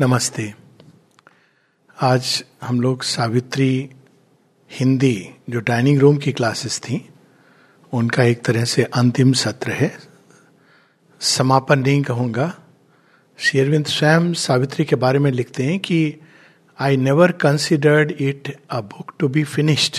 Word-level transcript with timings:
नमस्ते। 0.00 0.54
आज 2.00 2.44
हम 2.62 2.80
लोग 2.80 3.02
सावित्री 3.02 3.90
हिंदी, 4.72 5.30
जो 5.50 5.60
डाइनिंग 5.60 5.98
रूम 5.98 6.16
की 6.16 6.32
क्लासेस 6.32 6.78
थी, 6.78 7.08
उनका 7.92 8.22
एक 8.22 8.44
तरह 8.44 8.64
से 8.64 8.82
अंतिम 8.82 9.32
सत्र 9.32 9.70
है। 9.70 9.98
समापन 11.20 11.78
नहीं 11.78 12.02
कहूँगा। 12.02 12.54
शेरविंद 13.38 13.86
स्वयं 13.86 14.32
सावित्री 14.32 14.84
के 14.84 14.96
बारे 14.96 15.18
में 15.18 15.30
लिखते 15.30 15.62
हैं 15.62 15.78
कि 15.78 16.16
I 16.80 16.96
never 16.96 17.32
considered 17.32 18.10
it 18.10 18.60
a 18.70 18.80
book 18.80 19.12
to 19.18 19.28
be 19.28 19.44
finished 19.44 19.96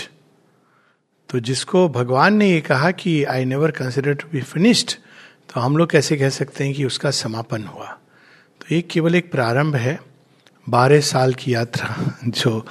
तो 1.28 1.40
जिसको 1.40 1.88
भगवान 1.88 2.34
ने 2.34 2.50
ये 2.50 2.60
कहा 2.60 2.90
कि 2.90 3.24
I 3.24 3.44
never 3.44 3.70
consider 3.70 4.14
to 4.14 4.28
be 4.32 4.40
finished 4.40 4.90
तो 5.54 5.60
हम 5.60 5.76
लोग 5.76 5.90
कैसे 5.90 6.16
कह 6.16 6.28
सकते 6.28 6.64
हैं 6.64 6.74
कि 6.74 6.84
उसका 6.84 7.10
समापन 7.10 7.64
हुआ? 7.64 7.99
ये 8.72 8.80
केवल 8.82 9.14
एक 9.14 9.30
प्रारंभ 9.32 9.76
है, 9.76 9.98
बारह 10.68 11.00
साल 11.00 11.34
की 11.34 11.54
यात्रा, 11.54 11.94
जो 12.24 12.66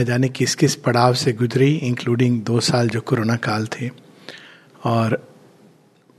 न 0.00 0.04
जाने 0.04 0.28
किस 0.28 0.54
किस 0.54 0.74
पड़ाव 0.76 1.14
से 1.14 1.32
गुजरी 1.32 1.74
इंक्लूडिंग 1.74 2.40
दो 2.42 2.60
साल 2.60 2.88
जो 2.88 3.00
कोरोना 3.00 3.36
काल 3.36 3.66
थे। 3.66 3.90
और 4.84 5.18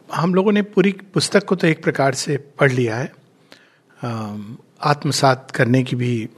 हम 0.10 0.36
लोगों 0.36 0.52
ने 0.52 0.62
पूरी 0.62 0.92
पुस्तक 1.14 1.46
को 1.46 1.56
तो 1.56 1.68
एक 1.68 1.84
प्रकार 1.84 2.14
से 2.14 2.38
पढ़ 2.60 2.72
लिया 2.72 2.98
है। 2.98 3.12
आत्मसात 4.84 5.52
करने 5.52 5.84
की 5.84 5.96
भी 5.96 6.30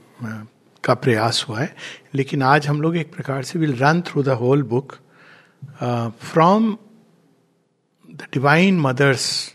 का 0.84 0.94
प्रयास 0.94 1.44
हुआ 1.48 1.60
है। 1.60 1.74
लेकिन 2.14 2.42
आज 2.42 2.66
हम 2.68 2.82
लोग 2.82 2.96
एक 2.96 3.14
प्रकार 3.14 3.42
से 3.42 3.58
will 3.58 3.76
run 3.76 4.00
through 4.02 4.22
the 4.22 4.28
whole 4.28 4.62
book 4.62 4.96
from 6.22 6.76
the 8.10 8.26
divine 8.32 8.80
mother's 8.80 9.54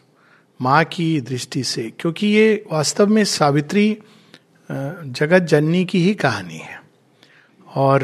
माँ 0.60 0.84
की 0.84 1.22
दृष्टि 1.22 1.64
से, 1.64 1.92
क्योंकि 2.00 2.28
ये 2.28 2.64
वास्तव 2.72 3.08
में 3.08 3.24
सावित्री 3.24 3.98
जगत 4.70 5.40
जननी 5.40 5.86
की 5.86 6.04
ही 6.04 6.14
कहानी 6.16 6.58
है। 6.58 6.84
और 7.76 8.04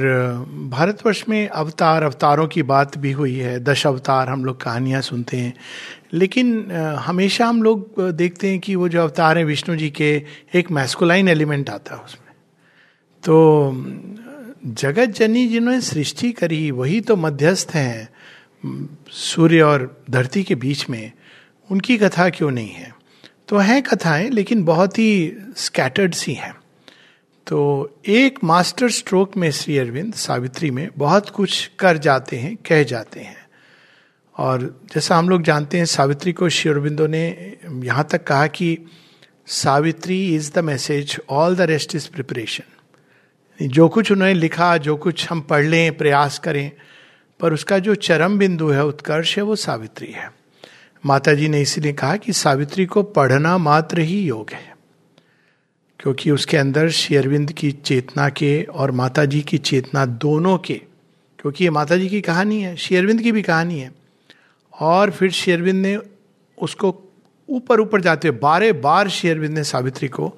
भारतवर्ष 0.70 1.23
में 1.30 1.48
अवतार, 1.48 2.03
अवतारों 2.03 2.48
की 2.48 2.64
बात 2.64 2.98
भी 2.98 3.12
हुई 3.12 3.36
है, 3.36 3.59
दश 3.59 3.86
अवतार 3.88 4.30
हम 4.30 4.44
लोग 4.45 4.62
कहानियाँ 4.62 5.02
सुनते 5.02 5.38
हैं। 5.38 5.53
लेकिन 6.14 6.72
हमेशा 7.00 7.45
हम 7.45 7.62
लोग 7.64 8.02
देखते 8.12 8.50
हैं 8.50 8.59
कि 8.59 8.75
वो 8.75 8.90
जो 8.90 9.02
अवतार 9.02 9.38
हैं 9.38 9.45
विष्णु 9.45 9.75
जी 9.75 9.90
के, 9.90 10.12
एक 10.53 10.72
मैस्कुलाइन 10.72 11.28
एलिमेंट 11.28 11.70
आता 11.70 11.95
है 11.95 12.02
उसमें। 12.02 12.34
तो 13.23 13.31
जगत 14.66 15.09
जननी 15.09 15.47
जिन्होंने 15.47 15.81
सृष्टि 15.81 16.31
करी, 16.31 16.72
वही 16.72 17.02
तो 17.02 17.16
मध्यस्थ 17.16 17.72
हैं 17.73 18.09
सूर्य 19.12 19.62
और 19.62 20.03
धरती 20.09 20.44
के 20.44 20.56
बीच 20.56 20.90
में। 20.90 21.12
उनकी 21.72 21.97
कथा 21.97 22.30
क्यों 22.30 22.52
नहीं 22.52 22.72
है? 22.72 22.95
तो 23.47 23.58
हैं 23.58 23.83
कथाएँ, 23.83 24.30
लेकिन 24.30 24.64
बहुत 24.64 25.00
ही 25.00 25.33
स्कैटर्ड 25.58 26.13
सी 26.13 26.33
हैं। 26.33 26.55
तो 27.47 27.89
एक 28.08 28.39
मास्टर 28.44 28.89
स्ट्रोक 28.89 29.38
में 29.38 29.52
श्री 29.52 29.78
अरविंद 29.78 30.13
सावित्री 30.13 30.72
में 30.72 30.89
बहुत 30.97 31.30
कुछ 31.30 31.72
कर 31.80 31.97
जाते 31.97 32.38
हैं, 32.38 32.55
कह 32.55 32.83
जाते 32.83 33.19
हैं। 33.19 33.38
और 34.38 34.81
जैसा 34.94 35.17
हम 35.17 35.30
लोग 35.30 35.41
जानते 35.41 35.78
हैं, 35.78 35.86
सावित्री 35.86 36.33
को 36.33 36.50
श्री 36.50 36.72
अरविंदो 36.72 37.08
ने 37.08 37.58
यहाँ 37.69 38.08
तक 38.11 38.23
कहा 38.23 38.47
कि 38.47 38.80
Savitri 39.47 40.35
is 40.35 40.52
the 40.52 40.59
message 40.59 41.17
all 41.30 41.56
the 41.56 41.61
rest 41.61 41.95
is 41.95 42.09
preparation 42.09 42.63
जो 43.67 43.89
कुछ 43.89 44.11
उन्होंने 44.11 44.33
लिखा, 44.33 44.78
जो 44.78 44.97
कुछ 44.97 45.30
हम 45.30 45.41
पढ़ 45.41 45.66
लें, 45.66 45.97
प्रयास 45.97 46.39
करें, 46.39 46.72
पर 47.39 47.53
उसका 47.53 47.80
जो 47.80 47.95
चरम 47.95 48.38
बिंदु 48.38 48.69
है, 48.69 48.85
उत्कर्ष 48.85 49.38
है, 49.38 49.44
वो 49.44 49.56
सावित्री 49.56 50.11
है। 50.11 50.41
माता 51.03 51.33
जी 51.33 51.47
ने 51.49 51.61
इसीलिए 51.61 51.94
कहा 51.94 52.16
कि 52.16 52.33
सावित्री 52.33 52.85
को 52.85 53.03
पढ़ना 53.03 53.57
मात्र 53.57 53.99
ही 53.99 54.19
योग 54.21 54.52
है, 54.52 54.73
क्योंकि 55.99 56.31
उसके 56.31 56.57
अंदर 56.57 56.89
शेरविंद 56.89 57.52
की 57.52 57.71
चेतना 57.71 58.27
के 58.30 58.63
और 58.63 58.91
माता 58.91 59.25
जी 59.25 59.41
की 59.41 59.57
चेतना 59.57 60.05
दोनों 60.05 60.57
के, 60.57 60.73
क्योंकि 61.39 61.63
ये 61.63 61.69
माता 61.69 61.97
जी 61.97 62.07
की 62.09 62.22
कहानी 62.22 62.61
है 62.61 62.75
शेरविंद 62.75 63.22
की 63.22 63.31
भी 63.31 63.41
कहानी 63.41 63.79
है। 63.79 63.91
और 64.73 65.11
फिर 65.11 65.31
शेरविंद 65.31 65.81
ने 65.81 65.97
उसको 66.57 66.95
ऊपर 67.50 67.79
ऊपर 67.79 68.01
जाते 68.01 68.28
हुए 68.28 68.38
बारह 68.40 68.73
बार 68.73 69.09
शेरविंद 69.09 69.53
ने 69.53 69.63
सावित्री 69.63 70.07
को 70.09 70.34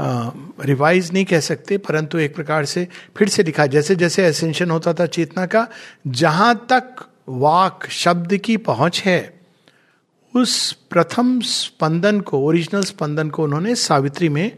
रिवाइज 0.00 1.12
नहीं 1.12 1.24
कह 1.24 1.40
सकते, 1.40 1.78
परंतु 1.78 2.18
एक 2.18 2.34
प्रकार 2.34 2.64
से 2.64 2.86
फिर 3.16 3.28
से 3.28 3.42
लिखा 3.42 3.66
जैसे 3.66 3.94
जैसे 3.96 4.26
एसेंशन 4.26 4.70
होता 4.70 4.94
था 4.94 5.06
चेतना 5.06 5.46
का, 5.46 5.66
जहाँ 6.06 6.54
तक 6.70 7.06
वाक 7.28 7.86
शब्द 7.90 8.36
की 8.36 8.56
पहुँच 8.56 9.02
है 9.02 9.41
उस 10.34 10.72
प्रथम 10.90 11.40
स्पंदन 11.40 12.20
को 12.20 12.38
ओरिजिनल 12.38 12.84
स्पंदन 12.84 13.30
को 13.30 13.44
उन्होंने 13.44 13.74
सावित्री 13.74 14.28
में 14.28 14.50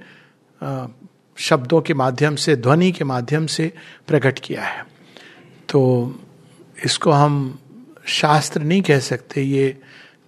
शब्दों 1.39 1.81
के 1.83 1.95
माध्यम 1.95 2.37
से, 2.37 2.57
ध्वनि 2.57 2.93
के 2.93 3.05
माध्यम 3.05 3.47
से 3.47 3.73
प्रकट 4.07 4.39
किया 4.39 4.63
है। 4.63 4.87
तो 5.69 5.81
इसको 6.85 7.11
हम 7.11 7.59
शास्त्र 8.07 8.63
नहीं 8.63 8.83
कह 8.83 8.99
सकते, 8.99 9.43
ये 9.43 9.81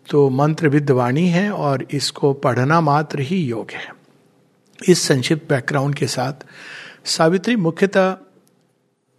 तो 0.09 0.29
मंत्र 0.31 0.69
विद्वाणी 0.69 1.27
है 1.29 1.51
और 1.51 1.87
इसको 1.91 2.33
पढ़ना 2.33 2.81
मात्र 2.81 3.21
ही 3.21 3.37
योग 3.45 3.71
है। 3.71 3.95
इस 4.89 5.03
संक्षिप्त 5.03 5.49
बैकग्राउंड 5.49 5.95
के 5.95 6.06
साथ, 6.06 6.47
सावित्री 7.05 7.56
मुख्यतः 7.56 8.17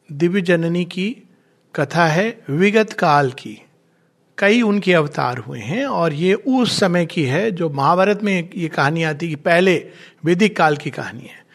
दिव्य 0.10 0.42
जननी 0.42 0.86
की 0.86 1.10
कथा 1.76 2.06
है, 2.06 2.42
विगत 2.50 2.94
काल 2.94 3.32
की। 3.32 3.58
कई 4.38 4.62
उनके 4.62 4.94
अवतार 4.94 5.38
हुए 5.38 5.60
हैं 5.60 5.86
और 5.86 6.14
ये 6.14 6.34
उस 6.34 6.80
समय 6.80 7.06
की 7.06 7.24
है 7.24 7.52
जो 7.52 7.70
महाभारत 7.70 8.24
में 8.24 8.50
ये 8.56 8.68
कहानी 8.68 9.04
आती 9.04 9.30
कि 9.30 9.36
पहले 9.36 9.88
वैदिक 10.26 10.58
काल 10.58 10.78
की 10.78 10.90
कहानी 10.90 11.24
है। 11.24 11.46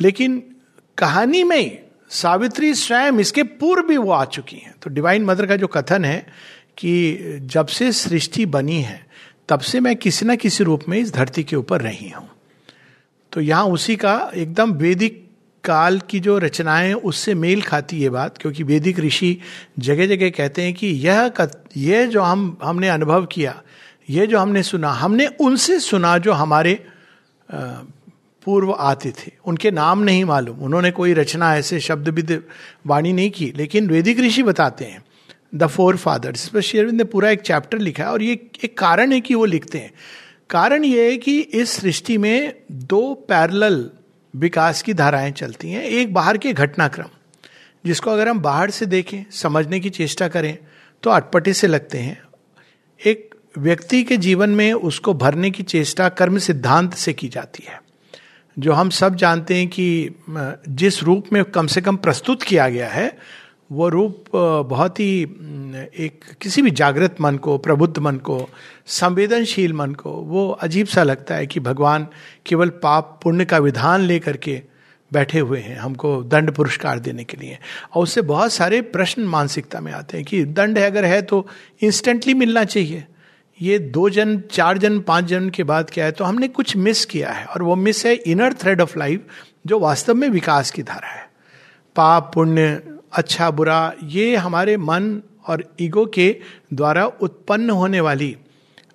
लेकिन 0.00 0.42
कहानी 0.98 1.44
में 1.44 1.78
सावित्री 2.08 2.74
स्वयं 2.74 3.18
इसके 3.18 3.42
पूर्व 3.42 3.86
भी 3.86 3.96
वो 3.96 4.12
आ 4.12 4.24
चुकी 4.24 4.56
हैं। 4.56 4.74
तो 4.82 4.90
डिवाइन 4.90 5.24
मदर 5.24 5.46
का 5.46 5.56
जो 5.56 5.66
कथन 5.66 6.04
है 6.04 6.26
कि 6.78 7.18
जब 7.42 7.66
से 7.66 7.92
सृष्टि 7.92 8.46
बनी 8.46 8.80
है, 8.82 9.06
तब 9.48 9.60
से 9.60 9.80
मैं 9.80 9.96
किसी 9.96 10.26
न 10.26 10.36
किसी 10.36 10.64
रूप 10.64 10.80
में 10.88 10.98
इस 10.98 11.14
धरती 11.14 11.44
के 11.44 11.56
ऊपर 11.56 11.80
रही 11.80 12.08
हूँ। 12.08 12.28
तो 13.32 13.40
यहाँ 13.40 13.64
उसी 13.64 13.96
का 13.96 14.30
एकदम 14.34 14.72
वैदिक 14.72 15.23
काल 15.64 15.98
की 16.00 16.20
जो 16.20 16.38
रचनाएँ 16.38 16.92
उससे 16.92 17.34
मेल 17.34 17.62
खाती 17.62 17.96
ये 17.96 18.10
बात, 18.10 18.38
क्योंकि 18.38 18.62
वैदिक 18.62 18.98
ऋषि 19.00 19.38
जगह 19.78 20.06
जगह 20.06 20.30
कहते 20.30 20.62
हैं 20.62 20.74
कि 20.74 20.86
यह 20.86 21.30
यह 21.76 22.06
जो 22.06 22.22
हम, 22.22 22.56
हमने 22.62 22.88
अनुभव 22.88 23.26
किया, 23.26 23.62
ये 24.10 24.26
जो 24.26 24.38
हमने 24.38 24.62
सुना, 24.62 24.90
हमने 24.92 25.26
उनसे 25.26 25.78
सुना 25.80 26.18
जो 26.18 26.32
हमारे 26.32 26.74
पूर्व 28.44 28.72
आते 28.72 29.10
थे। 29.10 29.30
उनके 29.44 29.70
नाम 29.70 30.02
नहीं 30.02 30.24
मालूम। 30.24 30.58
उन्होंने 30.58 30.90
कोई 30.90 31.12
रचना, 31.12 31.56
ऐसे 31.56 31.80
शब्द 31.80 32.08
भी 32.08 32.38
वाणी 32.86 33.12
नहीं 33.12 33.30
की। 33.30 33.52
लेकिन 33.56 33.88
वैदिक 33.90 34.20
ऋषि 34.20 34.42
बताते 34.42 34.84
हैं, 34.84 35.04
द 35.54 35.66
फोर 35.66 35.96
फादर्स 35.96 36.42
इस 36.42 36.48
पर 36.48 36.60
शेरविंद 36.60 36.98
ने 36.98 37.04
पूरा 37.04 37.30
एक 37.30 37.40
चैप्टर 37.40 37.78
लिखा 37.78 38.04
है, 38.04 38.10
और 38.10 38.22
ये 38.22 38.32
एक 38.64 38.78
कारण 38.78 39.12
है 39.12 39.20
कि 39.20 39.34
वो 39.34 39.44
लिखते 39.44 39.78
हैं। 39.78 39.92
कारण 40.50 40.84
ये 40.84 41.10
है 41.10 41.16
कि 41.16 41.38
इस 41.40 41.70
सृष्टि 41.70 42.18
में 42.18 42.54
दो 42.72 43.14
पैरल 43.28 43.90
विकास 44.34 44.82
की 44.82 44.94
धाराएँ 44.94 45.30
चलती 45.32 45.70
हैं, 45.70 45.82
एक 45.82 46.12
बाहर 46.14 46.38
के 46.38 46.52
घटनाक्रम, 46.52 47.08
जिसको 47.84 48.10
अगर 48.10 48.28
हम 48.28 48.40
बाहर 48.40 48.70
से 48.70 48.86
देखें, 48.86 49.24
समझने 49.30 49.80
की 49.80 49.90
चेष्टा 49.90 50.28
करें 50.28 50.56
तो 51.02 51.10
अटपटे 51.10 51.52
से 51.52 51.66
लगते 51.66 51.98
हैं। 51.98 52.22
एक 53.00 53.34
व्यक्ति 53.58 54.02
के 54.04 54.16
जीवन 54.16 54.50
में 54.50 54.72
उसको 54.72 55.14
भरने 55.14 55.50
की 55.50 55.62
चेष्टा 55.62 56.08
कर्म 56.08 56.38
सिद्धांत 56.38 56.94
से 56.94 57.12
की 57.12 57.28
जाती 57.28 57.64
है, 57.68 57.80
जो 58.56 58.72
हम 58.72 58.90
सब 58.90 59.14
जानते 59.14 59.54
हैं 59.54 59.68
कि 59.68 60.10
जिस 60.68 61.02
रूप 61.02 61.32
में 61.32 61.42
कम 61.44 61.66
से 61.66 61.80
कम 61.80 61.96
प्रस्तुत 61.96 62.42
किया 62.42 62.68
गया 62.68 62.88
है 62.88 63.16
वो 63.70 63.88
रूप 63.88 64.24
बहुत 64.68 65.00
ही 65.00 65.22
एक 65.22 66.24
किसी 66.40 66.62
भी 66.62 66.70
जागृत 66.70 67.16
मन 67.20 67.36
को, 67.36 67.56
प्रबुद्ध 67.58 67.98
मन 67.98 68.16
को, 68.16 68.48
संवेदनशील 68.86 69.72
मन 69.72 69.92
को, 69.92 70.10
वो 70.10 70.48
अजीब 70.50 70.86
सा 70.86 71.02
लगता 71.02 71.34
है 71.34 71.46
कि 71.46 71.60
भगवान 71.60 72.06
केवल 72.46 72.68
पाप 72.82 73.18
पुण्य 73.22 73.44
का 73.44 73.58
विधान 73.58 74.00
लेकर 74.00 74.36
के 74.36 74.60
बैठे 75.10 75.38
हुए 75.38 75.60
हैं, 75.60 75.76
हमको 75.76 76.22
दंड 76.22 76.50
पुरस्कार 76.50 76.98
देने 76.98 77.24
के 77.24 77.36
लिए। 77.36 77.58
और 77.94 78.02
उससे 78.02 78.22
बहुत 78.22 78.52
सारे 78.52 78.80
प्रश्न 78.82 79.22
मानसिकता 79.24 79.80
में 79.80 79.92
आते 79.92 80.16
हैं 80.16 80.26
कि 80.26 80.44
दंड 80.44 80.78
है, 80.78 80.86
अगर 80.86 81.04
है 81.04 81.20
तो 81.22 81.46
इंस्टेंटली 81.82 82.34
मिलना 82.34 82.64
चाहिए। 82.64 83.04
ये 83.60 83.78
दो 83.78 84.08
जन, 84.10 84.38
चार 84.50 84.78
जन, 84.78 84.98
पाँच 85.00 85.24
जन 85.24 85.48
के 85.50 85.62
बाद 85.64 85.90
क्या 85.90 86.04
है 86.04 86.12
तो 86.12 86.24
हमने 86.24 86.48
कुछ 86.48 86.76
मिस 86.76 87.04
किया 87.04 87.30
है, 87.30 87.44
और 87.44 87.62
वो 87.62 87.76
मिस 87.76 88.04
है 88.06 88.14
इनर 88.14 88.54
थ्रेड 88.54 88.80
ऑफ़ 88.80 88.98
लाइफ, 88.98 89.26
जो 89.66 89.78
वास्तव 89.80 90.14
में 90.14 90.28
विकास 90.28 90.70
की 90.70 90.82
धारा 90.82 91.08
है। 91.08 91.28
पाप 91.96 92.30
पुण्य 92.34 92.82
अच्छा 93.14 93.50
बुरा, 93.50 93.92
ये 94.04 94.36
हमारे 94.36 94.76
मन 94.76 95.20
और 95.46 95.64
ईगो 95.80 96.04
के 96.06 96.36
द्वारा 96.72 97.06
उत्पन्न 97.06 97.70
होने 97.70 98.00
वाली 98.00 98.36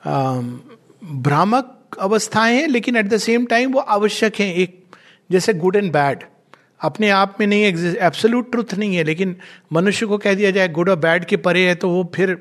भ्रामक 0.06 1.98
अवस्थाएँ 2.00 2.56
हैं, 2.56 2.68
लेकिन 2.68 2.96
एट 2.96 3.06
द 3.06 3.18
सेम 3.18 3.46
टाइम 3.46 3.72
वो 3.72 3.80
आवश्यक 3.80 4.40
हैं। 4.40 4.54
एक, 4.54 4.84
जैसे 5.30 5.54
गुड 5.54 5.76
एंड 5.76 5.92
बैड 5.94 6.24
अपने 6.82 7.10
आप 7.10 7.38
में 7.40 7.46
नहीं 7.48 7.64
एग्जिस्ट 7.64 7.98
एब्सोल्यूट 7.98 8.52
ट्रुथ 8.52 8.74
नहीं 8.74 8.96
है, 8.96 9.04
लेकिन 9.04 9.36
मनुष्य 9.74 10.06
को 10.06 10.18
कह 10.18 10.34
दिया 10.34 10.52
जाए 10.52 10.68
गुड 10.70 10.90
और 10.90 11.00
बैड 11.00 11.26
के 11.26 11.38
परे 11.38 11.68
है 11.68 11.76
तो 11.76 11.90
वो 11.90 12.12
फिर 12.16 12.38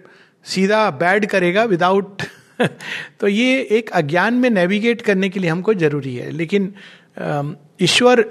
सीधा 0.46 0.90
बैड 0.90 1.26
करेगा 1.26 1.64
विदाउट 1.64 2.22
तो 3.20 3.28
ये 3.28 3.60
एक 3.70 3.90
अज्ञान 3.90 4.34
में 4.34 4.48
नेविगेट 4.50 5.02
करने 5.02 5.28
के 5.28 5.40
लिए 5.40 5.50
हमको 5.50 5.74
ज़रूरी 5.74 6.14
है। 6.14 6.30
लेकिन 6.30 6.72
ईश्वर 7.82 8.24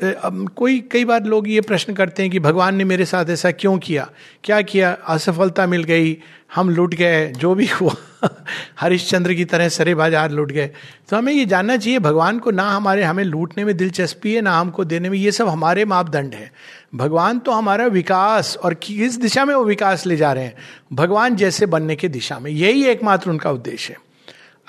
कोई, 0.56 0.80
कई 0.80 1.06
बार 1.06 1.24
लोग 1.24 1.50
ये 1.50 1.62
प्रश्न 1.62 1.94
करते 1.94 2.24
हैं 2.24 2.32
कि 2.32 2.40
भगवान 2.40 2.76
ने 2.76 2.84
मेरे 2.84 3.06
साथ 3.06 3.26
ऐसा 3.30 3.52
क्यों 3.52 3.78
किया? 3.78 4.10
क्या 4.44 4.62
किया? 4.62 4.92
असफलता 4.92 5.68
मिल 5.68 5.84
गई, 5.84 6.18
हम 6.56 6.70
लुट 6.70 6.94
गए, 6.94 7.28
जो 7.28 7.56
भी 7.56 7.68
हुआ, 7.68 7.96
हरिश्चंद्र 8.80 9.34
की 9.34 9.46
तरह 9.46 9.70
सरे 9.70 9.96
बाज़ार 9.96 10.32
लुट 10.32 10.52
गए। 10.52 10.72
तो 11.10 11.18
हमें 11.18 11.34
ये 11.34 11.46
जानना 11.46 11.78
चाहिए, 11.78 12.00
भगवान 12.00 12.40
को 12.40 12.52
ना 12.52 12.64
हमारे, 12.64 13.04
हमें 13.04 13.24
लूटने 13.24 13.66
में 13.66 13.78
दिलचस्पी 13.78 14.34
है, 14.34 14.42
ना 14.42 14.60
हमको 14.60 14.86
देने 14.86 15.10
में, 15.10 15.18
ये 15.18 15.32
सब 15.32 15.48
हमारे 15.48 15.86
मापदंड 15.86 16.34
है। 16.34 16.52
भगवान 16.96 17.40
तो 17.40 17.52
हमारा 17.52 17.86
विकास 17.86 18.58
और 18.58 18.74
किस 18.74 19.22
दिशा 19.22 19.46
में 19.46 19.56
वो 19.56 19.64
विकास 19.64 20.06
ले 20.06 20.18
जा 20.18 20.34
रहे 20.34 20.44
हैं? 20.44 20.56
भगवान 20.94 21.36
जैसे 21.36 21.66
बनने 21.66 21.96
की 21.96 22.08
दिशा 22.08 22.40
में। 22.40 22.52
यही 22.52 22.86
एकमात्र 22.86 23.30
उनका 23.30 23.52
उद्देश्य 23.52 23.94
है। 23.94 24.00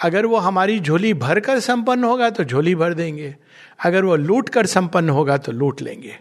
अगर 0.02 0.26
वो 0.26 0.36
हमारी 0.36 0.80
झोली 0.80 1.14
भर 1.14 1.40
कर 1.40 1.60
संपन्न 1.60 2.04
होगा 2.04 2.30
तो 2.30 2.44
झोली 2.44 2.74
भर 2.74 2.94
देंगे। 2.94 3.36
अगर 3.84 4.04
वो 4.04 4.16
लूट 4.16 4.48
कर 4.48 4.66
संपन्न 4.66 5.10
होगा 5.10 5.36
तो 5.36 5.52
लूट 5.52 5.82
लेंगे। 5.82 6.18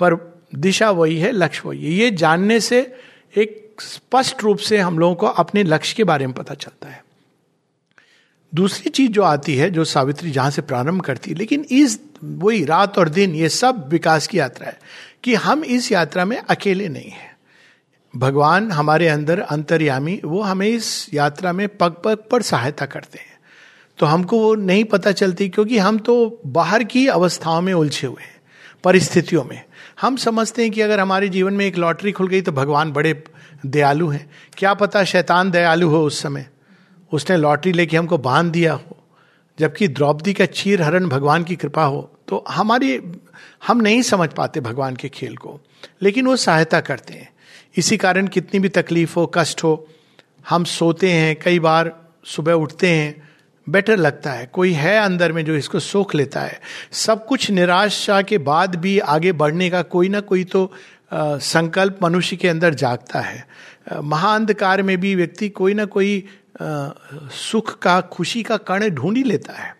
पर 0.00 0.40
दिशा 0.54 0.90
वही 0.90 1.16
है, 1.16 1.32
लक्ष्य 1.32 1.62
वही 1.66 1.84
है। 1.84 1.90
ये 1.90 2.10
जानने 2.10 2.60
से 2.60 2.96
एक 3.36 3.76
स्पष्ट 3.80 4.42
रूप 4.42 4.58
से 4.58 4.78
हम 4.78 4.98
लोगों 4.98 5.14
को 5.14 5.26
अपने 5.26 5.62
लक्ष्य 5.62 5.94
के 5.96 6.04
बारे 6.04 6.26
में 6.26 6.34
पता 6.34 6.54
चलता 6.54 6.88
है। 6.88 7.04
दूसरी 8.54 8.90
चीज़ 8.90 9.12
जो 9.12 9.22
आती 9.22 9.56
है, 9.56 9.70
जो 9.70 9.84
सावित्री 9.84 10.30
जहाँ 10.30 10.50
से 10.50 10.62
प्रारंभ 10.62 11.02
करती 11.02 11.30
है, 11.30 11.36
लेकिन 11.36 11.66
इस 11.70 12.00
वही 12.24 12.64
रात 12.64 12.98
और 12.98 13.08
दिन, 13.08 13.34
ये 13.34 13.48
सब 13.48 13.88
विकास 13.88 14.26
की 14.26 14.38
यात्रा 14.38 14.66
है 14.66 14.78
कि 15.24 15.34
हम 15.34 15.64
इस 15.64 15.92
यात्रा 15.92 16.24
में 16.24 16.36
अकेले 16.38 16.88
नहीं 16.88 17.10
हैं। 17.10 17.36
भगवान 18.16 18.70
हमारे 18.70 19.08
अंदर 19.08 19.40
अंतर्यामी, 19.40 20.20
वो 20.24 20.42
हमें 20.42 20.68
इस 20.68 21.14
यात्रा 21.14 21.52
में 21.52 21.68
पग 21.68 21.96
पग 22.04 22.18
पर 22.30 22.42
सहायता 22.42 22.86
करते 22.86 23.18
हैं। 23.18 23.29
तो 24.00 24.06
हमको 24.06 24.38
वो 24.38 24.54
नहीं 24.54 24.84
पता 24.84 25.12
चलती 25.12 25.48
क्योंकि 25.48 25.78
हम 25.78 25.98
तो 25.98 26.40
बाहर 26.46 26.84
की 26.84 27.06
अवस्थाओं 27.06 27.60
में 27.60 27.72
उलझे 27.74 28.06
हुए 28.06 28.22
हैं, 28.22 28.40
परिस्थितियों 28.84 29.44
में। 29.44 29.62
हम 30.00 30.16
समझते 30.16 30.62
हैं 30.62 30.70
कि 30.70 30.80
अगर 30.80 31.00
हमारे 31.00 31.28
जीवन 31.28 31.54
में 31.54 31.66
एक 31.66 31.76
लॉटरी 31.76 32.12
खुल 32.12 32.28
गई 32.28 32.40
तो 32.40 32.52
भगवान 32.52 32.92
बड़े 32.92 33.24
दयालु 33.66 34.08
हैं। 34.08 34.30
क्या 34.56 34.74
पता 34.74 35.04
शैतान 35.04 35.50
दयालु 35.50 35.88
हो 35.88 36.04
उस 36.06 36.22
समय? 36.22 36.48
उसने 37.12 37.36
लॉटरी 37.36 37.72
लेके 37.72 37.96
हमको 37.96 38.18
बाँध 38.18 38.52
दिया 38.52 38.72
हो। 38.72 38.96
जबकि 39.58 39.88
द्रौपदी 39.88 40.32
का 40.32 40.46
चीर 40.46 40.82
हरण 40.82 41.08
भगवान 41.08 41.44
की 41.44 41.56
कृपा 41.56 41.84
हो 41.84 42.10
तो 42.28 42.44
हमारी, 42.48 43.00
हम 43.66 43.80
नहीं 43.80 44.02
समझ 44.02 44.28
पाते 44.28 44.60
भगवान 44.60 44.96
के 44.96 45.08
खेल 45.08 45.36
को। 45.36 45.60
लेकिन 46.02 46.26
वो 46.26 46.36
सहायता 46.36 46.80
करते 46.80 47.14
हैं। 47.14 47.28
इसी 47.76 47.96
कारण 47.96 48.26
कितनी 48.26 48.60
भी 48.60 48.68
तकलीफ़ 48.68 49.14
हो, 49.16 49.30
कष्ट 49.34 49.64
हो, 49.64 49.86
हम 50.48 50.64
सोते 50.64 51.10
हैं, 51.12 51.36
कई 51.44 51.58
बार 51.58 51.96
सुबह 52.24 52.52
उठते 52.52 52.88
हैं 52.88 53.29
बेटर 53.70 53.96
लगता 53.96 54.32
है। 54.32 54.50
कोई 54.52 54.72
है 54.72 54.98
अंदर 54.98 55.32
में 55.32 55.44
जो 55.44 55.56
इसको 55.56 55.80
सोख 55.80 56.14
लेता 56.14 56.40
है। 56.40 56.60
सब 56.92 57.26
कुछ 57.26 57.50
निराशा 57.50 58.22
के 58.22 58.38
बाद 58.38 58.76
भी 58.76 58.98
आगे 58.98 59.32
बढ़ने 59.32 59.70
का 59.70 59.82
कोई 59.82 60.08
ना 60.08 60.20
कोई 60.20 60.44
तो 60.44 60.72
आ, 61.12 61.38
संकल्प 61.38 61.98
मनुष्य 62.02 62.36
के 62.36 62.48
अंदर 62.48 62.74
जागता 62.74 63.20
है। 63.20 63.46
महाअंधकार 64.02 64.82
में 64.82 65.00
भी 65.00 65.14
व्यक्ति 65.14 65.48
कोई 65.48 65.74
ना 65.74 65.84
कोई 65.84 66.24
आ, 66.62 66.88
सुख 67.32 67.78
का 67.78 68.00
खुशी 68.00 68.42
का 68.42 68.56
कण 68.56 68.88
ढूंढ 68.88 69.16
ही 69.16 69.22
लेता 69.22 69.52
है। 69.52 69.76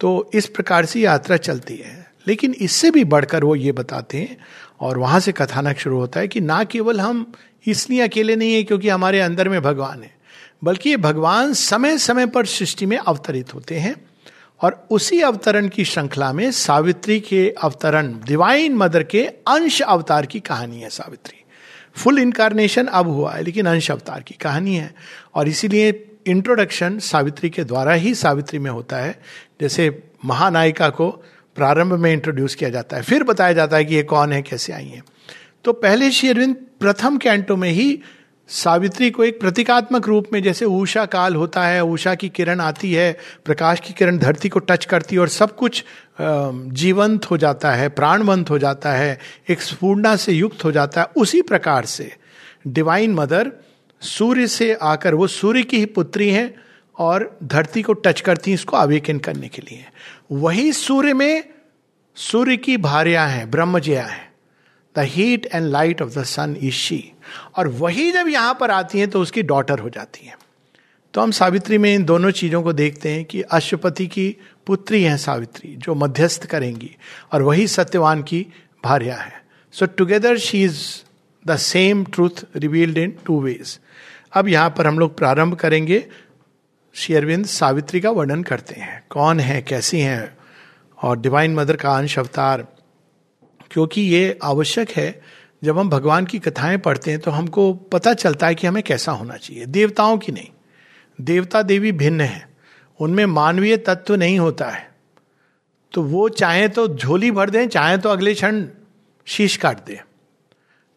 तो 0.00 0.30
इस 0.34 0.46
प्रकार 0.46 0.84
से 0.84 1.00
यात्रा 1.00 1.36
चलती 1.36 1.76
है। 1.76 2.10
लेकिन 2.28 2.54
इससे 2.60 2.90
भी 2.90 3.04
बढ़कर 3.04 3.44
वो 3.44 3.56
ये 3.56 3.72
बताते 3.72 4.18
हैं 4.18 4.36
और 4.80 4.98
वहाँ 4.98 5.20
से 5.20 5.32
कथानक 5.32 5.78
शुरू 5.78 5.98
होता 5.98 6.20
है 6.20 6.28
कि 6.28 6.40
ना 6.40 6.64
केवल 6.64 7.00
हम 7.00 7.32
इसलिए 7.66 8.00
अकेले 8.00 8.36
नहीं 8.36 8.54
है 8.54 8.62
क्योंकि 8.62 8.88
हमारे 8.88 9.20
अंदर 9.20 9.48
में 9.48 9.62
भगवान 9.62 10.02
है। 10.02 10.15
बल्कि 10.64 10.90
ये 10.90 10.96
भगवान 10.96 11.52
समय 11.52 11.98
समय 11.98 12.26
पर 12.26 12.46
सृष्टि 12.46 12.86
में 12.86 12.96
अवतरित 12.96 13.54
होते 13.54 13.74
हैं 13.74 13.96
और 14.60 14.86
उसी 14.90 15.20
अवतरण 15.20 15.68
की 15.68 15.84
श्रृंखला 15.84 16.32
में 16.32 16.50
सावित्री 16.50 17.20
के 17.20 17.54
अवतरण 17.62 18.12
डिवाइन 18.12 18.74
मदर 18.74 19.02
के 19.02 19.26
अंश 19.26 19.82
अवतार 19.82 20.26
की 20.26 20.40
कहानी 20.40 20.80
है 20.80 20.90
सावित्री। 20.90 21.44
फुल 21.94 22.18
इनकारनेशन 22.18 22.86
अब 22.86 23.08
हुआ 23.08 23.32
है, 23.32 23.42
लेकिन 23.42 23.66
अंश 23.66 23.90
अवतार 23.90 24.22
की 24.22 24.34
कहानी 24.34 24.76
है। 24.76 24.94
और 25.34 25.48
इसीलिए 25.48 26.10
इंट्रोडक्शन 26.26 26.98
सावित्री 26.98 27.50
के 27.50 27.64
द्वारा 27.64 27.92
ही 27.92 28.14
सावित्री 28.14 28.58
में 28.58 28.70
होता 28.70 28.96
है। 28.96 29.22
जैसे 29.60 30.02
महानायिका 30.24 30.88
को 30.88 31.10
प्रारंभ 31.56 31.92
में 31.92 32.12
इंट्रोड्यूस 32.12 32.54
किया 32.54 32.70
जाता 32.70 32.96
है, 32.96 33.02
फिर 33.02 33.22
बताया 33.22 33.52
जाता 33.52 33.76
है 33.76 33.84
कि 33.84 33.94
ये 33.94 34.02
कौन 34.02 34.32
है, 34.32 34.42
कैसे 34.42 34.72
आई 34.72 34.86
है। 34.86 35.02
तो 35.64 35.72
पहले 35.72 36.10
श्री 36.10 36.28
अरविंद 36.28 36.56
प्रथम 36.80 37.16
कैंटो 37.16 37.56
में 37.56 37.70
ही 37.70 38.02
सावित्री 38.48 39.10
को 39.10 39.24
एक 39.24 39.40
प्रतीकात्मक 39.40 40.08
रूप 40.08 40.26
में 40.32 40.42
जैसे 40.42 40.64
ऊषा 40.64 41.04
काल 41.04 41.34
होता 41.34 41.66
है, 41.66 41.84
ऊषा 41.84 42.14
की 42.14 42.28
किरण 42.28 42.60
आती 42.60 42.92
है, 42.92 43.18
प्रकाश 43.44 43.80
की 43.80 43.92
किरण 43.92 44.18
धरती 44.18 44.48
को 44.48 44.58
टच 44.58 44.84
करती 44.84 45.14
है 45.16 45.20
और 45.20 45.28
सब 45.28 45.56
कुछ 45.56 45.84
जीवंत 46.20 47.30
हो 47.30 47.36
जाता 47.36 47.72
है, 47.72 47.88
प्राणवंत 47.88 48.50
हो 48.50 48.58
जाता 48.58 48.92
है, 48.92 49.18
एक 49.48 49.60
स्पूर्णा 49.60 50.16
से 50.16 50.32
युक्त 50.32 50.64
हो 50.64 50.72
जाता 50.72 51.00
है, 51.00 51.06
उसी 51.16 51.42
प्रकार 51.42 51.84
से। 51.84 52.16
डिवाइन 52.66 53.14
मदर, 53.14 53.52
सूर्य 54.00 54.46
से 54.46 54.72
आकर 54.74 55.14
वो 55.14 55.26
सूर्य 55.26 55.62
की 55.62 55.78
ही 55.78 55.86
पुत्री 55.86 56.30
हैं 56.30 56.54
और 56.98 57.38
धरती 57.44 57.82
को 57.82 57.92
टच 57.92 58.20
करती 58.20 58.50
हैं 58.50 58.54
इसको 58.54 58.76
अवेकन 58.76 59.18
करने 59.18 59.48
के 59.48 59.62
लिए। 59.62 59.84
वही 60.32 60.72
सूर्य 60.72 61.14
में 61.14 61.44
सूर्य 62.16 62.56
की 62.56 62.76
भार्या 62.76 63.26
हैं 63.26 63.50
ब्रह्मजया 63.50 64.06
हैं। 64.06 64.32
The 64.96 64.98
heat 64.98 65.46
and 65.54 65.66
light 65.66 66.02
of 66.02 66.18
the 66.18 66.22
sun 66.24 66.56
is 66.60 66.74
she. 66.74 67.12
और 67.56 67.68
वही 67.68 68.10
जब 68.12 68.28
यहाँ 68.28 68.56
पर 68.60 68.70
आती 68.70 68.98
हैं 68.98 69.10
तो 69.10 69.20
उसकी 69.22 69.42
डॉटर 69.42 69.78
हो 69.78 69.90
जाती 69.90 70.26
हैं। 70.26 70.36
तो 71.14 71.20
हम 71.20 71.30
सावित्री 71.30 71.78
में 71.78 71.94
इन 71.94 72.04
दोनों 72.04 72.30
चीज़ों 72.30 72.62
को 72.62 72.72
देखते 72.72 73.12
हैं 73.12 73.24
कि 73.24 73.40
अश्वपति 73.42 74.06
की 74.06 74.36
पुत्री 74.66 75.02
हैं 75.02 75.16
सावित्री, 75.16 75.74
जो 75.76 75.94
मध्यस्थ 75.94 76.46
करेंगी, 76.46 76.90
और 77.32 77.42
वही 77.42 77.66
सत्यवान 77.68 78.22
की 78.22 78.46
भार्या 78.84 79.16
है। 79.16 79.42
So 79.74 79.86
together 79.86 80.38
she 80.38 80.62
is 80.64 80.80
the 81.46 81.56
same 81.56 82.04
truth 82.04 82.44
revealed 82.56 82.98
in 82.98 83.16
two 83.26 83.40
ways 83.40 83.78
अब 84.32 84.48
यहाँ 84.48 84.70
पर 84.70 84.86
हम 84.86 84.98
लोग 84.98 85.16
प्रारंभ 85.18 85.54
करेंगे 85.54 86.04
शेयरविंद 86.94 87.46
सावित्री 87.46 88.00
का 88.00 88.10
वर्णन 88.10 88.42
करते 88.42 88.74
हैं। 88.74 89.02
कौन 89.10 89.40
है, 89.40 89.60
कैसी 89.62 90.00
हैं? 90.00 90.36
और 90.98 91.18
डिवाइन 91.18 91.54
मदर 91.54 91.76
का 91.76 91.96
अंश 91.96 92.18
अवतार, 92.18 92.66
क्योंकि 93.70 94.00
ये 94.00 94.38
आवश्यक 94.42 94.90
है 94.90 95.22
जब 95.64 95.78
हम 95.78 95.90
भगवान 95.90 96.26
की 96.26 96.38
कथाएँ 96.38 96.78
पढ़ते 96.78 97.10
हैं 97.10 97.20
तो 97.20 97.30
हमको 97.30 97.72
पता 97.72 98.14
चलता 98.14 98.46
है 98.46 98.54
कि 98.54 98.66
हमें 98.66 98.82
कैसा 98.82 99.12
होना 99.12 99.36
चाहिए। 99.36 99.66
देवताओं 99.66 100.18
की 100.18 100.32
नहीं। 100.32 100.48
देवता 101.20 101.62
देवी 101.62 101.92
भिन्न 101.92 102.20
है। 102.20 102.48
उनमें 103.00 103.26
मानवीय 103.26 103.76
तत्व 103.76 104.14
नहीं 104.14 104.38
होता 104.38 104.68
है। 104.68 104.90
तो 105.92 106.02
वो 106.02 106.28
चाहे 106.28 106.68
तो 106.68 106.88
झोली 106.88 107.30
भर 107.30 107.50
दें, 107.50 107.68
चाहे 107.68 107.98
तो 107.98 108.08
अगले 108.08 108.34
क्षण 108.34 108.66
शीश 109.26 109.56
काट 109.56 109.86
दें। 109.86 109.98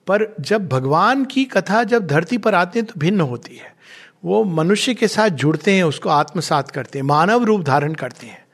पर 0.08 0.36
जब 0.40 0.68
भगवान 0.68 1.26
की 1.26 1.46
कथा 1.46 1.84
जब 1.84 2.08
धरती 2.08 2.38
पर 2.38 2.56
आते 2.56 2.80
हैं 2.80 2.86
तो 2.86 2.94
भिन्न 2.98 3.22
होती 3.22 3.56
है। 3.56 3.76
वो 4.26 4.44
मनुष्य 4.44 4.94
के 4.94 5.08
साथ 5.08 5.30
जुड़ते 5.30 5.72
हैं, 5.72 5.84
उसको 5.84 6.10
आत्मसात 6.10 6.72
करते 6.72 7.00
हैं, 7.00 7.06
मानव 7.06 7.44
रूप 7.44 7.62
धारण 7.62 7.94
करते 7.94 8.28
हैं। 8.28 8.46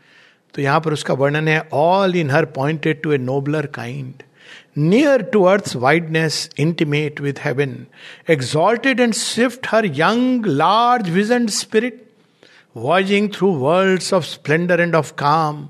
तो 0.53 0.61
यहाँ 0.61 0.81
पर 0.81 0.93
उसका 0.93 1.13
वर्णन 1.13 1.47
है 1.47 1.69
all 1.73 2.15
in 2.15 2.31
her 2.31 2.45
pointed 2.45 3.01
to 3.01 3.11
a 3.11 3.17
nobler 3.17 3.65
kind 3.65 4.13
to 4.77 5.43
earth 5.43 5.75
wideness 5.75 6.49
intimate 6.57 7.21
with 7.21 7.33
heaven 7.43 7.85
exalted 8.29 8.99
and 8.99 9.13
swift 9.13 9.67
her 9.69 9.85
young 9.85 10.45
large 10.45 11.09
vision 11.09 11.47
spirit 11.47 12.09
voyaging 12.77 13.29
through 13.29 13.51
world 13.51 14.13
of 14.13 14.23
splendour 14.23 14.79
and 14.79 14.95
of 14.95 15.13
calm 15.13 15.69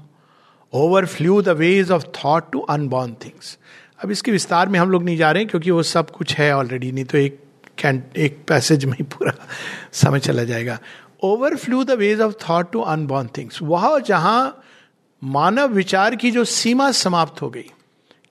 overflew 1.05 1.41
the 1.41 1.49
ways 1.49 1.91
of 1.91 2.03
thought 2.03 2.51
to 2.51 2.59
unborn 2.59 3.13
things 3.13 3.57
अब 4.03 4.11
इसके 4.11 4.31
विस्तार 4.31 4.69
में 4.69 4.79
हम 4.79 4.91
लोग 4.91 5.03
नहीं 5.03 5.17
जा 5.17 5.31
रहे 5.31 5.43
हैं, 5.43 5.49
क्योंकि 5.49 5.71
वो 5.71 5.83
सब 5.83 6.09
कुछ 6.09 6.35
है 6.35 6.57
ऑलरेडी 6.57 6.91
नहीं 6.91 7.05
तो 7.05 7.17
एक 7.17 7.41
एक 8.17 8.45
पैसेज 8.47 8.85
में 8.85 8.93
ही 8.93 9.03
पूरा 9.03 9.33
समय 9.93 10.19
चला 10.19 10.43
जाएगा। 10.43 10.79
Overflew 11.55 11.83
the 11.83 11.91
ways 11.91 12.21
of 12.21 12.33
thought 12.49 12.71
to 12.71 12.81
unborn 12.81 13.27
things 13.37 13.61
वह 13.61 13.99
जहाँ 13.99 14.63
मानव 15.23 15.67
विचार 15.67 16.15
की 16.15 16.31
जो 16.31 16.43
सीमा 16.43 16.91
समाप्त 16.91 17.41
हो 17.41 17.49
गई 17.49 17.71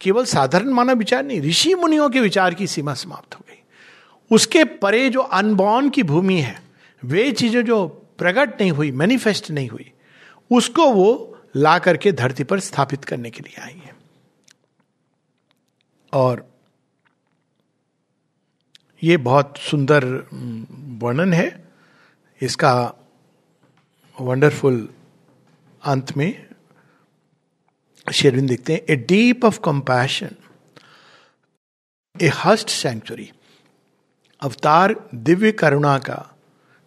केवल 0.04 0.24
साधारण 0.24 0.68
मानव 0.68 0.94
विचार 0.94 1.24
नहीं, 1.24 1.40
ऋषि 1.40 1.74
मुनियों 1.74 2.10
के 2.10 2.20
विचार 2.20 2.54
की 2.54 2.66
सीमा 2.66 2.94
समाप्त 2.94 3.34
हो 3.34 3.44
गई। 3.48 3.62
उसके 4.30 4.64
परे 4.64 5.10
जो 5.10 5.20
अनबॉर्न 5.20 5.90
की 5.90 6.02
भूमि 6.02 6.40
है, 6.40 6.62
वे 7.04 7.32
चीज़ें 7.32 7.64
जो 7.64 7.86
प्रकट 8.18 8.60
नहीं 8.60 8.70
हुई 8.70 8.90
मैनिफेस्ट 8.90 9.50
नहीं 9.50 9.68
हुई, 9.68 9.92
उसको 10.52 10.92
वो 10.92 11.38
ला 11.56 11.78
करके 11.78 12.12
धरती 12.12 12.44
पर 12.44 12.60
स्थापित 12.60 13.04
करने 13.04 13.30
के 13.30 13.40
लिए 13.40 13.62
आई 13.62 13.82
है। 13.84 13.94
और 16.12 16.48
ये 19.02 19.16
बहुत 19.16 19.54
सुंदर 19.58 20.04
वर्णन 21.02 21.32
है। 21.32 21.68
इसका 22.42 22.94
वंडरफुल 24.20 24.88
अंत 25.84 26.16
में 26.16 26.46
शेरविंद 28.12 28.48
देखते 28.48 28.72
हैं 28.72 28.80
a 28.90 28.96
deep 28.96 29.44
of 29.44 29.60
compassion 29.60 30.30
a 32.20 32.30
hushed 32.34 32.68
sanctuary 32.68 33.30
अवतार 34.40 34.94
दिव्य 35.14 35.52
करुणा 35.52 35.98
का, 35.98 36.34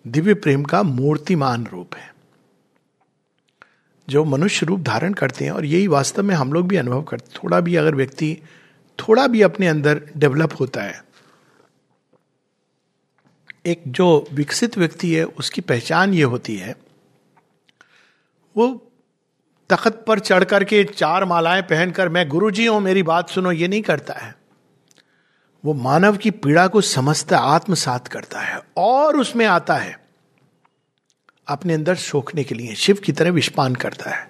दिव्य 0.08 0.34
प्रेम 0.34 0.64
का 0.64 0.84
मूर्तिमान 0.84 1.66
रूप 1.66 1.96
है। 1.96 2.16
जो 4.08 4.24
मनुष्य 4.24 4.66
रूप 4.66 4.80
धारण 4.80 5.14
करते 5.14 5.46
हैं, 5.46 5.52
और 5.52 5.66
यही 5.66 5.88
वास्तव 5.88 6.24
में 6.24 6.36
हम 6.36 6.54
लोग 6.54 6.68
भी 6.68 6.76
अनुभव 6.76 7.04
करते 7.04 7.40
थोड़ा 7.44 7.60
भी 7.60 7.76
अगर 7.76 7.96
व्यक्ति 7.96 8.38
थोड़ा 9.00 9.28
भी 9.28 9.42
अपने 9.42 9.68
अंदर 9.68 10.02
डेवलप 10.18 10.60
होता 10.60 10.84
है, 10.84 11.04
एक 13.66 13.84
जो 13.88 14.28
विकसित 14.34 14.78
व्यक्ति 14.78 15.14
है, 15.16 15.24
उसकी 15.24 15.62
पहचान 15.62 16.14
ये 16.14 16.24
होती 16.24 16.56
है, 16.56 16.76
वो 18.56 18.87
तखत 19.70 20.06
पर 20.08 20.20
चढ़ 20.20 20.44
करके 20.44 20.84
चार 20.84 21.26
मालाएँ 21.26 21.62
पहनकर 21.62 22.10
मैं 22.10 22.28
गुरु 22.30 22.52
जी 22.52 22.66
हूँ 22.66 22.82
मेरी 22.82 23.04
बात 23.04 23.30
सुनो, 23.30 23.52
ये 23.52 23.68
नहीं 23.68 23.82
करता 23.82 24.14
है। 24.14 24.36
वो 25.66 25.74
मानव 25.74 26.18
की 26.18 26.32
पीड़ा 26.32 26.68
को 26.68 26.82
समझता, 26.82 27.38
आत्मसात 27.38 28.08
करता 28.08 28.40
है 28.40 28.62
और 28.78 29.18
उसमें 29.18 29.46
आता 29.46 29.76
है। 29.76 30.00
अपने 31.48 31.74
अंदर 31.74 31.96
सोखने 31.96 32.44
के 32.44 32.56
लिए, 32.56 32.76
शिव 32.76 32.96
की 32.96 33.12
तरह 33.12 33.32
विष्पान 33.32 33.76
करता 33.76 34.10
है। 34.10 34.30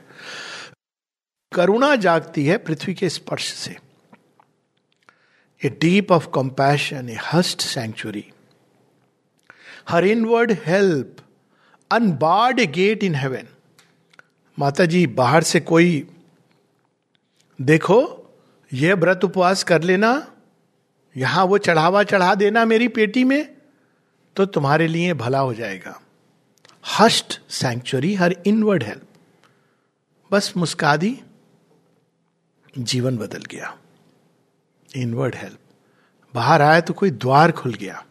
करुणा 1.54 1.96
जागती 1.96 2.46
है 2.46 2.58
पृथ्वी 2.58 2.94
के 2.94 3.10
स्पर्श 3.10 3.54
से। 3.54 3.78
A 5.66 5.70
deep 5.70 6.12
of 6.12 6.28
compassion, 6.28 7.10
a 7.10 7.18
hushed 7.34 7.62
sanctuary 7.62 8.26
her 9.90 10.06
inward 10.06 10.58
help, 10.66 11.18
unbarred 11.92 12.60
a 12.60 12.66
gate 12.66 13.04
in 13.04 13.16
heaven. 13.16 13.44
माता 14.58 14.86
जी 14.86 15.06
बाहर 15.08 15.44
से 15.44 15.60
कोई, 15.60 16.08
देखो 17.60 18.00
यह 18.72 18.96
व्रत 18.96 19.24
उपवास 19.24 19.64
कर 19.64 19.82
लेना, 19.82 20.12
यहाँ 21.16 21.44
वो 21.46 21.58
चढ़ावा 21.58 22.04
चढ़ा 22.04 22.34
देना 22.36 22.66
मेरी 22.66 22.88
पेटी 22.90 23.24
में 23.24 23.56
तो 24.36 24.46
तुम्हारे 24.48 24.88
लिए 24.88 25.14
भला 25.14 25.40
हो 25.40 25.54
जाएगा। 25.54 26.00
Hushed 26.98 27.40
sanctuary 27.52 28.14
her 28.16 28.36
inward 28.48 28.84
help 28.84 29.06
बस 30.32 30.52
मुस्का 30.58 30.96
दी 30.98 31.20
जीवन 32.74 33.18
बदल 33.18 33.44
गया। 33.52 33.76
इनवर्ड 34.96 35.36
हेल्प 35.36 35.60
बाहर 36.34 36.62
आया 36.62 36.82
तो 36.82 36.94
कोई 36.94 37.12
द्वार 37.12 37.52
खुल 37.52 37.74
गया। 37.74 38.04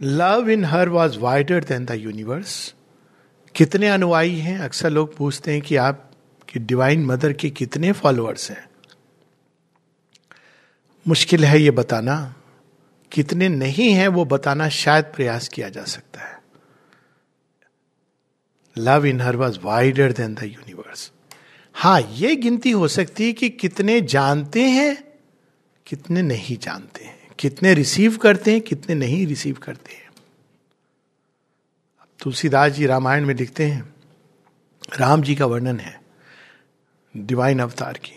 Love 0.00 0.48
in 0.50 0.64
her 0.64 0.88
was 0.88 1.18
wider 1.18 1.64
than 1.64 1.84
the 1.84 1.90
universe 1.90 2.74
कितने 3.56 3.88
अनुयायी 3.88 4.38
हैं? 4.38 4.58
अक्सर 4.58 4.90
लोग 4.90 5.16
पूछते 5.16 5.52
हैं 5.52 5.62
कि 5.62 5.76
आप 5.76 6.10
कि 6.48 6.58
डिवाइन 6.58 7.06
मदर 7.06 7.32
के 7.32 7.50
कितने 7.50 7.92
फॉलोअर्स 7.92 8.50
हैं? 8.50 8.68
मुश्किल 11.08 11.44
है 11.44 11.60
ये 11.60 11.70
बताना। 11.70 12.34
कितने 13.12 13.48
नहीं 13.48 13.92
हैं 13.92 14.08
वो 14.08 14.24
बताना 14.24 14.68
शायद 14.68 15.04
प्रयास 15.04 15.48
किया 15.48 15.68
जा 15.68 15.84
सकता 15.84 16.20
है। 16.20 16.42
Love 18.78 19.06
in 19.06 19.20
her 19.20 19.36
was 19.36 19.58
wider 19.62 20.12
than 20.12 20.34
the 20.34 20.42
universe 20.42 21.12
हाँ 21.74 22.00
ये 22.12 22.36
गिनती 22.36 22.70
हो 22.70 22.88
सकती 22.88 23.24
है 23.24 23.32
कि 23.32 23.48
कितने 23.48 24.00
जानते 24.00 24.62
हैं, 24.62 25.04
कितने 25.86 26.22
नहीं 26.22 26.58
जानते 26.58 27.04
हैं। 27.04 27.28
कितने 27.38 27.74
रिसीव 27.74 28.16
करते 28.16 28.52
हैं, 28.52 28.60
कितने 28.60 28.94
नहीं 28.94 29.26
रिसीव 29.26 29.54
करते 29.54 29.94
हैं। 29.94 30.05
तुलसीदास 32.20 32.72
जी 32.72 32.86
रामायण 32.86 33.24
में 33.24 33.34
लिखते 33.34 33.64
हैं, 33.64 33.94
राम 34.98 35.22
जी 35.22 35.34
का 35.34 35.46
वर्णन 35.46 35.80
है 35.80 36.00
डिवाइन 37.14 37.60
अवतार 37.60 37.98
की। 37.98 38.14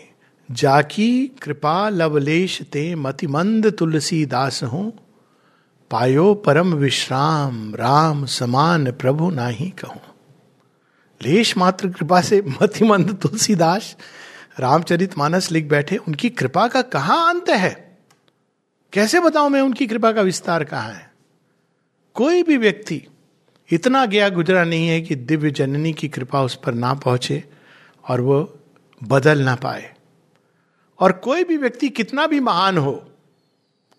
जाकी 0.48 1.26
कृपा 1.42 1.88
लवलेश 1.88 2.60
ते 2.62 2.94
मतिमंद 2.94 3.70
तुलसी 3.70 4.24
दास 4.26 4.62
हूँ, 4.62 4.92
पायो 5.90 6.34
परम 6.34 6.74
विश्राम, 6.74 7.74
राम 7.74 8.24
समान 8.26 8.90
प्रभु 8.92 9.30
ना 9.30 9.46
ही 9.46 9.68
कहूँ। 9.70 10.00
लेश 11.20 11.56
मात्र 11.56 11.88
कृपा 11.88 12.20
से 12.20 12.42
मतिमंद 12.62 13.14
तुलसीदास, 13.14 13.96
रामचरित 14.60 15.18
मानस 15.18 15.50
लिख 15.50 15.68
बैठे, 15.68 15.96
उनकी 15.96 16.30
कृपा 16.30 16.66
का 16.68 16.82
कहा 16.82 17.14
अंत 17.28 17.48
है? 17.48 17.98
कैसे 18.92 19.20
बताऊँ 19.20 19.50
मैं 19.50 19.60
उनकी 19.60 19.86
कृपा 19.86 20.12
का 20.12 20.22
विस्तार 20.22 20.64
कहाँ 20.64 20.92
है? 20.92 21.10
कोई 22.14 22.42
भी 22.42 22.56
व्यक्ति 22.56 23.02
इतना 23.70 24.06
गया 24.06 24.28
गुजरा 24.28 24.64
नहीं 24.64 24.88
है 24.88 25.00
कि 25.00 25.14
दिव्य 25.14 25.50
जननी 25.50 25.92
की 25.92 26.08
कृपा 26.08 26.42
उस 26.42 26.54
पर 26.54 26.74
ना 26.74 26.94
पहुँचे 26.94 27.44
और 28.08 28.20
वो 28.20 28.58
बदल 29.02 29.38
ना 29.38 29.54
पाए। 29.54 29.94
और 30.98 31.12
कोई 31.12 31.44
भी 31.44 31.56
व्यक्ति 31.56 31.88
कितना 31.88 32.26
भी 32.26 32.40
महान 32.40 32.78
हो 32.78 33.12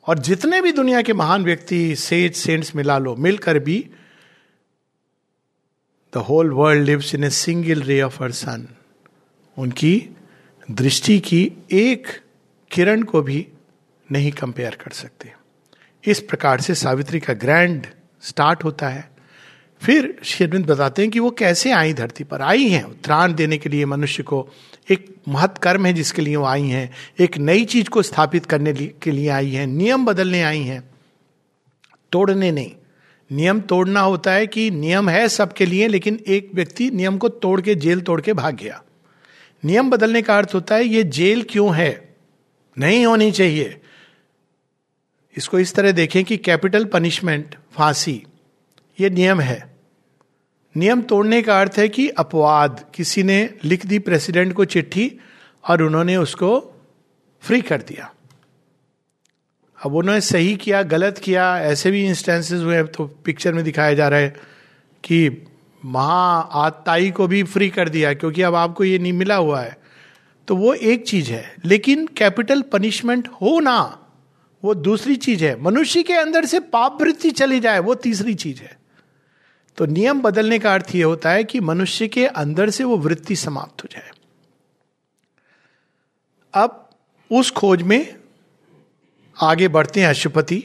और 0.07 0.19
जितने 0.19 0.61
भी 0.61 0.71
दुनिया 0.71 1.01
के 1.01 1.13
महान 1.13 1.43
व्यक्ति 1.43 1.95
सेज 1.95 2.35
सेंट्स 2.35 2.75
मिला 2.75 2.97
लो, 2.97 3.15
मिलकर 3.15 3.59
भी 3.59 3.89
the 6.13 6.17
whole 6.17 6.51
world 6.51 6.83
lives 6.83 7.15
in 7.15 7.23
a 7.23 7.29
single 7.29 7.81
ray 7.81 8.01
of 8.01 8.23
her 8.23 8.31
sun 8.31 8.67
उनकी 9.57 10.09
दृष्टि 10.71 11.19
की 11.19 11.51
एक 11.71 12.07
किरण 12.71 13.03
को 13.03 13.21
भी 13.21 13.47
नहीं 14.11 14.31
कंपेयर 14.31 14.75
कर 14.75 14.91
सकते। 14.91 15.33
इस 16.05 16.19
प्रकार 16.19 16.61
से 16.61 16.75
सावित्री 16.75 17.19
का 17.19 17.33
ग्रैंड 17.33 17.87
स्टार्ट 18.21 18.63
होता 18.63 18.89
है। 18.89 19.10
फिर 19.81 20.19
शेरविंद 20.23 20.65
बताते 20.65 21.01
हैं 21.01 21.11
कि 21.11 21.19
वो 21.19 21.31
कैसे 21.31 21.71
आई 21.71 21.93
धरती 21.93 22.23
पर? 22.23 22.41
आई 22.41 22.67
हैं। 22.67 23.01
त्राण 23.01 23.33
देने 23.33 23.57
के 23.57 23.69
लिए 23.69 23.85
मनुष्य 23.85 24.23
को 24.23 24.49
एक 24.91 25.15
महत् 25.27 25.57
कर्म 25.57 25.85
है 25.85 25.93
जिसके 25.93 26.21
लिए 26.21 26.35
वो 26.35 26.45
आई 26.45 26.67
हैं। 26.67 26.91
एक 27.19 27.37
नई 27.37 27.65
चीज़ 27.65 27.89
को 27.89 28.01
स्थापित 28.01 28.45
करने 28.45 28.73
के 28.73 29.11
लिए 29.11 29.29
आई 29.29 29.51
हैं। 29.51 29.67
नियम 29.67 30.05
बदलने 30.05 30.43
आई 30.43 30.61
हैं। 30.61 30.83
तोड़ने 32.11 32.51
नहीं। 32.51 32.71
नियम 33.31 33.61
तोड़ना 33.61 33.99
होता 33.99 34.31
है 34.31 34.47
कि 34.47 34.71
नियम 34.71 35.09
है 35.09 35.29
सबके 35.29 35.65
लिए, 35.65 35.87
लेकिन 35.87 36.19
एक 36.27 36.51
व्यक्ति 36.53 36.91
नियम 36.91 37.17
को 37.17 37.29
तोड़ 37.29 37.61
के, 37.61 37.75
जेल 37.75 38.01
तोड़ 38.01 38.21
के 38.21 38.33
भाग 38.33 38.55
गया। 38.55 38.83
नियम 39.65 39.89
बदलने 39.89 40.21
का 40.21 40.37
अर्थ 40.37 40.51
होता 40.53 40.75
है, 40.75 40.85
ये 40.85 41.03
जेल 41.03 41.45
क्यों 41.49 41.75
है? 41.75 42.15
नहीं 42.79 43.05
होनी 43.05 43.31
चाहिए। 43.31 43.81
इसको 45.37 45.59
इस 45.59 45.73
तरह 45.73 45.91
देखें 45.91 46.23
कि 46.23 46.37
कैपिटल 46.37 46.85
पनिशमेंट, 46.85 47.55
फांसी, 47.73 48.23
ये 48.99 49.09
नियम 49.09 49.39
है। 49.39 49.70
नियम 50.75 51.01
तोड़ने 51.01 51.41
का 51.41 51.59
अर्थ 51.61 51.73
है 51.77 51.87
कि 51.89 52.07
अपवाद। 52.09 52.85
किसी 52.95 53.23
ने 53.23 53.49
लिख 53.63 53.85
दी 53.85 53.99
प्रेसिडेंट 53.99 54.53
को 54.53 54.65
चिट्ठी 54.65 55.11
और 55.69 55.81
उन्होंने 55.81 56.17
उसको 56.17 56.59
फ्री 57.43 57.61
कर 57.61 57.81
दिया। 57.81 58.11
अब 59.79 59.95
उन्होंने 59.95 60.21
सही 60.21 60.55
किया, 60.55 60.81
गलत 60.83 61.17
किया, 61.17 61.59
ऐसे 61.59 61.91
भी 61.91 62.05
इंस्टेंसेस 62.05 62.61
हुए 62.61 62.83
तो 62.83 63.05
पिक्चर 63.25 63.53
में 63.53 63.63
दिखाया 63.63 63.93
जा 63.93 64.07
रहा 64.07 64.19
है 64.19 64.35
कि 65.03 65.47
महा 65.85 66.39
आताई 66.39 67.11
को 67.11 67.27
भी 67.27 67.43
फ्री 67.43 67.69
कर 67.69 67.89
दिया, 67.89 68.13
क्योंकि 68.13 68.41
अब 68.41 68.55
आपको 68.55 68.83
ये 68.83 68.99
नहीं 68.99 69.13
मिला 69.13 69.35
हुआ 69.35 69.61
है। 69.61 69.77
तो 70.47 70.55
वो 70.55 70.73
एक 70.73 71.07
चीज़ 71.07 71.31
है, 71.31 71.55
लेकिन 71.65 72.07
कैपिटल 72.07 72.61
पनिशमेंट 72.61 73.27
हो 73.41 73.59
ना, 73.59 73.97
वो 74.63 74.73
दूसरी 74.73 75.15
चीज़ 75.15 75.43
है। 75.45 75.61
मनुष्य 75.61 76.03
के 76.03 76.13
अंदर 76.13 76.45
से 76.45 76.59
पाप 76.59 77.01
वृत्ति 77.01 77.31
चली 77.31 77.59
जाए, 77.59 77.79
वो 77.79 77.95
तीसरी 77.95 78.33
चीज़ 78.33 78.61
है। 78.61 78.80
तो 79.77 79.85
नियम 79.85 80.21
बदलने 80.21 80.59
का 80.59 80.73
अर्थ 80.73 80.95
यह 80.95 81.05
होता 81.05 81.29
है 81.29 81.43
कि 81.43 81.59
मनुष्य 81.59 82.07
के 82.07 82.25
अंदर 82.25 82.69
से 82.69 82.83
वो 82.83 82.97
वृत्ति 82.97 83.35
समाप्त 83.35 83.83
हो 83.83 83.89
जाए। 83.91 84.11
अब 86.53 86.89
उस 87.31 87.51
खोज 87.51 87.81
में 87.81 88.15
आगे 89.41 89.67
बढ़ते 89.67 90.01
हैं 90.01 90.07
अशुपति 90.07 90.63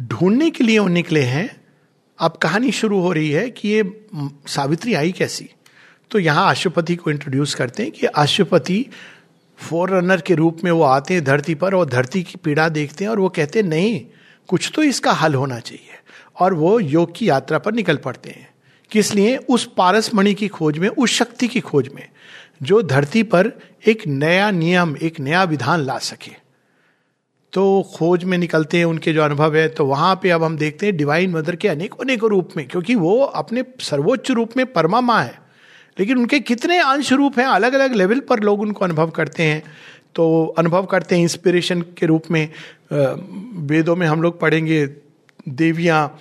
ढूँढने 0.00 0.50
के 0.50 0.64
लिए 0.64 0.78
वो 0.78 0.88
निकले 0.88 1.22
हैं। 1.22 1.66
अब 2.18 2.32
कहानी 2.32 2.72
शुरू 2.72 3.00
हो 3.00 3.12
रही 3.12 3.30
है 3.30 3.50
कि 3.50 3.68
ये 3.68 4.06
सावित्री 4.46 4.94
आई 4.94 5.12
कैसी? 5.12 5.50
तो 6.10 6.18
यहाँ 6.18 6.50
अशुपति 6.50 6.96
को 6.96 7.10
इंट्रोड्यूस 7.10 7.54
करते 7.54 7.82
हैं 7.82 7.92
कि 7.92 8.06
अशुपति 8.06 8.86
फोर 9.58 9.90
रनर 9.90 10.20
के 10.20 10.34
रूप 10.34 10.60
में 10.64 10.70
वो 10.70 10.82
आते 10.82 11.14
हैं 11.14 11.24
धरती 11.24 11.54
पर 11.54 11.74
और 11.74 11.86
धरती 11.86 12.22
की 12.22 12.38
पीड़ा 12.44 12.68
देखते 12.68 13.04
हैं 13.04 13.10
और 13.10 13.18
वो 13.18 13.28
कहते 13.28 13.58
हैं, 13.58 13.66
नहीं, 13.66 14.06
कुछ 14.48 14.72
तो 14.74 14.82
इसका 14.82 15.12
हल 15.12 15.34
होना 15.34 15.58
चाहिए। 15.58 15.98
और 16.36 16.54
वो 16.54 16.78
योग 16.80 17.12
की 17.16 17.28
यात्रा 17.28 17.58
पर 17.58 17.72
निकल 17.72 17.96
पड़ते 17.96 18.30
हैं। 18.30 18.48
किस 18.90 19.14
लिए? 19.14 19.36
उस 19.36 19.64
पारसमणि 19.76 20.34
की 20.34 20.48
खोज 20.48 20.78
में, 20.78 20.88
उस 20.88 21.10
शक्ति 21.10 21.48
की 21.48 21.60
खोज 21.60 21.88
में, 21.94 22.08
जो 22.62 22.82
धरती 22.82 23.22
पर 23.22 23.52
एक 23.86 24.06
नया 24.06 24.50
नियम, 24.50 24.96
एक 25.02 25.20
नया 25.20 25.42
विधान 25.44 25.80
ला 25.80 25.98
सके। 25.98 26.32
तो 27.52 27.82
खोज 27.94 28.24
में 28.24 28.36
निकलते 28.38 28.78
हैं, 28.78 28.84
उनके 28.84 29.12
जो 29.12 29.22
अनुभव 29.22 29.56
है 29.56 29.68
तो 29.68 29.86
वहाँ 29.86 30.14
पे 30.22 30.30
अब 30.30 30.42
हम 30.42 30.56
देखते 30.56 30.86
हैं 30.86 30.96
डिवाइन 30.96 31.30
मदर 31.30 31.56
के 31.56 31.68
अनेक, 31.68 31.94
अनेकों 32.00 32.30
रूप 32.30 32.50
में, 32.56 32.66
क्योंकि 32.68 32.94
वो 32.94 33.20
अपने 33.20 33.64
सर्वोच्च 33.80 34.30
रूप 34.30 34.56
में 34.56 34.64
परमा 34.72 35.00
माँ 35.00 35.22
है। 35.24 35.40
लेकिन 35.98 36.18
उनके 36.18 36.40
कितने 36.40 36.78
अंश 36.78 37.12
रूप 37.12 37.38
हैं 37.38 37.46
अलग 37.46 37.72
अलग 37.72 37.94
लेवल 37.94 38.20
पर 38.20 38.40
लोग 38.40 38.60
उनको 38.60 38.84
अनुभव 38.84 39.10
करते 39.10 39.42
हैं। 39.42 39.62
तो 40.14 40.54
अनुभव 40.58 40.86
करते 40.86 41.14
हैं 41.14 41.22
इंस्पिरेशन 41.22 41.82
के 41.98 42.06
रूप 42.06 42.30
में। 42.30 42.48
वेदों 43.66 43.96
में 43.96 44.06
हम 44.06 44.22
लोग 44.22 44.40
पढ़ेंगे 44.40 44.86
देवियाँ 45.48 46.18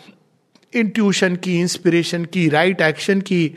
इंट्यूशन 0.73 1.35
की 1.35 1.59
इंस्पिरेशन 1.59 2.25
की 2.25 2.49
राइट 2.49 2.81
एक्शन 2.81 3.21
की 3.21 3.55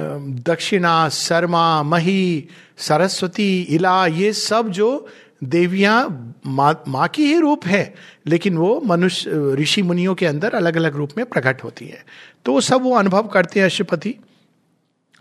दक्षिणा, 0.00 1.08
शर्मा, 1.08 1.82
मही, 1.82 2.48
सरस्वती, 2.78 3.62
इला, 3.62 4.06
ये 4.06 4.32
सब 4.32 4.68
जो 4.68 5.08
देवियाँ 5.44 6.34
माँ, 6.46 6.82
मा 6.88 7.06
की 7.06 7.26
ही 7.26 7.38
रूप 7.38 7.66
है, 7.66 7.94
लेकिन 8.26 8.56
वो 8.56 8.80
मनुष्य, 8.80 9.30
ऋषि 9.54 9.82
मुनियों 9.82 10.14
के 10.14 10.26
अंदर 10.26 10.54
अलग 10.54 10.76
अलग 10.76 10.96
रूप 10.96 11.10
में 11.16 11.26
प्रकट 11.26 11.64
होती 11.64 11.86
है। 11.86 12.04
तो 12.44 12.52
वो 12.52 12.60
सब 12.60 12.82
वो 12.82 12.94
अनुभव 12.94 13.28
करते 13.28 13.60
हैं 13.60 13.66
अशुपति 13.66 14.14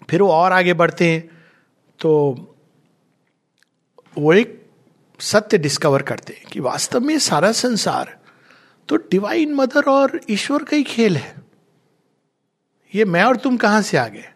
फिर 0.09 0.21
वो 0.21 0.31
और 0.31 0.51
आगे 0.51 0.73
बढ़ते 0.73 1.09
हैं 1.09 1.29
तो 1.99 2.11
वो 4.17 4.33
एक 4.33 4.69
सत्य 5.19 5.57
डिस्कवर 5.57 6.01
करते 6.01 6.33
हैं 6.33 6.45
कि 6.51 6.59
वास्तव 6.59 6.99
में 6.99 7.17
सारा 7.19 7.51
संसार 7.51 8.17
तो 8.91 8.97
डिवाइन 8.97 9.53
मदर 9.53 9.83
और 9.83 10.21
ईश्वर 10.29 10.63
का 10.63 10.77
ही 10.77 10.83
खेल 10.83 11.17
है। 11.17 11.35
ये 12.95 13.05
मैं 13.05 13.23
और 13.23 13.37
तुम 13.37 13.57
कहाँ 13.57 13.81
से 13.81 13.97
आ 13.97 14.07
गए? 14.07 14.29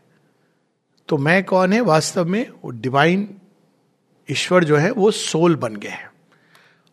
तो 1.08 1.18
मैं 1.18 1.44
कौन 1.44 1.74
है? 1.74 1.82
वास्तव 1.82 2.26
में 2.26 2.50
वो 2.50 2.70
डिवाइन 2.72 3.38
ईश्वर 4.32 4.64
जो 4.64 4.76
है, 4.76 4.92
वो 4.92 5.12
सोल 5.12 5.56
बन 5.56 5.76
गए 5.76 5.90
हैं। 5.90 6.12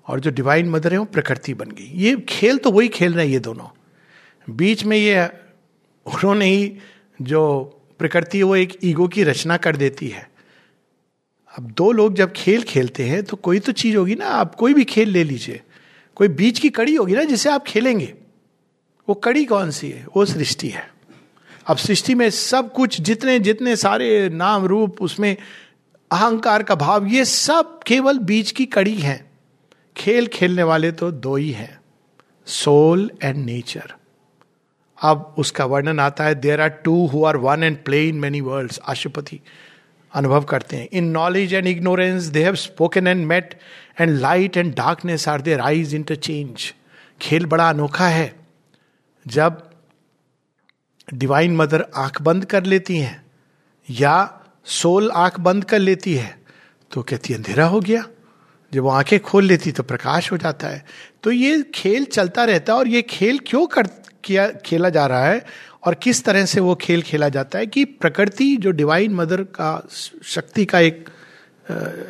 और 0.06 0.20
जो 0.20 0.30
डिवाइन 0.30 0.68
मदर 0.68 0.92
है, 0.92 0.98
वो 0.98 1.04
प्रकृति 1.04 1.54
बन 1.54 1.70
गई। 1.70 1.84
ये 1.84 2.16
खेल 2.16 2.58
तो 2.58 2.70
वही 2.70 2.88
खेल 2.88 3.14
रहे 3.14 3.26
हैं 3.26 3.32
ये 3.32 3.38
दोनों। 3.38 3.66
बीच 4.50 4.84
में 4.84 4.96
ये 4.96 5.26
उन्होंने 6.06 6.46
ही 6.46 6.78
जो 7.22 7.62
प्रकृति 7.98 8.42
वो 8.42 8.56
एक 8.56 8.78
ईगो 8.84 9.08
की 9.08 9.22
रचना 9.22 9.56
कर 9.56 9.76
देती 9.76 10.08
है। 10.08 10.30
अब 11.58 11.70
दो 11.70 11.92
लोग 11.92 12.14
जब 12.14 12.32
खेल 12.32 12.62
खेलते 12.62 13.04
हैं 13.04 13.22
तो 13.22 13.36
कोई 13.36 13.58
तो 13.58 13.72
चीज़ 13.72 13.96
होगी 13.96 14.14
ना। 14.14 14.26
आप 14.26 14.54
कोई 14.54 14.74
भी 14.74 14.84
खेल 14.84 15.08
ले 15.08 15.24
लीजिए। 15.24 15.60
कोई 16.22 16.28
बीच 16.28 16.58
की 16.58 16.68
कड़ी 16.70 16.94
होगी 16.94 17.14
ना 17.14 17.22
जिसे 17.24 17.48
आप 17.50 17.64
खेलेंगे। 17.64 18.14
वो 19.08 19.14
कड़ी 19.14 19.44
कौन 19.44 19.70
सी 19.70 19.88
है? 19.90 20.06
वो 20.16 20.24
सृष्टि 20.24 20.68
है। 20.68 20.90
अब 21.66 21.76
सृष्टि 21.76 22.14
में 22.14 22.30
सब 22.30 22.72
कुछ, 22.72 23.00
जितने 23.00 23.38
जितने 23.38 23.76
सारे 23.76 24.28
नाम, 24.28 24.64
रूप, 24.64 25.02
उसमें 25.02 25.36
अहंकार 26.10 26.62
का 26.62 26.74
भाव, 26.74 27.06
ये 27.06 27.24
सब 27.24 27.80
केवल 27.82 28.18
बीच 28.18 28.50
की 28.50 28.66
कड़ी 28.66 28.94
है। 28.94 29.30
खेल 29.96 30.26
खेलने 30.26 30.62
वाले 30.62 30.92
तो 30.92 31.10
दो 31.10 31.36
ही 31.36 31.50
हैं, 31.50 31.80
सोल 32.46 33.10
एंड 33.22 33.44
नेचर। 33.44 33.92
अब 34.98 35.34
उसका 35.38 35.64
वर्णन 35.64 36.00
आता 36.00 36.24
है 36.24 36.34
there 36.34 36.60
are 36.60 36.68
two 36.68 37.06
who 37.06 37.24
are 37.24 37.36
one 37.36 37.62
and 37.62 37.84
play 37.84 38.08
in 38.08 38.16
many 38.16 38.40
worlds 38.40 38.72
Ashwapati 38.84 39.40
अनुभव 40.14 40.44
करते 40.44 40.76
हैं। 40.76 40.88
In 40.92 41.04
knowledge 41.10 41.54
and 41.54 41.66
ignorance 41.66 42.24
they 42.24 42.44
have 42.44 42.54
spoken 42.56 43.06
and 43.06 43.26
met 43.26 43.54
and 44.00 44.18
light 44.20 44.56
and 44.56 44.74
darkness 44.74 45.28
are 45.28 45.40
their 45.40 45.60
eyes 45.60 45.94
interchange 45.94 46.72
खेल 47.20 47.46
बड़ा 47.46 47.68
अनोखा 47.70 48.08
है। 48.08 48.34
जब 49.26 49.62
डिवाइन 51.08 51.56
मदर 51.56 51.84
आँख 51.96 52.20
बंद 52.22 52.44
कर 52.44 52.64
लेती 52.64 52.98
हैं, 52.98 53.24
या 53.88 54.40
सोल 54.66 55.10
आँख 55.10 55.38
बंद 55.40 55.64
कर 55.64 55.78
लेती 55.78 56.14
है 56.14 56.36
तो 56.90 57.02
कहती 57.02 57.34
अंधेरा 57.34 57.66
हो 57.66 57.80
गया। 57.80 58.04
जब 58.72 58.82
वो 58.82 58.90
आँखें 58.90 59.18
खोल 59.20 59.44
लेती 59.44 59.72
तो 59.72 59.82
प्रकाश 59.82 60.30
हो 60.32 60.36
जाता 60.38 60.68
है। 60.68 60.84
तो 61.22 61.30
ये 61.30 61.62
खेल 61.74 62.04
चलता 62.04 62.44
रहता 62.44 62.72
है 62.72 62.78
और 62.78 62.88
ये 62.88 63.02
खेल 63.02 63.38
क्यों 63.46 63.66
कर, 63.66 63.86
किया, 64.24 64.48
खेला 64.56 64.88
जा 64.88 65.06
रहा 65.06 65.24
है? 65.24 65.44
और 65.84 65.94
किस 65.94 66.24
तरह 66.24 66.44
से 66.44 66.60
वो 66.60 66.74
खेल 66.74 67.02
खेला 67.02 67.28
जाता 67.28 67.58
है 67.58 67.66
कि 67.66 67.84
प्रकृति 67.84 68.56
जो 68.56 68.70
डिवाइन 68.70 69.14
मदर 69.14 69.42
का 69.42 69.88
शक्ति 70.24 70.64
का 70.64 70.80
एक 70.80 71.08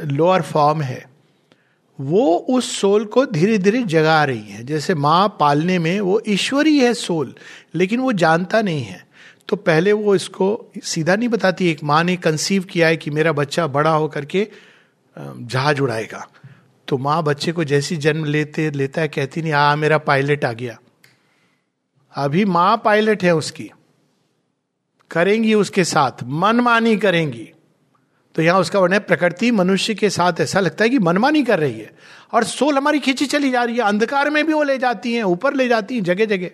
लोअर 0.04 0.42
फॉर्म 0.42 0.82
है, 0.82 1.04
वो 1.98 2.34
उस 2.50 2.70
सोल 2.80 3.04
को 3.04 3.24
धीरे 3.26 3.58
धीरे 3.58 3.82
जगा 3.84 4.22
रही 4.24 4.50
है। 4.50 4.64
जैसे 4.64 4.94
माँ 4.94 5.36
पालने 5.40 5.78
में 5.78 6.00
वो 6.00 6.20
ईश्वरी 6.28 6.78
है 6.78 6.92
सोल 6.94 7.34
लेकिन 7.74 8.00
वो 8.00 8.12
जानता 8.12 8.62
नहीं 8.62 8.82
है। 8.82 9.04
तो 9.48 9.56
पहले 9.56 9.92
वो 9.92 10.14
इसको 10.14 10.72
सीधा 10.84 11.16
नहीं 11.16 11.28
बताती, 11.28 11.70
एक 11.70 11.82
माँ 11.84 12.02
ने 12.04 12.16
कंसीव 12.16 12.64
किया 12.64 12.88
है 12.88 12.96
कि 12.96 13.10
मेरा 13.10 13.32
बच्चा 13.32 13.66
बड़ा 13.66 13.90
होकर 13.90 14.24
के 14.24 14.46
जहाज़ 15.16 15.80
उड़ाएगा। 15.80 16.26
तो 16.88 16.98
माँ 16.98 17.22
बच्चे 17.22 17.52
को 17.52 17.64
जैसी 17.64 17.96
जन्म 17.96 18.24
लेते, 18.24 18.70
लेता 18.70 19.00
है, 19.00 19.08
कहती 19.08 19.42
नहीं, 19.42 19.52
आ, 19.52 19.76
मेरा 19.76 19.98
पायलट 19.98 20.44
आ 20.44 20.52
गया। 20.52 20.78
अभी 22.16 22.44
माँ 22.44 22.82
पायलट 22.84 23.22
है 23.22 23.34
उसकी। 23.34 23.70
करेंगी 25.10 25.54
उसके 25.54 25.84
साथ, 25.84 26.12
मनमानी 26.24 26.96
करेंगी। 26.96 27.48
तो 28.34 28.42
यहाँ 28.42 28.60
उसका 28.60 28.78
वर्ण 28.78 28.92
है, 28.92 28.98
प्रकृति 28.98 29.50
मनुष्य 29.50 29.94
के 29.94 30.10
साथ 30.10 30.32
ऐसा 30.40 30.60
लगता 30.60 30.84
है 30.84 30.90
कि 30.90 30.98
मनमानी 30.98 31.42
कर 31.42 31.60
रही 31.60 31.80
है। 31.80 31.92
और 32.32 32.44
सोल 32.44 32.76
हमारी 32.76 32.98
खींची 32.98 33.26
चली 33.26 33.50
जा 33.50 33.64
रही 33.64 33.76
है। 33.76 33.82
अंधकार 33.82 34.30
में 34.30 34.46
भी 34.46 34.52
वो 34.52 34.62
ले 34.62 34.78
जाती 34.78 35.14
हैं, 35.14 35.22
ऊपर 35.22 35.54
ले 35.54 35.68
जाती 35.68 35.94
हैं 35.94 36.02
जगह 36.02 36.24
जगह 36.24 36.50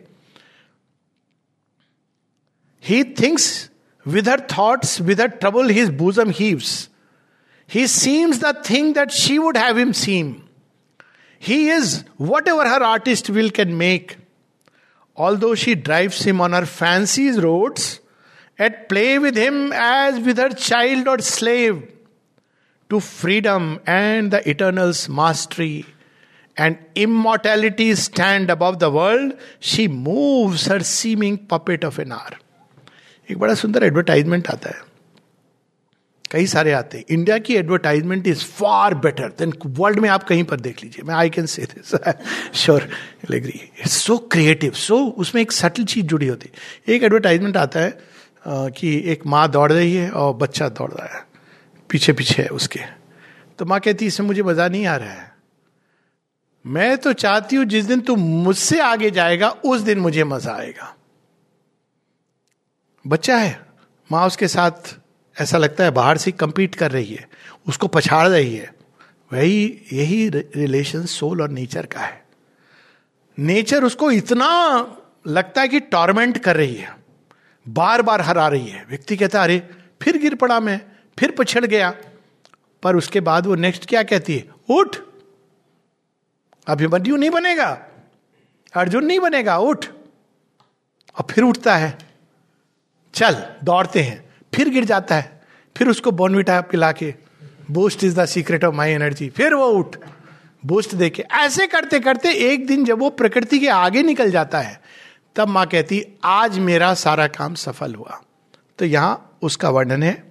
he 2.85 3.05
thinks 3.05 3.71
with 4.07 4.29
her 4.29 4.41
thoughts 4.41 5.01
with 5.01 5.21
her 5.21 5.29
trouble 5.29 5.71
his 5.71 5.91
bosom 5.91 6.31
heaves 6.31 6.89
he 7.75 7.87
seems 7.87 8.41
the 8.41 8.63
thing 8.71 8.95
that 8.95 9.11
she 9.11 9.39
would 9.39 9.57
have 9.57 9.79
him 9.79 9.93
seem 9.93 10.35
he 11.43 11.71
is 11.73 12.05
whatever 12.49 12.67
her 12.67 12.83
artist 12.83 13.31
will 13.31 13.51
can 13.51 13.73
make 13.73 14.13
Although 15.38 15.54
she 15.56 15.76
drives 15.76 16.26
him 16.26 16.42
on 16.42 16.54
her 16.54 16.66
fancies 16.66 17.40
roads 17.40 18.00
at 18.60 18.88
play 18.88 19.18
with 19.20 19.36
him 19.36 19.74
as 19.74 20.20
with 20.20 20.38
her 20.38 20.50
child 20.50 21.08
or 21.08 21.20
slave, 21.20 21.92
to 22.90 23.00
freedom 23.00 23.80
and 23.88 24.32
the 24.32 24.48
eternal's 24.48 25.10
mastery 25.10 25.86
and 26.58 26.78
immortality 26.96 27.96
stand 27.96 28.52
above 28.52 28.78
the 28.80 28.92
world, 28.92 29.34
she 29.60 29.88
moves 29.88 30.68
her 30.68 30.80
seeming 30.82 31.38
puppet 31.38 31.84
of 31.84 32.00
an 32.00 32.12
hour. 32.12 32.40
एक 33.32 33.38
बड़ा 33.40 33.54
सुंदर 33.56 33.84
advertisement 33.84 34.48
आता 34.50 34.70
है 34.70 34.82
कई 36.31 36.47
सारे 36.47 36.73
आते 36.73 36.99
हैं। 36.99 37.05
India 37.11 37.39
की 37.39 37.55
advertisement 37.57 38.27
is 38.27 38.45
far 38.47 38.95
better 38.97 39.29
than 39.39 39.53
world 39.67 39.99
में 39.99 40.09
आप 40.09 40.25
कहीं 40.25 40.45
पर 40.45 40.61
देख 40.61 40.83
लीजिए। 40.83 41.05
मैं 41.05 41.15
I 41.15 41.31
can 41.31 41.47
say 41.47 41.63
this 41.65 41.95
sure 42.55 42.89
agree 43.35 43.61
it's 43.81 43.97
so 43.97 44.19
creative 44.33 44.73
so 44.73 44.99
उसमें 45.19 45.41
एक 45.43 45.53
सटल 45.53 45.85
चीज़ 45.85 46.07
जुड़ी 46.07 46.29
होती 46.29 46.49
है। 46.49 46.95
एक 46.95 47.03
एडवर्टाइजमेंट 47.03 47.57
आता 47.57 47.81
है 47.81 47.99
कि 48.71 48.97
एक 49.13 49.27
माँ 49.27 49.49
दौड़ 49.51 49.73
रही 49.73 49.95
है 49.95 50.11
और 50.11 50.35
बच्चा 50.35 50.69
दौड़ 50.71 50.91
रहा 50.91 51.07
है, 51.09 51.25
पीछे 51.91 52.13
पीछे 52.13 52.43
है 52.43 52.49
उसके। 52.51 52.81
तो 53.59 53.65
माँ 53.65 53.81
कहती 53.81 54.07
इसमें 54.07 54.27
मुझे 54.27 54.43
मज़ा 54.43 54.69
नहीं 54.69 54.87
आ 54.87 54.97
रहा 54.97 55.13
है। 55.13 55.27
मैं 56.65 56.97
तो 56.99 57.13
चाहती 57.15 57.57
हूँ 57.57 57.65
जिस 57.65 57.85
दिन 57.85 58.01
तू 58.01 58.17
मुझसे 58.17 58.81
आगे 58.81 59.11
जाएगा, 59.11 59.49
उस 59.49 59.81
दिन 59.81 59.99
मुझे 59.99 60.25
मज़ा 60.25 60.53
आएगा। 60.53 60.95
बच्चा 63.05 63.37
है। 63.37 63.61
माँ 64.11 64.27
उसके 64.27 64.49
साथ 64.49 64.98
ऐसा 65.41 65.59
लगता 65.59 65.85
है 65.85 65.91
बाहर 65.91 66.17
से 66.17 66.33
कंपीट 66.33 66.75
कर 66.75 66.91
रही 66.91 67.15
है, 67.15 67.29
उसको 67.69 67.87
पछाड़ 67.87 68.29
रही 68.29 68.57
है। 68.57 68.75
वही, 69.33 69.85
यही 69.93 70.29
रिलेशन 70.29 71.07
सोल 71.07 71.43
और 71.43 71.49
नेचर 71.49 71.87
का 71.87 72.01
है। 72.01 72.25
नेचर 73.39 73.85
उसको 73.85 74.11
इतना 74.11 74.49
लगता 75.27 75.61
है 75.61 75.69
कि 75.69 75.81
टॉर्मेंट 75.81 76.39
कर 76.39 76.57
रही 76.57 76.75
है। 76.75 76.97
बार 77.69 78.03
बार 78.03 78.21
हरा 78.21 78.49
रही 78.49 78.67
है। 78.67 78.87
व्यक्ति 78.89 79.17
कहता 79.17 79.43
अरे, 79.43 79.71
फिर 80.03 80.19
गिर 80.19 80.35
पड़ा 80.35 80.61
मैं, 80.61 80.81
फिर 81.19 81.35
पछड़ 81.39 81.67
गया। 81.67 81.95
पर 82.83 82.97
उसके 82.97 83.21
बाद 83.21 83.47
वो 83.47 83.55
नेक्स्ट 83.55 83.87
क्या 83.87 84.03
कहती 84.03 84.37
है? 84.37 84.49
उठ। 84.71 84.97
अभिमन्यु 86.67 87.17
नहीं 87.17 87.31
बनेगा। 87.31 87.87
अर्जुन 88.75 89.05
नहीं 89.05 89.21
बनेगा। 89.21 89.59
उठ। 89.59 89.87
और 91.19 91.27
फिर 91.31 91.45
उठता 91.45 91.77
है। 91.77 91.99
चल, 93.15 93.47
दौड़ते 93.65 94.03
हैं। 94.03 94.28
फिर 94.59 94.69
गिर 94.69 94.85
जाता 94.85 95.15
है। 95.15 95.43
फिर 95.77 95.89
उसको 95.89 96.11
बोनविटा 96.11 96.61
पिला 96.61 96.93
के 96.93 97.15
Boost 97.71 98.05
is 98.05 98.21
the 98.21 98.25
secret 98.27 98.65
of 98.65 98.75
my 98.75 98.93
energy 98.93 99.29
फिर 99.29 99.55
वो 99.55 99.67
उठ 99.69 99.97
बूस्ट 100.67 100.95
देके, 100.95 101.23
ऐसे 101.23 101.67
करते 101.67 102.01
करते 102.01 102.33
एक 102.45 102.67
दिन 102.67 102.85
जब 102.85 102.99
वो 102.99 103.11
प्रकृति 103.11 103.59
के 103.59 103.69
आगे 103.69 104.03
निकल 104.03 104.31
जाता 104.31 104.61
है, 104.61 104.81
तब 105.37 105.49
माँ 105.49 105.67
कहती, 105.67 106.03
आज 106.25 106.59
मेरा 106.59 106.93
सारा 106.95 107.27
काम 107.27 107.55
सफल 107.55 107.95
हुआ। 107.95 108.21
तो 108.79 108.85
यहाँ 108.85 109.39
उसका 109.43 109.71
वर्णन 109.71 110.03
है। 110.03 110.23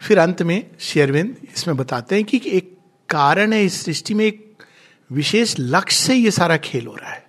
फिर 0.00 0.18
अंत 0.18 0.42
में 0.42 0.70
शेरविंद 0.80 1.36
इसमें 1.54 1.76
बताते 1.76 2.14
हैं 2.14 2.24
कि 2.24 2.40
एक 2.46 2.76
कारण 3.08 3.52
है 3.52 3.64
इस 3.64 3.84
सृष्टि 3.84 4.14
में, 4.14 4.24
एक 4.24 4.62
विशेष 5.10 5.54
लक्ष्य 5.58 6.04
से 6.04 6.14
ये 6.14 6.30
सारा 6.30 6.56
खेल 6.56 6.86
हो 6.86 6.94
रहा 6.94 7.10
है। 7.10 7.24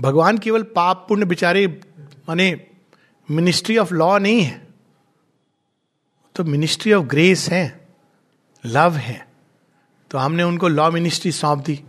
भगवान 0.00 0.38
केवल 0.38 0.62
पाप 0.62 1.04
पुण्य 1.08 1.24
बिचारे, 1.24 1.66
माने 2.28 2.50
मिनिस्ट्री 3.30 3.76
ऑफ़ 3.78 3.94
लॉ 3.94 4.18
नहीं 4.18 4.42
है। 4.42 4.66
तो 6.36 6.44
मिनिस्ट्री 6.44 6.92
ऑफ़ 6.92 7.06
ग्रेस 7.06 7.48
है 7.48 7.88
लव 8.64 8.96
है। 8.96 9.26
तो 10.10 10.18
हमने 10.18 10.42
उनको 10.42 10.68
लॉ 10.68 10.90
मिनिस्ट्री 10.90 11.32
सौंप 11.32 11.58
दी। 11.58 11.80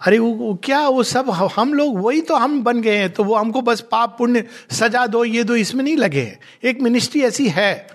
अरे 0.00 0.18
वो, 0.18 0.30
वो 0.30 0.54
क्या 0.64 0.88
वो 0.88 1.02
सब 1.02 1.30
हम 1.30 1.74
लोग 1.74 1.98
वही 1.98 2.20
तो 2.20 2.36
हम 2.36 2.62
बन 2.64 2.80
गए 2.82 2.96
हैं 2.96 3.12
तो 3.12 3.24
वो 3.24 3.34
हमको 3.34 3.60
बस 3.62 3.80
पाप 3.80 4.14
पुण्य 4.18 4.44
सजा 4.70 5.06
दो 5.06 5.24
ये 5.24 5.44
दो 5.44 5.54
इसमें 5.56 5.84
नहीं 5.84 5.96
लगे 5.96 6.22
हैं। 6.22 6.38
एक 6.64 6.80
मिनिस्ट्री 6.80 7.22
ऐसी 7.22 7.48
है 7.48 7.86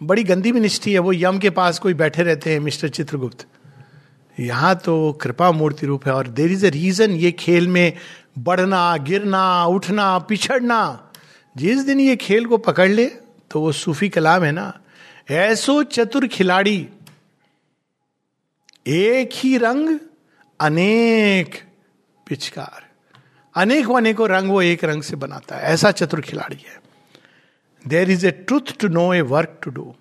बड़ी 0.00 0.24
गंदी 0.24 0.52
मिनिस्ट्री 0.52 0.92
है 0.92 0.98
वो 0.98 1.12
यम 1.12 1.38
के 1.38 1.50
पास 1.50 1.78
कोई 1.78 1.94
बैठे 1.94 2.22
रहते 2.22 2.52
हैं 2.52 2.60
मिस्टर 2.60 2.88
चित्रगुप्त। 2.88 3.46
यहाँ 4.40 4.74
तो 4.76 5.12
कृपा 5.12 5.50
मूर्ति 5.52 5.86
रूप 5.86 6.06
है 6.06 6.12
और 6.14 6.28
देर 6.28 6.52
इज़ 6.52 6.66
अ 6.66 6.70
रीजन 6.70 7.10
ये 7.10 7.32
खेल 7.32 7.68
में 7.68 7.92
बढ़ना 8.38 8.96
गिरना 8.96 9.66
उठना 9.66 10.18
पिछड़ना 10.18 11.09
जिस 11.56 11.80
दिन 11.80 12.00
ये 12.00 12.16
खेल 12.16 12.46
को 12.46 12.58
पकड़ 12.58 12.88
ले 12.88 13.06
तो 13.50 13.60
वो 13.60 13.72
सूफी 13.72 14.08
कलाम 14.08 14.44
है 14.44 14.52
ना। 14.52 14.80
ऐसो 15.30 15.82
चतुर 15.82 16.26
खिलाड़ी, 16.26 16.88
एक 18.86 19.30
ही 19.34 19.56
रंग, 19.58 19.98
अनेक 20.60 21.54
पिचकार। 22.26 22.88
अनेक 23.54 23.90
अनेकों 23.90 24.28
रंग, 24.28 24.50
वो 24.50 24.62
एक 24.62 24.84
रंग 24.84 25.02
से 25.02 25.16
बनाता 25.16 25.56
है। 25.56 25.62
ऐसा 25.62 25.90
चतुर 25.90 26.20
खिलाड़ी 26.20 26.64
है। 26.68 26.80
There 27.88 28.10
is 28.10 28.26
a 28.26 28.30
truth 28.30 28.76
to 28.80 28.88
know 28.88 29.14
a 29.14 29.20
work 29.20 29.60
to 29.62 29.70
do 29.70 29.94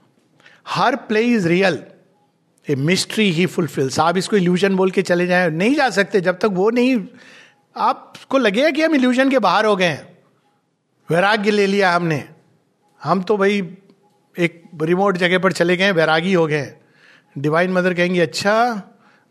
her 0.67 0.95
play 0.95 1.21
is 1.21 1.47
real 1.47 1.83
a 2.69 2.75
mystery 2.75 3.31
he 3.31 3.45
fulfils 3.45 3.99
आप 3.99 4.17
इसको 4.17 4.35
इल्यूजन 4.35 4.75
बोल 4.75 4.91
के 4.91 5.01
चले 5.01 5.27
जाए। 5.27 5.49
नहीं 5.49 5.75
जा 5.75 5.89
सकते। 5.89 6.21
जब 6.21 6.39
तक 6.39 6.45
वो 6.45 6.69
नहीं, 6.69 7.05
आपको 7.77 8.37
लगेगा 8.37 8.69
कि 8.69 8.81
हम 8.81 8.95
इल्यूजन 8.95 9.29
के 9.29 9.39
बाहर 9.39 9.65
हो 9.65 9.75
गए 9.75 9.85
हैं। 9.85 10.18
वैराग्य 11.11 11.51
ले 11.51 11.67
लिया 11.67 11.91
हमने। 11.91 12.29
हम 13.03 13.21
तो 13.21 13.37
भाई 13.37 13.77
एक 14.39 14.63
रिमोट 14.81 15.17
जगह 15.17 15.39
पर 15.39 15.51
चले 15.51 15.77
गए, 15.77 15.91
वैरागी 15.91 16.33
हो 16.33 16.47
गए। 16.47 16.73
डिवाइन 17.37 17.71
मदर 17.71 17.93
कहेंगे 17.93 18.21
अच्छा 18.21 18.81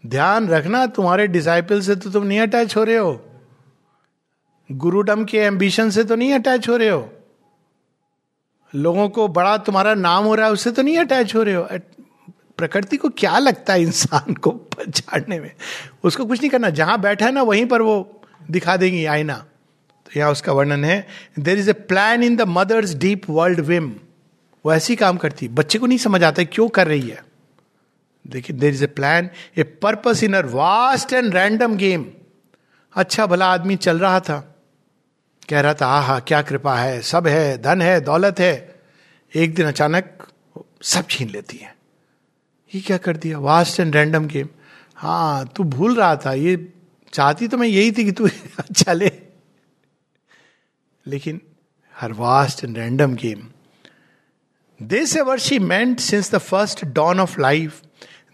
ध्यान 0.07 0.49
रखना, 0.49 0.87
तुम्हारे 0.87 1.27
डिसाइपल 1.27 1.81
से 1.81 1.97
तो 1.97 2.11
तुम 2.11 2.25
नहीं 2.25 2.41
अटैच 2.41 2.77
हो 2.77 2.85
रहे 2.85 2.97
हो। 2.97 3.25
गुरुडम 4.73 5.25
के 5.25 5.39
एम्बिशन 5.39 5.91
से 5.91 6.05
तो 6.05 6.17
नहीं 6.17 6.33
अटैच 6.33 6.69
हो 6.69 6.77
रहे 6.77 6.89
हो। 6.89 7.13
लोगों 8.75 9.09
को 9.09 9.29
बड़ा 9.29 9.59
तुम्हारा 9.59 9.95
नाम 9.95 10.25
हो 10.25 10.35
रहा 10.35 10.47
है, 10.47 10.53
उससे 10.53 10.71
तो 10.71 10.83
नहीं 10.83 10.99
अटैच 10.99 11.35
हो 11.35 11.43
रहे 11.43 11.55
हो। 11.55 11.69
प्रकृति 12.57 12.97
को 12.97 13.09
क्या 13.09 13.39
लगता 13.39 13.73
है 13.73 13.83
इंसान 13.83 14.35
को 14.35 14.51
पहचानने 14.79 15.41
में? 15.41 15.53
उसको 16.05 16.27
कुछ 16.27 16.41
नहीं 16.41 16.51
करना। 16.51 16.71
जहाँ 16.71 17.01
बैठा 17.01 17.27
है 17.27 17.33
ना, 17.33 17.43
वहीं 17.43 17.67
पर 17.67 17.83
वो 17.83 18.23
दिखा 18.51 18.77
देंगी 18.77 19.05
आईना। 19.05 19.45
तो 20.09 20.19
यहाँ 20.21 20.31
उसका 20.33 20.53
वर्णन 20.53 20.85
है 20.85 21.07
there 21.39 21.59
is 21.59 21.71
a 21.71 21.73
plan 21.73 22.23
in 22.23 22.37
the 22.37 22.43
mother's 22.49 22.95
deep 22.95 23.31
world 23.31 23.61
whim 23.61 23.95
वो 24.65 24.73
ऐसी 24.75 24.97
काम 24.97 25.17
करती 25.17 25.49
बच्चे 25.49 25.79
को 25.79 25.87
नहीं 25.87 25.99
समझ 25.99 26.23
आता 26.25 26.45
क्यों 26.45 26.69
कर 26.69 26.87
रही 26.87 27.09
है। 27.09 27.23
देखिए 28.27 28.57
there 28.57 28.75
is 28.75 28.85
a 28.85 28.87
plan 28.87 29.31
a 29.59 29.63
purpose 29.63 30.23
in 30.23 30.35
her 30.35 30.47
vast 30.47 31.13
and 31.13 31.35
random 31.35 31.77
game 31.77 32.07
अच्छा 32.95 33.27
भला 33.27 33.47
आदमी 33.47 33.77
चल 33.77 33.99
रहा 33.99 34.21
था। 34.21 34.39
कह 35.49 35.61
रहा 35.61 35.75
था 35.75 35.87
हा 35.87 36.01
हा 36.01 36.19
क्या 36.21 36.43
कृपा 36.43 36.77
है। 36.77 37.01
सब 37.03 37.27
है, 37.27 37.63
धन 37.63 37.83
है, 37.83 38.01
दौलत 38.01 38.41
है। 38.41 38.81
एक 39.37 39.55
दिन 39.55 39.67
अचानक 39.67 40.27
सब 40.83 41.07
छीन 41.11 41.29
लेती 41.29 41.57
है। 41.57 41.75
ये 42.75 42.81
क्या 42.81 42.97
कर 42.97 43.17
दिया? 43.17 43.39
वास्ट 43.39 43.81
एंड 43.81 43.97
रैंडम 43.97 44.27
गेम 44.27 44.49
हाँ 44.95 45.47
तू 45.57 45.65
भूल 45.65 45.95
रहा 45.95 46.17
था। 46.17 46.33
ये 46.33 46.73
चाहती 47.13 47.49
तो 47.49 47.57
मैं 47.57 47.69
यही 47.69 47.93
थी 47.93 48.05
कि 48.05 48.13
तू 48.13 48.27
अच्छा 48.59 48.93
ले। 48.93 49.28
लेकिन 51.09 51.41
her 52.01 52.13
vast 52.13 52.65
and 52.65 52.79
random 52.79 53.15
game 53.15 53.49
this 54.83 55.17
ever 55.17 55.39
she 55.39 55.59
meant 55.59 56.01
since 56.01 56.35
the 56.35 56.39
first 56.39 56.85
dawn 56.85 57.21
of 57.21 57.41
life 57.41 57.81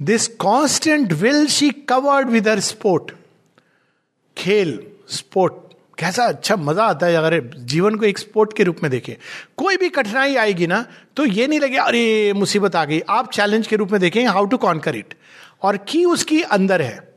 this 0.02 0.28
constant 0.28 1.12
will 1.12 1.46
she 1.46 1.70
covered 1.70 2.28
with 2.28 2.48
her 2.48 2.60
sport 2.60 3.12
खेल 4.38 4.86
स्पोर्ट 5.08 5.52
कैसा 5.98 6.24
अच्छा 6.24 6.56
मज़ा 6.56 6.84
आता 6.84 7.06
है 7.06 7.14
अगर 7.14 7.40
जीवन 7.56 7.94
को 7.94 8.04
एक 8.04 8.18
स्पोर्ट 8.18 8.56
के 8.56 8.62
रूप 8.64 8.76
में 8.82 8.90
देखें। 8.90 9.14
कोई 9.56 9.76
भी 9.76 9.88
कठिनाई 9.88 10.34
आएगी 10.36 10.66
ना 10.66 10.84
तो 11.16 11.26
ये 11.26 11.46
नहीं 11.46 11.60
लगे, 11.60 11.76
अरे, 11.76 12.32
मुसीबत 12.32 12.76
आ 12.76 12.84
गई। 12.84 13.00
आप 13.08 13.30
चैलेंज 13.32 13.66
के 13.66 13.76
रूप 13.76 13.92
में 13.92 14.00
देखें 14.00 14.26
हाउ 14.26 14.44
टू 14.44 14.56
कॉन्कर 14.56 14.96
इट 14.96 15.14
और 15.62 15.76
की 15.76 16.04
उसकी 16.04 16.42
अंदर 16.42 16.82
है। 16.82 17.14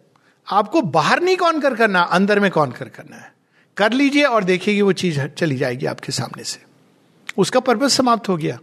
आपको 0.47 0.81
बाहर 0.81 1.21
नहीं 1.21 1.37
कॉन्कर 1.37 1.75
करना, 1.75 2.01
अंदर 2.01 2.39
में 2.39 2.49
कॉन्कर 2.51 2.89
करना 2.89 3.15
है। 3.15 3.36
कर 3.77 3.93
लीजिए 3.93 4.23
और 4.23 4.43
देखिए 4.43 4.81
वो 4.81 4.91
चीज़ 4.91 5.27
चली 5.27 5.55
जाएगी 5.55 5.85
आपके 5.85 6.11
सामने 6.11 6.43
से। 6.43 6.59
उसका 7.37 7.59
पर्पज 7.59 7.89
समाप्त 7.89 8.29
हो 8.29 8.37
गया। 8.37 8.59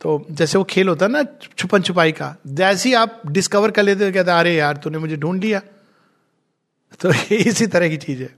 तो 0.00 0.26
जैसे 0.30 0.58
वो 0.58 0.64
खेल 0.64 0.88
होता 0.88 1.06
है 1.06 1.12
ना, 1.12 1.24
छुपन 1.58 1.82
छुपाई 1.82 2.12
का, 2.12 2.36
जैसे 2.46 2.88
ही 2.88 2.94
आप 2.94 3.22
डिस्कवर 3.26 3.70
कर 3.70 3.82
लेते 3.82 4.12
कहते 4.12 4.30
अरे 4.30 4.54
यार, 4.54 4.76
तूने 4.76 4.98
मुझे 4.98 5.16
ढूंढ 5.16 5.42
लिया। 5.42 5.60
तो 7.00 7.12
इसी 7.34 7.66
तरह 7.66 7.88
की 7.88 7.96
चीज़ 7.96 8.22
है। 8.22 8.34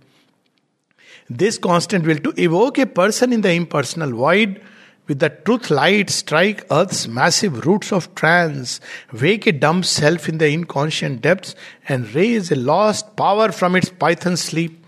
This 1.33 1.59
constant 1.59 2.05
will 2.05 2.19
to 2.19 2.33
evoke 2.39 2.79
a 2.79 2.85
person 2.85 3.33
in 3.33 3.41
the 3.41 3.47
impersonal 3.65 4.13
void 4.13 4.61
with 5.09 5.19
the 5.19 5.25
truth 5.25 5.71
light 5.73 6.11
strike 6.11 6.61
earth 6.61 7.05
massive 7.09 7.59
root 7.59 7.93
of 7.93 8.09
trance 8.17 8.81
wake 9.37 9.53
dumb 9.53 9.85
self 9.85 10.29
in 10.29 10.39
the 10.39 10.43
inconscient 10.43 11.23
depth 11.23 11.57
and 11.91 12.07
raise 12.15 12.53
a 12.53 12.57
lost 12.57 13.07
power 13.19 13.51
from 13.51 13.77
its 13.77 13.93
python 14.01 14.35
sleep 14.35 14.83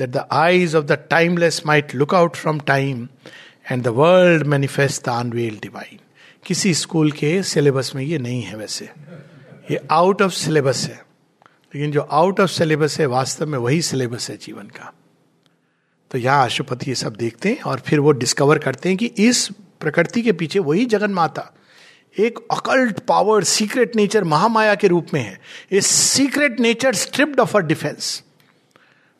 that 0.00 0.12
the 0.12 0.24
eyes 0.32 0.74
of 0.74 0.86
the 0.88 0.96
timeless 1.12 1.60
might 1.66 1.94
look 1.94 2.14
out 2.14 2.36
from 2.36 2.60
time, 2.60 3.08
the 3.82 3.92
world 3.92 4.46
manifest 4.46 5.02
the 5.02 5.12
unveiled 5.24 5.60
divine. 5.60 6.00
किसी 6.46 6.74
school 6.74 7.12
के 7.12 7.42
syllabus 7.42 7.92
में 7.94 8.02
ये 8.02 8.18
नहीं 8.18 8.42
है 8.42 8.56
वैसे। 8.56 8.90
ये 9.70 9.80
out 9.90 10.22
of 10.22 10.32
syllabus 10.32 10.84
है। 10.84 11.04
लेकिन 11.74 11.90
जो 11.90 12.00
आउट 12.00 12.40
ऑफ़ 12.40 12.50
सिलेबस 12.50 13.00
है 13.00 13.06
वास्तव 13.06 13.46
में 13.46 13.58
वही 13.58 13.82
सिलेबस 13.82 14.30
है 14.30 14.36
जीवन 14.36 14.66
का। 14.66 14.92
तो 16.10 16.18
यहाँ 16.18 16.44
अशुपति 16.44 16.90
ये 16.90 16.94
सब 16.94 17.16
देखते 17.16 17.48
हैं 17.48 17.60
और 17.60 17.80
फिर 17.80 18.00
वो 18.00 18.12
डिस्कवर 18.12 18.58
करते 18.58 18.88
हैं 18.88 18.98
कि 18.98 19.06
इस 19.06 19.48
प्रकृति 19.80 20.22
के 20.22 20.32
पीछे 20.32 20.58
वही 20.58 20.84
जगन 20.86 21.10
माता 21.10 21.50
एक 22.18 22.38
occult 22.50 23.00
power 23.00 23.44
secret 23.44 23.96
nature 23.96 24.24
Mahamaya 24.24 24.74
के 24.74 24.88
रूप 24.88 25.06
में 25.14 25.20
है। 25.20 25.40
A 25.72 25.80
secret 25.80 26.60
nature 26.60 26.94
stripped 26.94 27.40
of 27.40 27.56
her 27.56 27.62
defence 27.62 28.22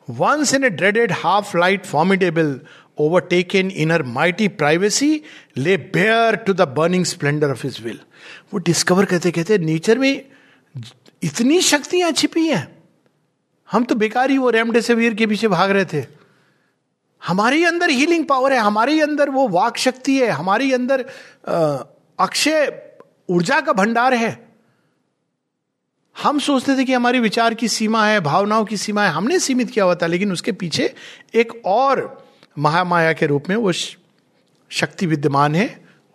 once 0.09 0.53
in 0.53 0.63
a 0.63 0.69
dreaded 0.69 1.11
half 1.11 1.57
light 1.57 1.85
formidable 1.85 2.59
overtaken 2.99 3.71
in 3.71 3.91
her 3.91 4.03
mighty 4.03 4.47
privacy 4.47 5.21
lay 5.57 5.77
bare 5.77 6.35
to 6.35 6.53
the 6.53 6.61
burning 6.77 7.05
splendour 7.05 7.51
of 7.51 7.65
his 7.67 7.81
will 7.83 7.99
वो 8.53 8.59
discover 8.59 9.05
कहते 9.05 9.31
कहते 9.31 9.57
nature 9.57 9.97
में 9.97 10.21
इतनी 11.23 11.61
शक्तियाँ 11.61 12.11
छिपी 12.11 12.47
हैं। 12.47 12.67
हम 13.69 13.83
तो 13.83 13.95
बेकार 13.95 14.31
ही 14.31 14.37
वो 14.37 14.49
रेमडेसिविर 14.49 15.13
के 15.13 15.27
पीछे 15.27 15.47
भाग 15.47 15.71
रहे 15.71 15.85
थे। 15.85 16.05
हमारे 17.21 17.63
अंदर 17.65 17.89
हीलिंग 17.89 18.25
पावर 18.25 18.53
है, 18.53 18.59
हमारे 18.59 18.99
अंदर 19.01 19.29
वो 19.29 19.47
वाक 19.47 19.77
शक्ति 19.77 20.17
है, 20.19 20.29
हमारे 20.29 20.71
अंदर 20.73 21.05
अक्षय 22.19 22.81
ऊर्जा 23.29 23.59
का 23.61 23.73
भंडार 23.73 24.13
है। 24.13 24.44
हम 26.23 26.39
सोचते 26.39 26.77
थे 26.77 26.83
कि 26.85 26.93
हमारी 26.93 27.19
विचार 27.19 27.53
की 27.53 27.67
सीमा 27.67 28.05
है 28.07 28.19
भावनाओं 28.21 28.65
की 28.65 28.77
सीमा 28.77 29.03
है 29.03 29.11
हमने 29.11 29.39
सीमित 29.39 29.69
किया 29.69 29.85
हुआ 29.85 29.95
था 29.95 30.07
लेकिन 30.07 30.31
उसके 30.31 30.51
पीछे 30.51 30.93
एक 31.35 31.53
और 31.65 32.01
महामाया 32.59 33.13
के 33.13 33.25
रूप 33.25 33.49
में 33.49 33.55
वो 33.55 33.71
शक्ति 33.71 35.05
विद्यमान 35.05 35.55
है 35.55 35.67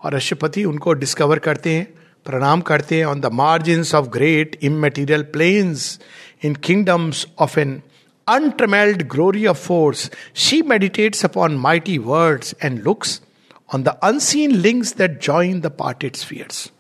और 0.05 0.15
अशुपति 0.15 0.65
उनको 0.65 0.93
डिस्कवर 0.93 1.39
करते 1.39 1.75
हैं 1.75 1.87
प्रणाम 2.27 2.61
करते 2.61 2.97
हैं 2.99 3.05
on 3.05 3.21
the 3.21 3.27
margin 3.43 3.85
of 3.95 4.09
great 4.09 4.59
immaterial 4.63 5.23
planes 5.37 5.99
in 6.45 6.55
kingdoms 6.55 7.27
of 7.39 7.59
an 7.61 7.81
untrammeled 8.27 9.09
glory 9.09 9.45
of 9.47 9.59
force, 9.59 10.11
she 10.33 10.63
meditates 10.63 11.25
upon 11.25 11.59
mighty 11.59 11.99
words 11.99 12.55
and 12.61 12.85
looks 12.85 13.21
on 13.69 13.83
the 13.83 13.97
unseen 14.03 14.63
links 14.63 14.93
that 14.93 15.21
join 15.21 15.63
the 15.63 15.71
parted 15.71 16.17
spheres. 16.17 16.71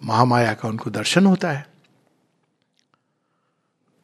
Mahamaya 0.00 0.52
का 0.54 0.68
उनको 0.68 0.90
दर्शन 0.90 1.26
होता 1.26 1.50
है। 1.50 1.66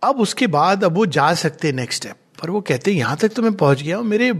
अब 0.02 0.20
उसके 0.20 0.46
बाद, 0.46 0.84
अब 0.84 0.94
वो 0.94 1.06
जा 1.08 1.32
सकते 1.34 1.72
नेक्स्ट 1.72 2.02
स्टेप 2.02 2.16
पर 2.42 2.50
वो 2.50 2.60
कहते 2.60 2.90
हैं, 2.90 2.98
यहाँ 2.98 3.16
तक 3.16 3.28
तो 3.28 3.42
मैं 3.42 3.52
पहुँच 3.54 3.82
गया 3.82 3.96
हूँ, 3.96 4.04
मेरे 4.04 4.32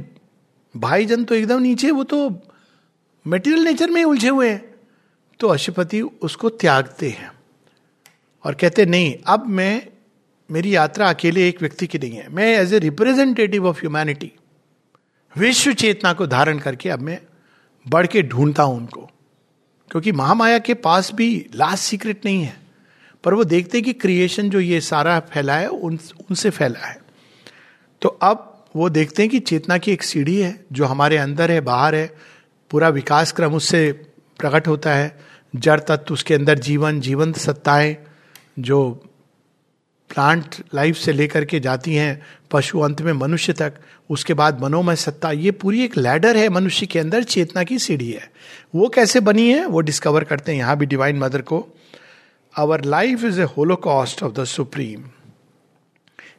भाईजन 0.75 1.25
तो 1.25 1.35
एकदम 1.35 1.61
नीचे 1.63 1.91
वो 1.91 2.05
तो 2.05 2.29
मेटीरियल 3.27 3.65
नेचर 3.65 3.91
में 3.91 4.03
उलझे 4.05 4.29
हुए 4.29 4.51
हैं। 4.51 4.63
तो 5.41 5.49
अशुपति 5.49 6.01
उसको 6.01 6.49
त्यागते 6.51 7.09
हैं 7.11 7.31
और 8.45 8.55
कहते 8.55 8.85
नहीं, 8.87 9.15
अब 9.27 9.47
मैं, 9.47 9.87
मेरी 10.51 10.75
यात्रा 10.75 11.09
अकेले 11.09 11.49
एक 11.49 11.61
व्यक्ति 11.61 11.87
की 11.87 11.99
नहीं 11.99 12.13
है। 12.13 12.29
मैं 12.29 12.47
as 12.59 12.75
a 12.75 12.79
representative 12.79 13.67
of 13.67 13.79
humanity 13.79 14.31
विश्व 15.37 15.73
चेतना 15.73 16.13
को 16.13 16.27
धारण 16.27 16.59
करके 16.59 16.89
अब 16.91 17.01
मैं 17.01 17.19
बढ़ 17.87 18.07
के 18.07 18.23
ढूंढता 18.23 18.63
हूँ 18.63 18.77
उनको। 18.77 19.09
क्योंकि 19.95 20.13
महामाया 20.13 20.59
के 20.59 20.75
पास 20.75 21.13
भी 21.15 21.47
लास्ट 21.55 21.85
सीक्रेट 21.85 22.25
नहीं 22.25 22.43
है। 22.43 22.57
पर 23.25 23.35
वो 23.35 23.45
देखते 23.45 23.79
हैं 23.79 23.85
कि 23.85 23.93
क्रिएशन 23.93 24.51
जो 24.51 24.61
ये 24.61 24.81
सारा 24.81 25.21
फैला 25.21 25.57
है, 25.57 25.67
उन, 25.67 25.99
उनसे 26.21 26.51
फैला 26.51 26.87
है। 26.87 27.03
तो 28.03 28.09
अब 28.09 28.65
वो 28.77 28.89
देखते 28.89 29.23
हैं 29.23 29.31
कि 29.31 29.39
चेतना 29.39 29.79
की 29.79 29.93
एक 29.93 30.03
सीढ़ी 30.03 30.41
है, 30.41 30.65
जो 30.73 30.85
हमारे 30.85 31.17
अंदर 31.17 31.51
है, 31.51 31.61
बाहर 31.61 31.95
है। 31.95 32.17
पूरा 32.71 32.89
विकास 32.89 33.33
क्रम 33.33 33.55
उससे 33.55 33.93
प्रकट 34.39 34.69
होता 34.69 34.95
है। 34.95 35.21
जड़ 35.57 35.81
तत्व 35.81 36.15
उसके 36.15 36.35
अंदर 36.35 36.59
जीवन, 36.59 37.01
जीवंत 37.01 37.39
सत्ताएँ, 37.39 37.97
जो 38.59 39.05
प्लांट 40.15 40.55
लाइफ 40.75 40.97
से 40.97 41.13
लेकर 41.13 41.45
के 41.45 41.61
जाती 41.61 41.95
हैं, 41.95 42.23
पशु 42.51 42.81
अंत 42.81 43.03
में 43.03 43.13
मनुष्य 43.13 43.53
तक, 43.53 43.75
उसके 44.11 44.35
बाद 44.35 44.61
मनोमय 44.63 44.97
सत्ता, 44.97 45.31
ये 45.31 45.51
पूरी 45.51 45.85
एक 45.85 45.97
लैडर 45.97 46.37
है 46.37 46.49
मनुष्य 46.49 46.87
के 46.87 46.99
अंदर, 46.99 47.23
चेतना 47.23 47.63
की 47.63 47.79
सीढ़ी 47.79 48.11
है। 48.11 48.31
वो 48.75 48.89
कैसे 48.89 49.21
बनी 49.21 49.49
है, 49.51 49.67
वो 49.67 49.81
डिस्कवर 49.81 50.25
करते 50.25 50.53
हैं 50.53 50.59
यहाँ 50.59 50.77
भी 50.77 50.87
डिवाइन 50.87 51.19
मदर 51.19 51.43
को। 51.43 51.67
Our 52.59 52.85
life 52.85 53.25
is 53.25 53.41
a 53.41 53.45
holocaust 53.77 54.23
of 54.23 54.33
the 54.33 54.45
supreme 54.45 55.05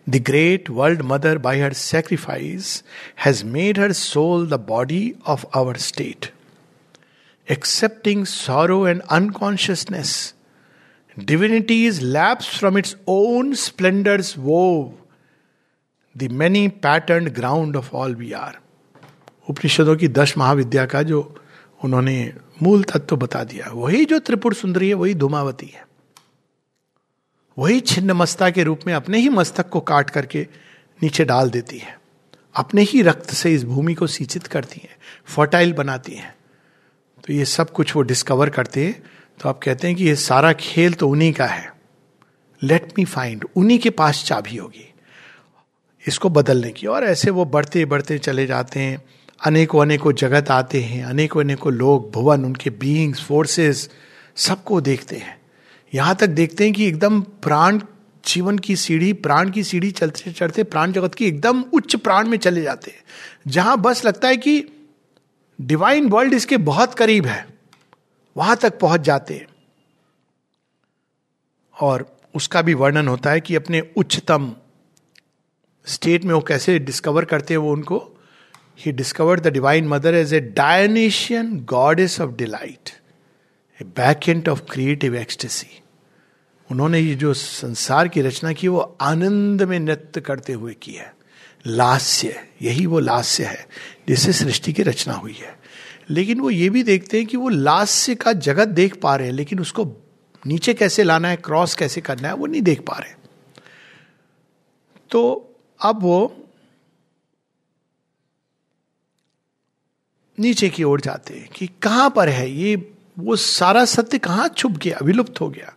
the 0.10 0.16
great 0.16 0.70
world 0.70 1.02
mother 1.02 1.38
by 1.38 1.60
her 1.60 1.74
sacrifice 1.74 2.84
has 3.26 3.46
made 3.46 3.80
her 3.80 3.92
soul 3.92 4.48
the 4.48 4.54
body 4.54 5.14
of 5.28 5.46
our 5.56 5.78
state 5.78 6.32
accepting 7.52 8.26
sorrow 8.26 8.88
and 8.88 9.02
unconsciousness 9.02 10.35
Divinity 11.18 11.86
is 11.86 12.02
lapsed 12.02 12.58
from 12.60 12.76
its 12.76 12.96
own 13.08 13.56
splendor's 13.56 14.38
wove, 14.38 14.92
the 16.16 16.28
many 16.28 16.68
patterned 16.68 17.34
ground 17.34 17.78
of 17.78 17.94
all 17.94 18.14
we 18.14 18.34
are. 18.34 18.56
उपनिषदों 19.50 19.96
की 19.96 20.08
दश 20.08 20.38
महाविद्या 20.38 20.86
का 20.86 21.04
जो 21.04 21.36
उन्होंने 21.84 22.34
मूल 22.64 22.84
तत्व 22.84 23.00
तो 23.00 23.18
बता 23.18 23.44
दिया 23.44 23.70
वही 23.74 24.06
जो 24.06 24.20
त्रिपुर 24.20 24.54
सुंदरी 24.54 24.88
है 24.88 24.94
वही 24.94 25.14
धुमावती 25.14 25.66
है। 25.66 25.88
वही 27.58 27.80
छिन्न 27.80 28.12
मस्ता 28.12 28.50
के 28.50 28.64
रूप 28.64 28.80
में 28.88 28.94
अपने 28.94 29.18
ही 29.18 29.30
मस्तक 29.30 29.70
को 29.70 29.80
काट 29.80 30.10
करके 30.10 30.48
नीचे 31.04 31.26
डाल 31.26 31.50
देती 31.50 31.78
है। 31.78 32.00
अपने 32.56 32.82
ही 32.82 33.02
रक्त 33.02 33.30
से 33.32 33.54
इस 33.54 33.64
भूमि 33.64 33.94
को 33.94 34.08
सिंचित 34.08 34.48
करती 34.48 34.82
है 34.84 34.98
फर्टाइल 35.26 35.74
बनाती 35.74 36.12
है। 36.12 36.36
तो 37.28 37.34
ये 37.34 37.46
सब 37.46 37.72
कुछ 37.72 37.96
वो 37.96 38.02
डिस्कवर 38.02 38.50
करते 38.50 38.86
हैं। 38.86 39.15
तो 39.42 39.50
आप 39.50 39.60
कहते 39.64 39.88
हैं 39.88 39.96
कि 39.96 40.04
ये 40.04 40.16
सारा 40.16 40.54
खेल 40.54 40.94
तो 40.94 41.10
उन्हीं 41.10 41.34
का 41.34 41.46
है। 41.46 41.74
लेट 42.64 42.94
मी 42.98 43.06
फाइंड 43.06 43.46
उन्हीं 43.56 43.80
के 43.80 43.90
पास 43.90 44.24
चाबी 44.24 44.58
होगी। 44.58 44.94
इसको 46.08 46.30
बदलने 46.30 46.70
की। 46.70 46.88
और 46.88 47.04
ऐसे 47.04 47.30
वो 47.30 47.46
बढ़ते 47.46 47.86
बढ़ते 47.86 48.18
चले 48.18 48.46
जाते 48.46 48.80
हैं। 48.80 49.04
अनेकों 49.46 49.82
अनेकों 49.82 50.14
जगत 50.14 50.52
आते 50.52 50.82
हैं। 50.82 51.06
अनेकों 51.06 51.42
अनेकों 51.42 51.74
लोग, 51.74 52.12
भुवन, 52.12 52.46
उनके 52.46 52.70
बीइंग्स 52.70 53.22
फोर्सेस 53.22 53.90
सबको 54.36 54.82
देखते 54.82 55.16
हैं। 55.16 55.42
यहाँ 55.94 56.16
तक 56.16 56.28
देखते 56.28 56.64
हैं 56.64 56.74
कि 56.74 56.88
एकदम 56.88 57.22
प्राण 57.22 57.82
जीवन 58.26 58.58
की 58.58 58.76
सीढ़ी, 58.76 59.14
प्राण 59.14 59.50
की 59.50 59.64
सीढ़ी 59.64 59.92
चलते 59.92 60.32
चढ़ते 60.32 60.64
प्राण 60.64 60.92
जगत 60.92 61.16
की 61.16 61.26
एकदम 61.26 61.62
उच्च 61.62 61.96
प्राण 61.96 62.28
में 62.28 62.38
चले 62.38 62.62
जाते 62.62 62.92
हैं। 62.92 63.04
जहाँ 63.48 63.78
बस 63.78 64.06
लगता 64.06 64.28
है 64.28 64.38
कि 64.38 64.66
डिवाइन 65.62 66.10
वर्ल्ड 66.10 66.34
इसके 66.34 66.58
बहुत 66.58 66.94
करीब 66.94 67.26
है। 67.26 67.55
वहाँ 68.38 68.56
तक 68.56 68.80
पहुँच 68.80 69.02
जाते 69.02 69.46
और 71.82 72.18
उसका 72.36 72.62
भी 72.62 72.74
वर्णन 72.74 73.08
होता 73.08 73.32
है 73.32 73.42
कि 73.42 73.56
अपने 73.56 73.82
उच्चतम 73.98 74.56
स्टेट 75.86 76.24
में 76.24 76.34
वो 76.34 76.42
कैसे 76.42 76.80
डिस्कवर 76.80 77.26
करते 77.26 77.54
हैं 77.54 77.60
वो 77.60 77.72
उनको। 77.72 78.12
He 78.80 78.92
discovered 78.92 79.42
the 79.42 79.48
divine 79.48 79.88
mother 79.88 80.16
as 80.16 80.34
a 80.34 80.40
Dionysian 80.40 81.60
goddess 81.60 82.22
of 82.22 82.32
delight 82.32 82.90
a 83.82 83.84
bacchant 83.84 84.50
of 84.50 84.62
creative 84.62 85.16
ecstasy 85.16 85.82
उन्होंने 86.72 87.00
ये 87.00 87.16
जो 87.16 87.34
संसार 87.34 88.08
की 88.08 88.22
रचना 88.22 88.54
की, 88.54 88.68
वो 88.68 88.98
आनंद 89.02 89.64
में 89.64 89.80
नृत्य 89.80 90.22
करते 90.22 90.54
हुए 90.54 90.74
की 90.74 90.94
है। 90.94 91.16
लास्य, 91.68 92.48
यही 92.62 92.86
वो 92.86 93.00
लास्य 93.00 93.44
है 93.44 93.68
जिससे 94.08 94.34
सृष्टि 94.34 94.74
की 94.74 94.84
रचना 94.84 95.14
हुई 95.14 95.34
है। 95.34 95.60
लेकिन 96.10 96.40
वो 96.40 96.50
ये 96.50 96.70
भी 96.70 96.84
देखते 96.84 97.18
हैं 97.18 97.26
कि 97.28 97.38
वो 97.38 97.50
लास्य 97.50 98.16
का 98.16 98.34
जगत 98.34 98.68
देख 98.68 98.96
पा 98.96 99.16
रहे 99.16 99.28
हैं, 99.28 99.34
लेकिन 99.34 99.60
उसको 99.60 99.86
नीचे 100.44 100.74
कैसे 100.74 101.04
लाना 101.04 101.28
है, 101.28 101.36
क्रॉस 101.36 101.76
कैसे 101.76 102.02
करना 102.02 102.28
है, 102.28 102.34
वो 102.34 102.46
नहीं 102.46 102.62
देख 102.62 102.82
पा 102.82 102.98
रहे 102.98 103.14
तो 105.12 105.54
अब 105.80 106.02
वो 106.02 106.42
नीचे 110.38 110.70
की 110.70 110.84
ओर 110.84 111.02
जाते 111.02 111.34
हैं 111.34 111.48
कि 111.56 111.68
कहाँ 111.82 112.10
पर 112.10 112.30
है 112.30 112.50
ये, 112.52 112.76
वो 113.20 113.36
सारा 113.36 113.86
सत्य 113.86 114.18
कहाँ 114.18 114.48
छुप 114.48 114.72
गया, 114.72 114.98
विलुप्त 115.04 115.42
हो 115.42 115.50
गया। 115.50 115.74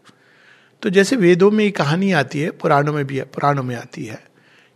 तो 0.83 0.91
जैसे 0.91 1.17
वेदों 1.17 1.51
में 1.51 1.71
कहानी 1.73 2.11
आती 2.13 2.41
है, 2.41 2.51
पुराणों 2.51 2.93
में 2.93 3.05
भी 3.07 3.17
है, 3.19 3.25
पुराणों 3.25 3.63
में 3.63 3.75
आती 3.77 4.05
है 4.05 4.23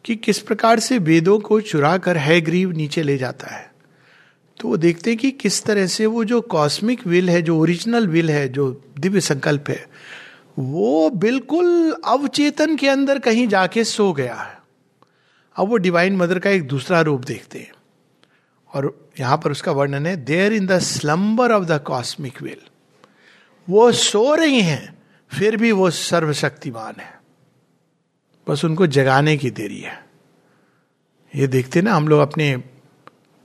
कि 0.04 0.16
किस 0.16 0.38
प्रकार 0.38 0.80
से 0.80 0.98
वेदों 0.98 1.38
को 1.38 1.60
चुरा 1.60 1.96
कर 1.98 2.16
है 2.16 2.40
ग्रीव 2.40 2.70
नीचे 2.70 3.02
ले 3.02 3.16
जाता 3.18 3.54
है। 3.54 3.71
तो 4.62 4.68
वो 4.68 4.76
देखते 4.76 5.10
हैं 5.10 5.18
कि 5.18 5.30
किस 5.30 5.62
तरह 5.64 5.86
से 5.86 6.06
वो 6.06 6.24
जो 6.24 6.40
कॉस्मिक 6.40 7.06
विल 7.06 7.30
है, 7.30 7.42
जो 7.42 7.58
ओरिजिनल 7.58 8.06
विल 8.06 8.30
है, 8.30 8.48
जो 8.48 8.70
दिव्य 8.98 9.20
संकल्प 9.20 9.68
है, 9.68 9.86
वो 10.58 11.10
बिल्कुल 11.10 11.96
अवचेतन 12.04 12.76
के 12.76 12.88
अंदर 12.88 13.18
कहीं 13.18 13.46
जाके 13.48 13.84
सो 13.84 14.12
गया 14.12 14.34
है। 14.34 14.58
अब 15.56 15.68
वो 15.68 15.76
डिवाइन 15.76 16.16
मदर 16.16 16.38
का 16.38 16.50
एक 16.50 16.66
दूसरा 16.68 17.00
रूप 17.00 17.24
देखते 17.24 17.58
हैं 17.58 17.72
और 18.72 19.10
यहाँ 19.20 19.36
पर 19.36 19.50
उसका 19.50 19.72
वर्णन 19.72 20.06
है 20.06 20.14
there 20.16 20.52
in 20.52 20.66
the 20.66 20.78
slumber 20.78 21.52
of 21.52 21.64
the 21.64 21.80
cosmic 21.80 22.42
will 22.42 22.60
वो 23.68 23.90
सो 23.92 24.34
रही 24.34 24.60
हैं, 24.60 25.02
फिर 25.30 25.56
भी 25.56 25.72
वो 25.72 25.90
सर्वशक्तिमान 25.90 27.00
है। 27.00 27.20
बस 28.46 28.64
उनको 28.64 28.86
जगाने 28.86 29.36
की 29.36 29.50
देरी 29.50 29.80
है। 29.80 30.06
ये 31.34 31.46
देखते 31.46 31.82
ना, 31.82 31.94
हम 31.94 32.08
लोग 32.08 32.20
अपने 32.20 32.56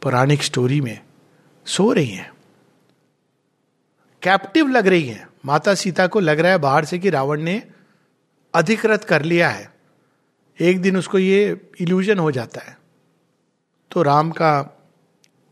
पौराणिक 0.01 0.43
स्टोरी 0.43 0.81
में 0.81 0.99
सो 1.67 1.91
रही 1.91 2.09
हैं। 2.09 2.31
कैप्टिव 4.23 4.67
लग 4.67 4.87
रही 4.87 5.07
हैं। 5.07 5.27
माता 5.45 5.75
सीता 5.75 6.07
को 6.07 6.19
लग 6.19 6.39
रहा 6.39 6.51
है 6.51 6.57
बाहर 6.57 6.85
से 6.85 6.99
कि 6.99 7.09
रावण 7.09 7.41
ने 7.41 7.63
अधिकृत 8.55 9.03
कर 9.03 9.21
लिया 9.21 9.49
है। 9.49 9.73
एक 10.61 10.81
दिन 10.81 10.97
उसको 10.97 11.19
ये 11.19 11.61
इल्यूजन 11.79 12.19
हो 12.19 12.31
जाता 12.31 12.61
है। 12.61 12.77
तो 13.91 14.01
राम 14.01 14.31
का 14.31 14.79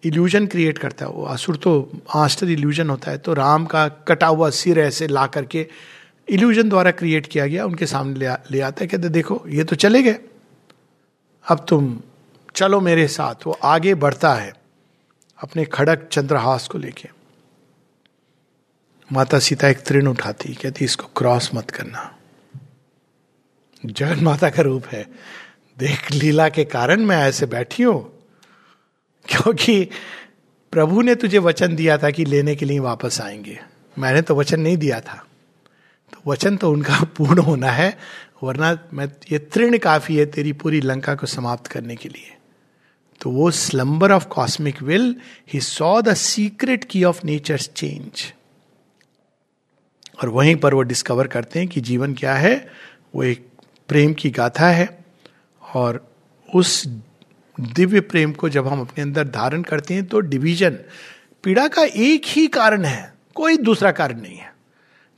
इल्यूजन 0.03 0.47
क्रिएट 0.47 0.77
करता 0.77 1.05
है। 1.05 1.11
वो 1.11 1.25
असुर 1.25 1.57
तो 1.57 1.91
आस्टर 2.15 2.49
इल्यूजन 2.49 2.89
होता 2.89 3.11
है। 3.11 3.17
तो 3.17 3.33
राम 3.33 3.65
का 3.65 3.87
कटा 3.87 4.27
हुआ 4.27 4.49
सिर 4.49 4.79
ऐसे 4.79 5.07
ला 5.07 5.27
करके 5.27 5.67
इल्यूजन 6.29 6.69
द्वारा 6.69 6.91
क्रिएट 6.91 7.27
किया 7.27 7.47
गया। 7.47 7.65
उनके 7.65 7.85
सामने 7.85 8.19
ले, 8.19 8.25
आ, 8.25 8.37
ले 8.51 8.61
आता 8.61 8.81
है 8.81 8.87
कहते 8.87 9.09
देखो 9.09 9.43
ये 9.47 9.63
तो 9.63 9.75
चले 9.75 10.03
गए। 10.03 10.19
अब 11.47 11.65
तुम 11.69 11.99
चलो 12.55 12.81
मेरे 12.81 13.07
साथ। 13.07 13.35
वो 13.47 13.57
आगे 13.63 13.95
बढ़ता 13.95 14.33
है। 14.33 14.64
अपने 15.43 15.65
खड़क 15.65 16.09
चंद्रहास 16.11 16.67
को 16.67 16.77
लेके। 16.77 17.09
माता 19.11 19.39
सीता 19.39 19.67
एक 19.67 19.77
तृण 19.77 20.07
उठाती, 20.07 20.53
कहती, 20.53 20.85
इसको 20.85 21.07
क्रॉस 21.17 21.51
मत 21.55 21.71
करना। 21.71 22.17
जगन 23.85 24.23
माता 24.23 24.49
का 24.49 24.61
रूप 24.61 24.85
है। 24.85 25.07
देख, 25.77 26.11
लीला 26.11 26.49
के 26.49 26.65
कारण 26.65 27.01
मैं 27.01 27.17
ऐसे 27.17 27.45
बैठी 27.45 27.83
हूँ। 27.83 28.15
क्योंकि 29.25 29.89
प्रभु 30.71 31.01
ने 31.01 31.15
तुझे 31.15 31.37
वचन 31.37 31.75
दिया 31.75 31.97
था 31.97 32.09
कि 32.09 32.25
लेने 32.25 32.55
के 32.55 32.65
लिए 32.65 32.79
वापस 32.79 33.21
आएँगे। 33.21 33.59
मैंने 33.99 34.21
तो 34.21 34.35
वचन 34.35 34.59
नहीं 34.59 34.77
दिया 34.77 34.99
था। 34.99 35.25
तो 36.13 36.31
वचन 36.31 36.57
तो 36.57 36.71
उनका 36.71 36.99
पूर्ण 37.17 37.39
होना 37.39 37.71
है, 37.71 37.97
वरना 38.43 38.79
मैं, 38.93 39.11
ये 39.31 39.39
तृण 39.39 39.77
काफ़ी 39.77 40.15
है 40.15 40.25
तेरी 40.25 40.53
पूरी 40.53 40.81
लंका 40.81 41.15
को 41.15 41.27
समाप्त 41.27 41.67
करने 41.67 41.95
के 41.95 42.09
लिए। 42.09 42.34
तो 43.21 43.29
वो 43.31 43.49
slumber 43.51 44.11
of 44.11 44.27
cosmic 44.27 44.81
will 44.83 45.15
he 45.53 45.59
saw 45.59 46.01
the 46.01 46.13
secret 46.13 46.83
key 46.83 47.03
of 47.03 47.25
nature 47.25 47.59
change 47.59 48.23
और 50.23 50.29
वहीं 50.29 50.55
पर 50.55 50.73
वो 50.73 50.81
डिस्कवर 50.81 51.27
करते 51.27 51.59
हैं 51.59 51.67
कि 51.67 51.81
जीवन 51.81 52.13
क्या 52.13 52.33
है, 52.33 52.55
वो 53.15 53.23
एक 53.23 53.47
प्रेम 53.89 54.13
की 54.13 54.29
गाथा 54.29 54.67
है, 54.67 54.87
और 55.63 56.05
उस 56.49 56.85
दिव्य 57.57 57.99
प्रेम 58.01 58.31
को 58.33 58.49
जब 58.49 58.67
हम 58.67 58.81
अपने 58.81 59.01
अंदर 59.01 59.27
धारण 59.27 59.61
करते 59.63 59.93
हैं 59.93 60.05
तो 60.05 60.19
डिवीज़न 60.21 60.77
पीड़ा 61.43 61.67
का 61.67 61.83
एक 61.83 62.25
ही 62.25 62.47
कारण 62.47 62.85
है, 62.85 63.13
कोई 63.35 63.57
दूसरा 63.57 63.91
कारण 63.91 64.21
नहीं 64.21 64.37
है। 64.37 64.53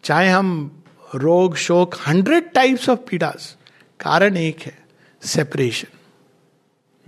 चाहे 0.03 0.29
हम 0.29 0.83
रोग, 1.15 1.55
शोक 1.57 1.95
हंड्रेड 2.07 2.51
टाइप्स 2.53 2.89
ऑफ़ 2.89 2.99
पीड़ास, 3.09 3.55
कारण 3.99 4.37
एक 4.37 4.61
है 4.61 4.77
सेपरेशन 5.21 5.96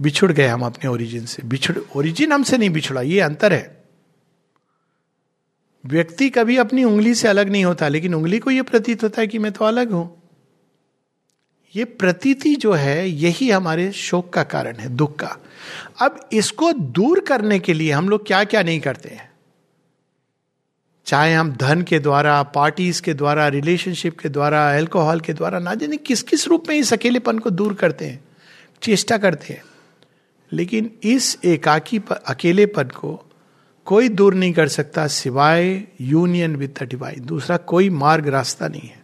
बिछुड़ 0.02 0.32
गए 0.32 0.48
हम 0.48 0.62
अपने 0.62 0.90
ओरिजिन 0.90 1.26
से। 1.26 1.44
बिछुड़ 1.44 1.78
ओरिजिन 1.96 2.32
हमसे 2.32 2.58
नहीं 2.58 2.70
बिछुड़ा, 2.70 3.02
ये 3.02 3.20
अंतर 3.20 3.54
है। 3.54 3.84
व्यक्ति 5.86 6.30
कभी 6.30 6.58
अपनी 6.58 6.84
उंगली 6.84 7.16
से 7.16 7.28
अलग 7.28 7.50
नहीं 7.50 7.66
होता, 7.66 7.88
लेकिन 7.88 8.14
उंगली 8.14 8.40
को 8.40 8.52
यह 8.52 8.64
प्रतीत 8.64 9.04
होता 9.04 9.22
है 9.22 9.28
कि 9.28 9.40
मैं 9.40 9.52
तो 9.52 9.66
अलग 9.66 9.92
हूँ। 9.92 10.22
ये 11.76 11.86
प्रतीति 11.86 12.56
जो 12.56 12.74
है, 12.74 13.10
यही 13.10 13.50
हमारे 13.50 13.92
शोक 13.92 14.34
का 14.34 14.44
कारण 14.44 14.76
है, 14.76 14.90
दुख 14.90 15.20
का। 15.20 15.38
अब 16.02 16.30
इसको 16.34 16.72
दूर 16.74 17.20
करने 17.20 17.60
के 17.60 17.74
लिए 17.74 17.92
हम 17.92 18.10
लोग 18.10 18.28
क्या 18.28 18.44
क्या 18.44 18.64
नहीं 18.64 18.80
करते 18.80 19.10
हैं। 19.10 19.30
चाहे 21.06 21.34
हम 21.34 21.52
धन 21.52 21.82
के 21.82 22.00
द्वारा 22.00 22.44
पार्टीज़ 22.44 23.02
के 23.02 23.14
द्वारा 23.14 23.48
रिलेशनशिप 23.48 24.20
के 24.20 24.30
द्वारा 24.30 24.78
अल्कोहल 24.78 25.20
के 25.20 25.34
द्वारा, 25.34 25.60
ना 25.60 25.76
जाने 25.76 25.98
किस 25.98 26.24
किस 26.24 26.48
रूप 26.48 26.70
में 26.70 26.76
इस 26.76 26.94
अकेलेपन 26.94 27.40
को 27.40 27.50
दूर 27.50 27.74
करते 27.74 28.06
हैं, 28.06 28.24
चेष्टा 28.82 29.18
करते 29.18 29.54
हैं। 29.54 29.64
लेकिन 30.54 30.92
इस 31.04 31.38
एकाकी 31.46 32.00
पर 32.00 32.16
अकेलेपन 32.16 32.84
को 32.84 33.32
कोई 33.86 34.10
दूर 34.10 34.34
नहीं 34.34 34.54
कर 34.54 34.68
सकता 34.68 35.08
सिवाय 35.08 35.88
यूनियन 36.02 36.56
विद 36.56 36.74
द 36.82 36.84
डिवाइन 36.84 37.26
दूसरा 37.26 37.58
कोई 37.58 37.90
मार्ग 37.90 38.28
रास्ता 38.28 38.68
नहीं 38.68 38.90
है। 38.90 39.04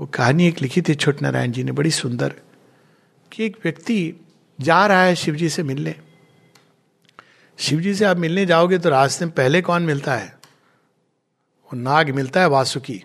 वो 0.00 0.06
कहानी 0.06 0.48
एक 0.48 0.62
लिखी 0.62 0.82
थी 0.82 0.94
छोट 0.94 1.22
नारायण 1.22 1.52
जी 1.52 1.64
ने, 1.64 1.72
बड़ी 1.72 1.90
सुंदर, 1.90 2.34
कि 3.32 3.44
एक 3.44 3.56
व्यक्ति 3.64 4.14
जा 4.60 4.86
रहा 4.86 5.02
है 5.02 5.14
शिव 5.14 5.34
जी 5.34 5.48
से 5.48 5.62
मिलने। 5.62 5.94
शिव 7.58 7.80
जी 7.80 7.94
से 7.94 8.04
आप 8.04 8.16
मिलने 8.16 8.46
जाओगे 8.46 8.78
तो 8.78 8.88
रास्ते 8.88 9.24
में 9.24 9.34
पहले 9.34 9.62
कौन 9.62 9.82
मिलता 9.82 10.14
है? 10.14 10.38
वो 11.64 11.76
नाग 11.76 12.10
मिलता 12.10 12.40
है 12.40 12.48
वासुकी। 12.48 13.04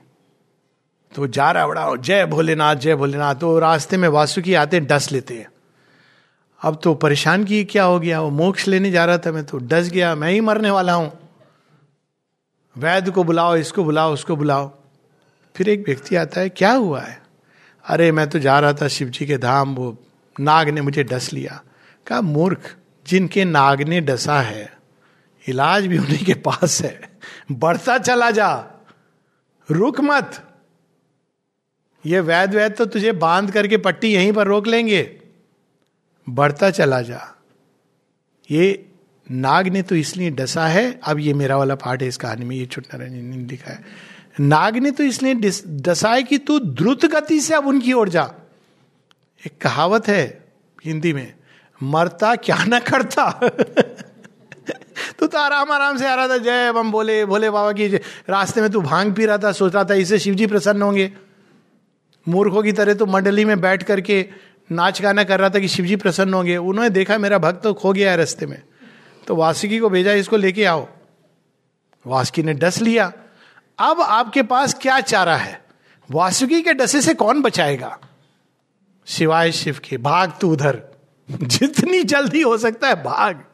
तो 1.16 1.28
जा 1.28 1.52
रहा 1.52 1.68
बड़ा 1.68 1.96
जय 1.96 2.26
भोलेनाथ 2.26 2.76
जय 2.76 2.96
भोलेनाथ। 2.96 3.36
तो 3.36 3.60
रास्ते 3.60 3.98
में 3.98 4.10
वासुकी 4.10 4.54
आते 4.54 4.78
हैं, 4.78 4.86
डस 4.86 5.12
लेते 5.12 5.34
हैं। 5.34 5.53
अब 6.64 6.80
तो 6.84 6.94
परेशान 6.94 7.44
की 7.44 7.64
क्या 7.64 7.84
हो 7.84 8.00
गया? 8.00 8.22
वो 8.22 8.30
मोक्ष 8.30 8.68
लेने 8.68 8.92
जा 8.92 9.06
रहा 9.06 9.18
था, 9.18 9.32
मैं 9.32 9.46
तो 9.46 9.58
डस 9.58 9.90
गया, 9.90 10.16
मैं 10.16 10.32
ही 10.32 10.42
मरने 10.42 10.70
वाला 10.70 10.94
हूँ। 10.94 11.20
वैद्य 12.78 13.12
को 13.12 13.24
बुलाओ, 13.24 13.56
इसको 13.56 13.84
बुलाओ, 13.84 14.14
उसको 14.14 14.36
बुलाओ। 14.36 14.78
फिर 15.56 15.70
एक 15.70 15.84
व्यक्ति 15.88 16.16
आता 16.16 16.42
है, 16.42 16.50
क्या 16.50 16.72
हुआ 16.72 17.02
है? 17.02 17.22
अरे, 17.86 18.12
मैं 18.12 18.30
तो 18.30 18.40
जा 18.40 18.60
रहा 18.60 18.74
था 18.74 18.88
शिव 18.88 19.10
जी 19.10 19.26
के 19.26 19.38
धाम, 19.38 19.76
वो 19.76 19.98
नाग 20.40 20.70
ने 20.70 20.82
मुझे 20.82 21.04
डस 21.04 21.34
लिया। 21.34 21.64
कहा, 22.08 22.22
मूर्ख, 22.22 22.76
जिनके 23.08 23.46
नाग 23.46 23.82
ने 23.82 24.02
डसा 24.02 24.42
है, 24.42 24.78
इलाज 25.48 25.88
भी 25.88 25.98
उन्हीं 25.98 26.26
के 26.26 26.34
पास 26.34 26.82
है। 26.82 27.18
बढ़ता 27.52 27.98
चला 27.98 28.32
जा, 28.32 28.66
रुक 29.72 30.02
मत। 30.02 30.50
ये 32.06 32.20
वैद 32.20 32.56
वैद 32.56 32.76
तो 32.76 32.86
तुझे 32.86 33.12
बाँध 33.12 33.52
करके 33.52 33.78
पट्टी 33.78 34.14
यहीं 34.14 34.34
पर 34.34 34.48
रोक 34.48 34.68
लेंगे। 34.68 35.20
बढ़ता 36.30 36.70
चला 36.70 37.02
जा। 37.02 37.22
ये 38.52 38.90
नाग 39.32 39.68
ने 39.68 39.82
तो 39.82 39.96
इसलिए 39.96 40.30
डसा 40.30 40.68
है, 40.68 41.00
अब 41.04 41.20
ये 41.20 41.34
मेरा 41.34 41.58
वाला 41.58 41.76
पार्ट 41.76 42.02
है 42.02 42.08
इस 42.08 42.18
कहानी 42.18 42.46
में 42.46 42.56
ये 42.56 42.66
छुटना 42.66 43.06
ने 43.06 43.38
लिखा 43.38 43.72
है। 43.72 43.84
नाग 44.40 44.78
ने 44.78 44.92
तो 44.92 45.04
इसलिए 45.04 45.34
डसा 45.66 46.10
है 46.10 46.24
कि 46.24 46.38
तू 46.38 46.60
द्रुत 46.60 47.06
गति 47.06 47.40
से 47.40 47.54
अब 47.54 47.68
उनकी 47.68 47.94
ओर 47.94 48.10
जा। 48.10 48.24
एक 49.46 49.58
कहावत 49.62 50.08
है 50.08 50.46
हिंदी 50.86 51.14
में, 51.14 51.34
मरता 51.84 52.36
क्या 52.36 52.64
ना 52.64 52.80
करता। 52.80 53.30
तू 55.20 55.28
तो 55.28 55.38
आराम 55.38 55.72
आराम 55.72 55.98
से 55.98 56.08
आ 56.08 56.14
रहा 56.16 56.28
था, 56.28 56.38
जय 56.38 56.72
हम 56.78 56.92
बोले, 56.92 57.26
भोले 57.26 57.50
बाबा 57.50 57.72
की 57.72 57.88
रास्ते 58.30 58.62
में 58.62 58.70
तू 58.72 58.82
भाँग 58.82 59.14
पी 59.16 59.26
रहा 59.26 59.38
था, 59.38 59.52
सोच 59.52 59.74
रहा 59.74 59.84
था 59.84 59.94
इससे 59.94 60.20
शिवजी 60.20 60.48
प्रसन्न 60.48 60.82
होंगे। 60.82 61.12
मूर्खों 62.28 62.64
की 62.64 62.72
तरह 62.72 62.94
तो 62.94 63.06
मंडली 63.06 63.46
में 63.46 63.62
बैठ 63.62 63.84
करके 63.84 64.30
नाच 64.72 65.02
गाना 65.02 65.24
कर 65.24 65.40
रहा 65.40 65.50
था 65.50 65.60
कि 65.60 65.68
शिवजी 65.68 65.96
प्रसन्न 65.96 66.34
होंगे। 66.34 66.58
उन्होंने 66.58 66.90
देखा 66.90 67.18
मेरा 67.18 67.38
भक्त 67.38 67.64
तो 67.64 67.74
खो 67.74 67.94
गया 67.94 68.12
है 68.12 68.18
रस्ते 68.18 68.46
में। 68.46 68.62
तो 69.28 69.36
वासुकी 69.36 69.80
को 69.80 69.90
भेजा, 69.90 70.12
इसको 70.12 70.38
लेके 70.38 70.66
आओ। 70.66 70.88
वासुकी 72.08 72.44
ने 72.44 72.54
डस 72.54 72.82
लिया। 72.82 73.14
अब 73.80 74.02
आपके 74.02 74.44
पास 74.44 74.74
क्या 74.74 75.00
चारा 75.00 75.38
है? 75.38 75.66
वासुकी 76.12 76.62
के 76.62 76.74
डसे 76.74 77.02
से 77.02 77.14
कौन 77.14 77.42
बचाएगा? 77.42 78.00
शिवाय 79.06 79.52
शिव 79.52 79.80
के। 79.84 79.98
भाग 79.98 80.34
तू 80.42 80.54
उधर। 80.54 80.82
जितनी 81.32 82.04
जल्दी 82.04 82.42
हो 82.42 82.58
सकता 82.58 82.88
है 82.88 83.04
भाग। 83.04 83.46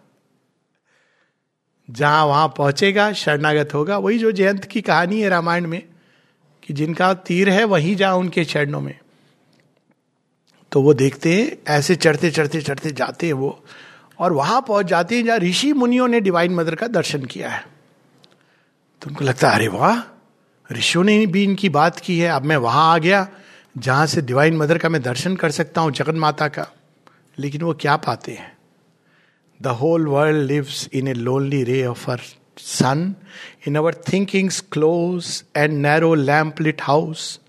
जहाँ 1.92 2.26
वहाँ 2.26 2.54
पहुंचेगा, 2.58 3.14
शरणागत 3.14 3.74
होगा। 3.74 3.98
वही 3.98 4.20
जो 4.20 4.32
जयंत 4.32 4.66
की 4.66 4.82
कहानी 4.82 5.22
है 5.22 5.30
रामायण 5.30 5.68
में, 5.68 5.84
कि 6.64 6.74
जिनका 6.74 7.14
तीर 7.14 7.50
है, 7.50 7.64
वही 7.64 7.96
जा 7.96 8.14
उनके 8.14 8.46
चरणों 8.46 8.82
में। 8.82 9.00
तो 10.72 10.82
वो 10.82 10.94
देखते 10.94 11.34
हैं, 11.34 11.58
ऐसे 11.68 11.96
चढ़ते 11.96 12.32
चढ़ते 12.32 12.62
चढ़ते 12.62 12.92
जाते 12.92 13.28
हैं 13.28 13.34
वो। 13.34 13.64
और 14.20 14.34
वहाँ 14.34 14.62
पहुँच 14.62 14.86
जाते 14.86 15.16
हैं 15.16 15.26
जहाँ 15.26 15.38
ऋषि 15.38 15.74
मुनियों 15.74 16.08
ने 16.08 16.22
डिवाइन 16.22 16.56
मदर 16.56 16.76
का 16.76 16.88
दर्शन 16.88 17.26
किया 17.26 17.50
है। 17.50 17.66
तो 19.02 19.10
उनको 19.10 19.26
लगता 19.26 19.50
है, 19.50 19.56
अरे 19.56 19.68
वाह, 19.68 20.02
ऋषियों 20.74 21.04
ने 21.04 21.26
भी 21.26 21.44
इनकी 21.44 21.70
बात 21.70 22.00
की 22.00 22.20
है, 22.20 22.30
अब 22.30 22.42
मैं 22.42 22.58
वहाँ 22.58 22.94
आ 22.94 22.98
गया, 22.98 23.28
जहाँ 23.78 24.06
से 24.06 24.22
डिवाइन 24.22 24.58
मदर 24.58 24.78
का 24.78 24.90
मैं 24.90 25.02
दर्शन 25.02 25.36
कर 25.36 25.52
सकता 25.52 25.82
हूँ 25.82 25.92
जगन 25.92 26.16
माता 26.16 26.48
का। 26.48 26.68
लेकिन 27.40 27.62
वो 27.62 27.74
क्या 27.74 27.96
पाते 27.96 28.32
हैं? 28.32 28.58
The 29.62 29.68
whole 29.68 30.08
world 30.08 30.48
lives 30.48 30.90
in 30.94 31.08
a 31.08 31.14
lonely 31.14 31.64
ray 31.64 31.86
of 31.86 32.12
our 32.12 32.20
sun 32.58 33.16
in 33.68 33.76
our 33.76 33.96
thinkings 34.14 34.60
close 34.72 35.44
and 35.58 35.74
narrow 35.74 36.14
lamp 36.14 36.62
lit 36.62 36.82
house 36.82 37.40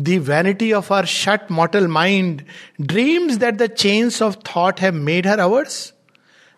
The 0.00 0.16
vanity 0.16 0.72
of 0.72 0.90
our 0.90 1.04
shut 1.04 1.50
mortal 1.50 1.86
mind 1.86 2.46
dreams 2.80 3.36
that 3.38 3.58
the 3.58 3.68
chains 3.68 4.22
of 4.22 4.36
thought 4.36 4.78
have 4.78 4.94
made 4.94 5.26
her 5.26 5.38
ours, 5.38 5.92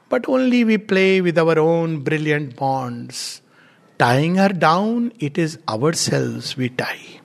but 0.09 0.29
only 0.29 0.63
we 0.63 0.79
play 0.79 1.21
with 1.21 1.37
our 1.37 1.59
own 1.59 2.05
brilliant 2.05 2.55
bonds. 2.55 3.43
Tying 3.99 4.37
her 4.37 4.51
down, 4.51 5.13
it 5.19 5.39
is 5.39 5.59
ourselves 5.69 6.57
we 6.57 6.69
tie. 6.69 7.21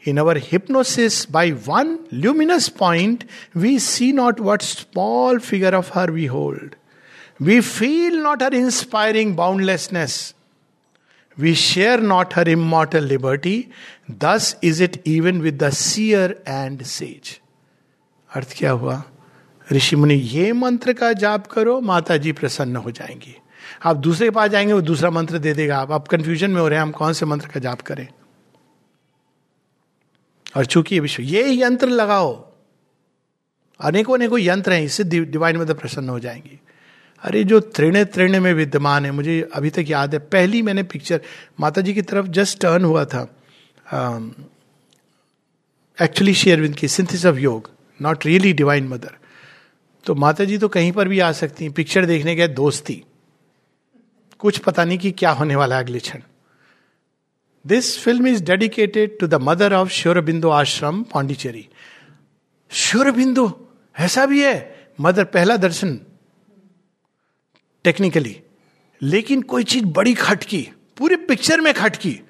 In 0.00 0.18
our 0.18 0.34
hypnosis, 0.34 1.24
by 1.24 1.50
one 1.50 2.04
luminous 2.10 2.68
point, 2.68 3.24
we 3.54 3.78
see 3.78 4.10
not 4.10 4.40
what 4.40 4.60
small 4.60 5.38
figure 5.38 5.76
of 5.82 5.90
her 5.90 6.06
we 6.10 6.26
hold. 6.26 6.74
We 7.38 7.60
feel 7.60 8.20
not 8.24 8.40
her 8.40 8.52
inspiring 8.52 9.36
boundlessness. 9.36 10.34
We 11.38 11.54
share 11.54 11.98
not 11.98 12.34
her 12.34 12.42
immortal 12.42 13.04
liberty. 13.04 13.70
Thus 14.18 14.54
is 14.64 14.82
it 14.82 15.02
even 15.06 15.40
with 15.40 15.62
the 15.62 15.74
seer 15.74 16.32
and 16.48 16.82
sage. 16.82 17.42
अर्थ 18.34 18.54
क्या 18.58 18.70
हुआ? 18.70 19.02
ऋषि 19.72 19.96
मुनि, 19.96 20.14
ये 20.14 20.52
मंत्र 20.52 20.92
का 20.92 21.12
जाप 21.12 21.46
करो 21.46 21.80
माता 21.80 22.16
जी 22.16 22.32
प्रसन्न 22.32 22.76
हो 22.76 22.90
जाएँगी। 22.90 23.36
आप 23.84 23.96
दूसरे 23.96 24.26
के 24.26 24.30
पास 24.30 24.50
जाएँगे, 24.50 24.72
वो 24.72 24.80
दूसरा 24.80 25.10
मंत्र 25.10 25.38
दे 25.38 25.54
देगा। 25.54 25.78
आप 25.78 25.92
आप 25.92 26.08
कंफ्यूजन 26.08 26.50
में 26.50 26.60
हो 26.60 26.68
रहे 26.68 26.78
हैं, 26.78 26.82
हम 26.82 26.90
कौन 26.90 27.12
से 27.12 27.26
मंत्र 27.26 27.46
का 27.46 27.60
जाप 27.60 27.80
करें? 27.80 28.08
और 30.56 30.64
चूँकि 30.64 31.00
विश्व, 31.00 31.22
ये 31.22 31.62
यंत्र 31.62 31.88
लगाओ। 31.88 32.52
अनेकों 33.80 34.14
अनेकों 34.14 34.38
यंत्र 34.38 34.72
हैं, 34.72 34.82
इससे 34.82 35.04
डिवाइन 35.04 35.56
मदर 35.56 35.74
प्रसन्न 35.74 36.08
हो 36.08 36.20
जाएँगी। 36.20 36.60
अरे, 37.22 37.44
जो 37.44 37.60
त्रिणे 37.60 38.04
त्रिणे 38.04 38.40
में 38.40 38.54
विद्यमान 38.54 39.04
है, 39.04 39.10
मुझे 39.10 39.48
अभी 39.54 39.70
तक 39.70 39.84
याद 39.88 40.14
है, 40.14 40.18
पहली 40.18 40.62
मैंने 40.62 40.82
पिक्चर 40.82 41.20
माता 41.60 41.80
जी 41.80 41.94
की 41.94 42.02
तरफ़ 42.02 42.26
जस्ट 42.26 42.60
टर्न 42.60 42.84
हुआ 42.84 43.04
था। 43.04 43.36
एक्चुअली 45.98 46.34
शेयरविंद 46.34 46.76
की 46.76 46.88
सिंथिस 46.88 47.24
ऑफ़ 47.26 47.36
योग 47.36 47.70
नॉट 48.00 48.26
रियली 48.26 48.52
डिवाइन 48.52 48.88
मदर 48.88 49.16
तो 50.06 50.14
माता 50.14 50.44
जी 50.44 50.58
तो 50.58 50.68
कहीं 50.68 50.92
पर 50.92 51.08
भी 51.08 51.18
आ 51.20 51.30
सकती 51.32 51.64
हैं। 51.64 51.72
पिक्चर 51.72 52.06
देखने 52.06 52.34
गए, 52.34 52.48
दोस्ती। 52.48 53.02
कुछ 54.40 54.58
पता 54.58 54.84
नहीं 54.84 54.98
कि 54.98 55.10
क्या 55.12 55.30
होने 55.30 55.56
वाला 55.56 55.76
है 55.76 55.82
अगले 55.82 55.98
क्षण। 55.98 56.20
This 57.64 57.98
film 57.98 58.26
is 58.26 58.42
dedicated 58.44 59.18
to 59.20 59.26
the 59.26 59.34
mother 59.42 59.72
of 59.72 59.88
श्योरबिंदु 59.90 60.48
आश्रम 60.50 61.02
पांडिचेरी 61.12 61.68
श्योरबिंदु 62.70 63.50
ऐसा 64.00 64.26
भी 64.26 64.42
है 64.42 64.56
मदर 65.00 65.24
पहला 65.26 65.56
दर्शन 65.58 65.98
टेक्निकली 67.84 68.36
लेकिन 69.02 69.42
कोई 69.42 69.64
चीज़ 69.64 69.84
बड़ी 69.86 70.14
खटकी, 70.14 70.68
पूरे 70.96 71.16
पिक्चर 71.18 71.60
में 71.60 71.72
खटकी। 71.74 72.20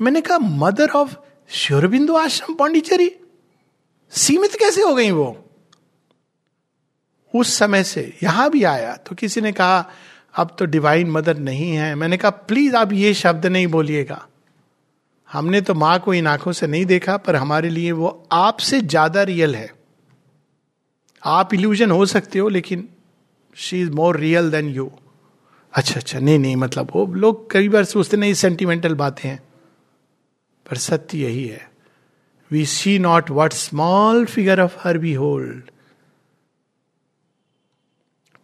मैंने 0.00 0.20
कहा 0.20 0.38
मदर 0.38 0.90
ऑफ़ 0.90 1.14
श्योरबिंदु 1.50 2.16
आश्रम 2.16 2.54
पांडिचेरी 2.54 3.10
सीमित 4.12 4.54
कैसे 4.54 4.82
हो 4.82 4.94
गई 4.94 5.10
वो? 5.10 5.36
उस 7.34 7.54
समय 7.58 7.84
से 7.84 8.12
यहाँ 8.22 8.50
भी 8.50 8.62
आया 8.64 8.94
तो 8.96 9.14
किसी 9.14 9.40
ने 9.40 9.52
कहा, 9.52 9.84
अब 10.34 10.56
तो 10.58 10.64
डिवाइन 10.64 11.10
मदर 11.10 11.38
नहीं 11.38 11.70
है। 11.70 11.94
मैंने 11.94 12.16
कहा 12.16 12.30
प्लीज़ 12.30 12.76
आप 12.76 12.92
ये 12.92 13.12
शब्द 13.14 13.46
नहीं 13.46 13.66
बोलिएगा। 13.66 14.26
हमने 15.30 15.60
तो 15.60 15.74
माँ 15.74 15.98
को 16.00 16.14
इन 16.14 16.26
आँखों 16.26 16.52
से 16.52 16.66
नहीं 16.66 16.84
देखा, 16.86 17.16
पर 17.16 17.36
हमारे 17.36 17.68
लिए 17.68 17.92
वो 17.92 18.28
आपसे 18.32 18.80
ज़्यादा 18.80 19.22
रियल 19.22 19.56
है। 19.56 19.70
आप 21.22 21.54
इल्यूजन 21.54 21.90
हो 21.90 22.06
सकते 22.06 22.38
हो, 22.38 22.48
लेकिन 22.48 22.88
she 23.56 23.80
is 23.80 23.90
more 23.90 24.16
real 24.16 24.50
than 24.50 24.68
you 24.68 24.90
अच्छा 25.74 25.94
अच्छा 25.96 26.18
नहीं 26.18 26.38
नहीं 26.38 26.56
मतलब 26.56 26.90
वो 26.94 27.06
लोग 27.14 27.50
कई 27.50 27.68
बार 27.68 27.84
सोचते 27.84 28.16
नहीं 28.16 28.34
सेंटिमेंटल 28.34 28.94
बातें 28.94 29.28
हैं। 29.28 29.40
पर 30.70 30.76
सत्य 30.76 31.18
यही 31.18 31.46
है। 31.46 31.70
We 32.50 32.64
see 32.66 32.98
not 32.98 33.30
what 33.30 33.52
small 33.52 34.24
figure 34.24 34.60
of 34.60 34.76
her 34.80 34.98
we 34.98 35.12
hold 35.14 35.70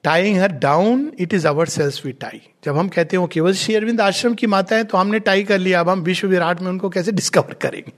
tying 0.05 0.39
her 0.41 0.53
down 0.53 1.11
it 1.21 1.35
is 1.35 1.47
ourselves 1.67 2.05
we 2.07 2.13
tie 2.13 2.41
जब 2.65 2.77
हम 2.77 2.89
कहते 2.89 3.17
हैं 3.17 3.27
केवल 3.29 3.53
श्री 3.55 3.75
अरविंद 3.75 4.01
आश्रम 4.01 4.35
की 4.35 4.47
माता 4.47 4.77
है 4.77 4.85
तो 4.85 4.99
हमने 4.99 5.19
टाई 5.21 5.45
कर 5.45 5.59
लिया, 5.59 5.81
अब 5.81 5.89
हम 5.89 6.01
विश्व 6.01 6.29
विराट 6.29 6.61
में 6.61 6.69
उनको 6.69 6.89
कैसे 6.89 7.13
डिस्कवर 7.13 7.55
करेंगे? 7.55 7.93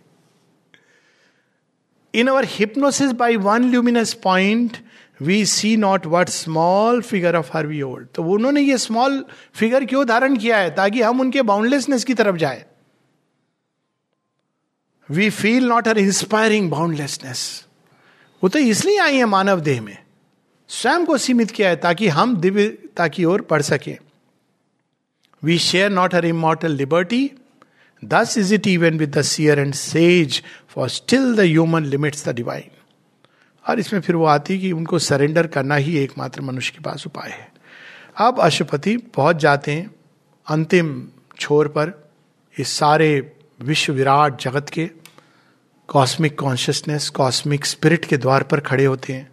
In 2.14 2.28
our 2.28 2.44
hypnosis 2.48 3.12
by 3.12 3.36
one 3.36 3.70
luminous 3.70 4.12
point 4.14 4.76
we 5.20 5.44
see 5.46 5.76
not 5.76 6.06
what 6.06 6.28
small 6.28 7.00
figure 7.02 7.36
of 7.36 7.50
her 7.56 7.66
we 7.66 7.80
hold 7.82 8.08
तो 8.14 8.22
उन्होंने 8.24 8.60
ये 8.60 8.78
स्मॉल 8.78 9.24
फिगर 9.54 9.84
क्यों 9.84 10.06
धारण 10.06 10.36
किया 10.36 10.58
है? 10.58 10.70
ताकि 10.74 11.02
हम 11.02 11.20
उनके 11.20 11.42
बाउंडलेसनेस 11.42 12.04
की 12.04 12.14
तरफ़ 12.14 12.36
जाए। 12.36 12.64
We 15.08 15.28
feel 15.30 15.66
not 15.68 15.88
her 15.88 15.98
inspiring 15.98 16.70
boundlessness 16.70 17.42
वो 18.42 18.48
तो 18.48 18.58
इसलिए 18.58 18.98
आई 18.98 19.16
है 19.16 19.24
मानव 19.24 19.60
देह 19.60 19.80
में। 19.82 19.96
स्वयं 20.70 21.04
को 21.06 21.16
सीमित 21.18 21.50
किया 21.50 21.68
है 21.68 21.76
ताकि 21.76 22.08
हम 22.08 22.36
दिव्यता 22.36 23.08
की 23.08 23.24
ओर 23.24 23.40
पढ़ 23.40 23.62
सके। 23.62 23.96
We 25.42 25.58
share 25.58 25.90
not 25.90 26.14
her 26.14 26.24
immortal 26.24 26.72
liberty 26.72 27.30
thus 28.02 28.36
is 28.38 28.54
it 28.54 28.66
even 28.66 28.98
with 28.98 29.16
the 29.18 29.22
seer 29.22 29.58
and 29.58 29.74
sage 29.74 30.42
for 30.68 30.88
still 30.88 31.34
the 31.36 31.40
human 31.40 31.84
limits 31.84 32.28
the 32.28 32.34
divine 32.34 32.70
और 33.64 33.78
इसमें 33.78 34.00
फिर 34.00 34.16
वो 34.16 34.24
आती 34.26 34.58
कि 34.58 34.72
उनको 34.72 34.98
सरेंडर 34.98 35.46
करना 35.46 35.76
ही 35.76 35.96
एकमात्र 35.98 36.40
मनुष्य 36.40 36.72
के 36.76 36.82
पास 36.82 37.06
उपाय 37.06 37.30
है। 37.30 37.52
अब 38.16 38.40
अशुपति 38.40 38.96
पहुँच 38.96 39.36
जाते 39.36 39.72
हैं 39.72 39.90
अंतिम 40.46 41.08
छोर 41.38 41.68
पर, 41.68 41.92
इस 42.56 42.68
सारे 42.68 43.36
विश्व 43.60 43.92
विराट 43.92 44.40
जगत 44.40 44.68
के। 44.68 44.90
कॉस्मिक 45.88 46.38
कॉन्शियसनेस 46.38 47.10
कॉस्मिक 47.10 47.66
स्पिरिट 47.66 48.04
के 48.04 48.16
द्वार 48.16 48.42
पर 48.42 48.60
खड़े 48.60 48.84
होते 48.84 49.12
हैं। 49.12 49.32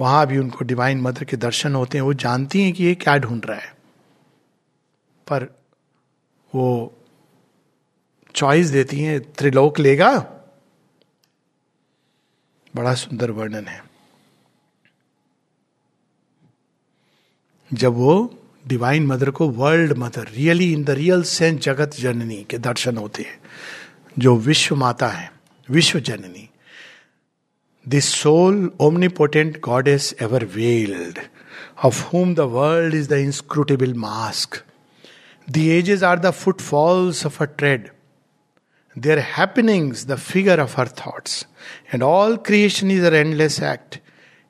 वहाँ 0.00 0.26
भी 0.26 0.38
उनको 0.38 0.64
डिवाइन 0.64 1.00
मदर 1.00 1.24
के 1.24 1.36
दर्शन 1.36 1.74
होते 1.74 1.98
हैं। 1.98 2.02
वो 2.02 2.14
जानती 2.14 2.62
हैं 2.62 2.72
कि 2.72 2.84
ये 2.84 2.94
क्या 2.94 3.16
ढूंढ 3.16 3.44
रहा 3.44 3.58
है। 3.58 3.76
पर 5.30 5.44
वो 6.54 6.94
चॉइस 8.34 8.66
देती 8.68 9.00
हैं, 9.00 9.32
त्रिलोक 9.32 9.78
लेगा? 9.78 10.18
बड़ा 12.76 12.94
सुंदर 12.94 13.30
वर्णन 13.30 13.68
है। 13.68 13.84
जब 17.72 17.92
वो 17.92 18.38
डिवाइन 18.66 19.06
मदर 19.06 19.30
को 19.30 19.48
world 19.48 19.92
mother 19.92 20.28
really 20.28 20.72
in 20.72 20.84
the 20.84 20.90
real 20.90 21.22
sense 21.22 21.60
जगत 21.60 21.90
जननी 21.94 22.44
के 22.44 22.58
दर्शन 22.58 22.96
होते 22.96 23.22
हैं, 23.22 23.40
जो 24.18 24.36
विश्व 24.36 24.76
माता 24.76 25.08
है। 25.08 25.33
विश्व 25.69 25.99
जननी 26.09 26.47
this 27.85 28.13
soul 28.21 28.69
omnipotent 28.81 29.59
God 29.67 29.87
is 29.87 30.15
ever 30.21 30.45
veiled 30.55 31.19
of 31.85 32.13
home 32.13 32.33
the 32.35 32.49
world 32.57 32.95
is 32.95 33.07
the 33.09 33.19
inscrutable 33.27 33.93
mask 34.07 34.63
the 35.47 35.57
ages 35.77 36.03
are 36.03 36.19
the 36.19 36.31
footfalls 36.61 37.25
of 37.25 37.41
a 37.41 37.45
tread 37.57 37.89
their 38.95 39.19
happenings 39.37 40.05
the 40.07 40.15
figure 40.27 40.59
of 40.59 40.77
her 40.79 40.89
thoughts 41.05 41.45
and 41.93 42.03
all 42.03 42.35
creation 42.45 42.91
is 42.91 43.03
an 43.03 43.13
endless 43.15 43.61
act 43.73 43.99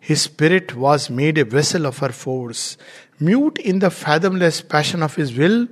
His 0.03 0.21
spirit 0.23 0.75
was 0.75 1.09
made 1.09 1.37
a 1.37 1.45
vessel 1.45 1.85
of 1.85 1.99
her 1.99 2.09
force. 2.09 2.77
Mute 3.19 3.57
in 3.59 3.79
the 3.79 3.91
fathomless 3.91 4.61
passion 4.61 5.03
of 5.03 5.15
his 5.15 5.35
will, 5.35 5.67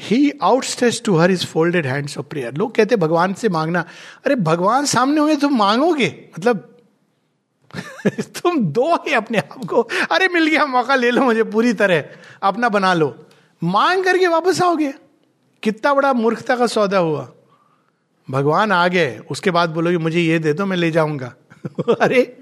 he 0.00 0.32
outstretch 0.42 1.02
to 1.04 1.16
her 1.16 1.30
his 1.30 1.46
folded 1.46 1.86
hands 1.86 2.18
of 2.18 2.26
prayer 2.26 2.54
लोग 2.54 2.74
कहते, 2.74 2.96
भगवान 2.96 3.34
से 3.34 3.48
मांगना। 3.48 3.80
अरे, 4.26 4.34
भगवान 4.34 4.86
सामने 4.86 5.20
होंगे 5.20 5.36
तुम 5.36 5.58
मांगोगे? 5.58 6.28
मतलब 6.38 6.68
तुम 8.20 8.58
दो 8.58 8.94
ही 8.94 9.12
अपने 9.12 9.38
आप 9.38 9.64
को। 9.64 9.88
अरे, 10.10 10.28
मिल 10.28 10.46
गया, 10.46 10.66
मौका 10.66 10.94
ले 10.94 11.10
लो 11.10 11.22
मुझे 11.22 11.42
पूरी 11.42 11.72
तरह। 11.72 12.04
अपना 12.42 12.68
बना 12.68 12.94
लो। 12.94 13.26
मांग 13.64 14.04
करके 14.04 14.26
वापस 14.26 14.62
आओगे। 14.62 14.94
कितना 15.62 15.94
बड़ा 15.94 16.12
मूर्खता 16.12 16.56
का 16.56 16.66
सौदा 16.66 16.98
हुआ। 16.98 17.32
भगवान 18.30 18.72
आ 18.72 18.88
गए। 18.88 19.20
उसके 19.30 19.50
बाद 19.50 19.70
बोलोगे, 19.70 19.98
मुझे 19.98 20.20
ये 20.20 20.38
दे 20.38 20.52
दो, 20.52 20.66
मैं 20.66 20.76
ले 20.76 20.90
जाऊँगा। 20.90 21.34
अरे, 22.00 22.38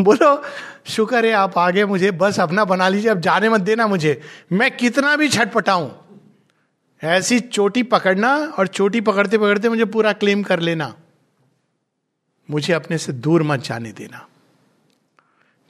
बोलो, 0.00 0.42
शुक्र 0.86 1.26
है 1.26 1.32
आप 1.32 1.58
आगे 1.58 1.84
मुझे। 1.84 2.10
बस 2.10 2.40
अपना 2.40 2.64
बना 2.64 2.88
लीजिए, 2.88 3.10
अब 3.10 3.20
जाने 3.20 3.48
मत 3.48 3.60
देना 3.60 3.86
मुझे। 3.86 4.20
मैं 4.52 4.76
कितना 4.76 5.16
भी 5.16 5.28
छटपटाऊं 5.28 5.90
ऐसी 7.02 7.38
चोटी 7.40 7.82
पकड़ना 7.82 8.34
और 8.58 8.66
चोटी 8.66 9.00
पकड़ते 9.00 9.38
पकड़ते 9.38 9.68
मुझे 9.68 9.84
पूरा 9.84 10.12
क्लेम 10.12 10.42
कर 10.42 10.60
लेना। 10.60 10.94
मुझे 12.48 12.72
अपने 12.72 12.98
से 12.98 13.12
दूर 13.12 13.42
मत 13.42 13.62
जाने 13.64 13.92
देना। 13.92 14.26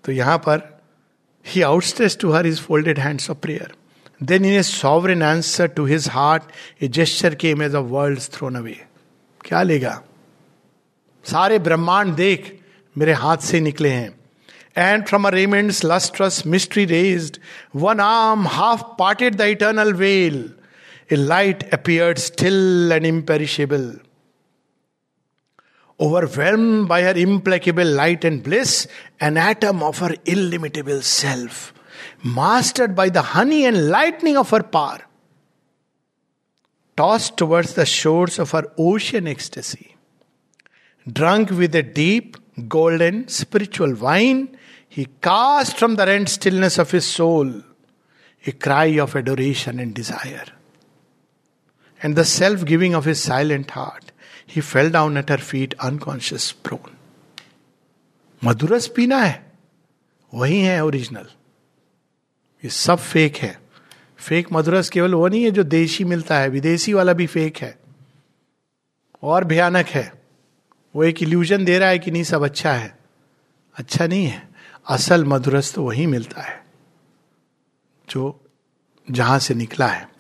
तो 0.05 0.13
यहाँ 0.13 0.39
पर 0.39 0.61
he 1.47 1.63
outstretch 1.63 2.19
to 2.21 2.33
her 2.33 2.47
his 2.47 2.61
folded 2.61 2.99
hands 2.99 3.31
of 3.31 3.39
prayer 3.39 3.75
then 4.23 4.45
in 4.45 4.53
a 4.53 4.63
sovereign 4.63 5.23
answer 5.23 5.67
to 5.67 5.85
his 5.87 6.09
heart 6.09 6.43
a 6.83 6.89
gesture 6.89 7.35
came 7.35 7.51
image 7.51 7.75
of 7.75 7.87
world 7.87 8.21
thrown 8.33 8.57
away 8.57 8.85
क्या 9.45 9.63
लेगा? 9.63 10.03
सारे 11.25 11.59
ब्रह्मांड 11.59 12.15
देख, 12.15 12.61
मेरे 12.97 13.13
हाथ 13.13 13.37
से 13.37 13.61
निकले 13.61 13.89
हैं। 13.89 14.19
And 14.77 15.07
from 15.07 15.27
a 15.27 15.31
raiments 15.31 15.85
lustrous 15.85 16.43
mystery 16.47 16.85
raised 16.85 17.37
one 17.77 18.01
arm 18.01 18.47
half 18.47 18.83
parted 18.99 19.35
the 19.35 19.41
eternal 19.41 19.93
veil 19.93 20.55
a 21.11 21.17
light 21.17 21.73
appeared 21.73 22.19
still 22.19 22.93
and 22.93 23.07
imperishable. 23.07 23.95
Overwhelmed 26.01 26.87
by 26.87 27.03
her 27.03 27.17
implacable 27.17 27.87
light 27.87 28.25
and 28.25 28.43
bliss, 28.43 28.87
an 29.21 29.37
atom 29.37 29.83
of 29.83 29.99
her 29.99 30.15
illimitable 30.25 31.03
self, 31.03 31.73
mastered 32.23 32.95
by 32.95 33.09
the 33.09 33.23
honey 33.23 33.65
and 33.65 33.89
lightning 33.89 34.37
of 34.37 34.51
her 34.51 34.63
power, 34.63 35.01
tossed 36.97 37.37
towards 37.37 37.75
the 37.75 37.87
shores 37.87 38.39
of 38.39 38.51
her 38.53 38.71
ocean 38.77 39.27
ecstasy. 39.27 39.97
Drunk 41.11 41.51
with 41.51 41.75
a 41.75 41.83
deep, 41.83 42.37
golden, 42.69 43.29
spiritual 43.29 43.95
wine, 43.95 44.57
he 44.89 45.07
cast 45.21 45.79
from 45.79 45.97
the 45.97 46.07
rent 46.07 46.29
stillness 46.29 46.79
of 46.79 46.91
his 46.91 47.07
soul 47.07 47.63
a 48.47 48.53
cry 48.53 48.99
of 48.99 49.17
adoration 49.17 49.81
and 49.81 49.95
desire 49.95 50.45
and 52.05 52.17
the 52.17 52.41
self 52.41 52.65
giving 52.65 52.95
of 52.95 53.03
his 53.03 53.31
silent 53.31 53.67
heart, 53.67 54.11
he 54.55 54.75
fell 54.75 54.93
down 54.93 55.25
at 55.25 55.31
her 55.31 55.55
feet 55.55 55.77
unconscious 55.91 56.55
prone. 56.63 56.91
मधुरस 58.45 58.87
पीना 58.87 59.17
है। 59.17 59.53
वही 60.35 60.61
है 60.61 60.85
original 60.85 61.27
ये 62.65 62.71
सब 62.71 62.99
fake 62.99 63.37
है। 63.37 63.61
Fake 64.17 64.49
मधुरस 64.53 64.91
केवल 64.91 65.15
वो 65.15 65.29
नहीं 65.29 65.45
है 65.45 65.51
जो 65.51 65.63
देशी 65.63 66.05
मिलता 66.05 66.39
है। 66.39 66.49
विदेशी 66.49 66.93
वाला 66.93 67.13
भी 67.13 67.27
फेक 67.27 67.57
है। 67.57 67.79
और 69.23 69.45
भयानक 69.45 69.87
है। 69.87 70.23
वो 70.97 71.05
एक 71.05 71.23
इल्यूजन 71.23 71.65
दे 71.65 71.79
रहा 71.79 71.89
है 71.89 71.99
कि 71.99 72.11
नहीं 72.11 72.25
सब 72.25 72.45
अच्छा 72.45 72.73
है। 72.73 72.99
अच्छा 73.75 74.07
नहीं 74.07 74.27
है। 74.27 74.49
असल 74.89 75.25
मधुरस 75.25 75.75
तो 75.75 75.83
वही 75.83 76.07
मिलता 76.07 76.41
है। 76.41 76.65
जो 78.11 78.45
जहाँ 79.11 79.39
से 79.39 79.55
निकला 79.55 79.87
है। 79.87 80.18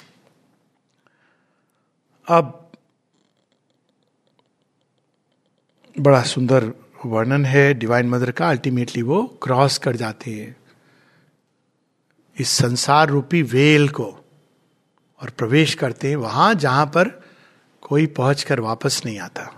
अब 2.28 2.72
बड़ा 5.96 6.22
सुंदर 6.22 6.64
वर्णन 7.06 7.44
है 7.46 7.74
डिवाइन 7.74 8.08
मदर 8.08 8.30
का। 8.30 8.48
अल्टीमेटली 8.50 9.02
वो 9.02 9.22
क्रॉस 9.42 9.78
कर 9.78 9.96
जाते 9.96 10.30
हैं 10.30 10.56
इस 12.36 12.48
संसार 12.48 13.08
रूपी 13.08 13.42
वेल 13.42 13.88
को 13.88 14.04
और 15.20 15.30
प्रवेश 15.30 15.74
करते 15.74 16.08
हैं 16.08 16.16
वहाँ 16.16 16.54
जहाँ 16.54 16.86
पर 16.86 17.08
कोई 17.82 18.06
पहुँच 18.06 18.42
कर 18.42 18.60
वापस 18.60 19.02
नहीं 19.06 19.18
आता। 19.18 19.50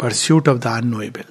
परस्यूट 0.00 0.48
ऑफ़ 0.48 0.58
द 0.58 0.66
अनोएबल 0.66 1.24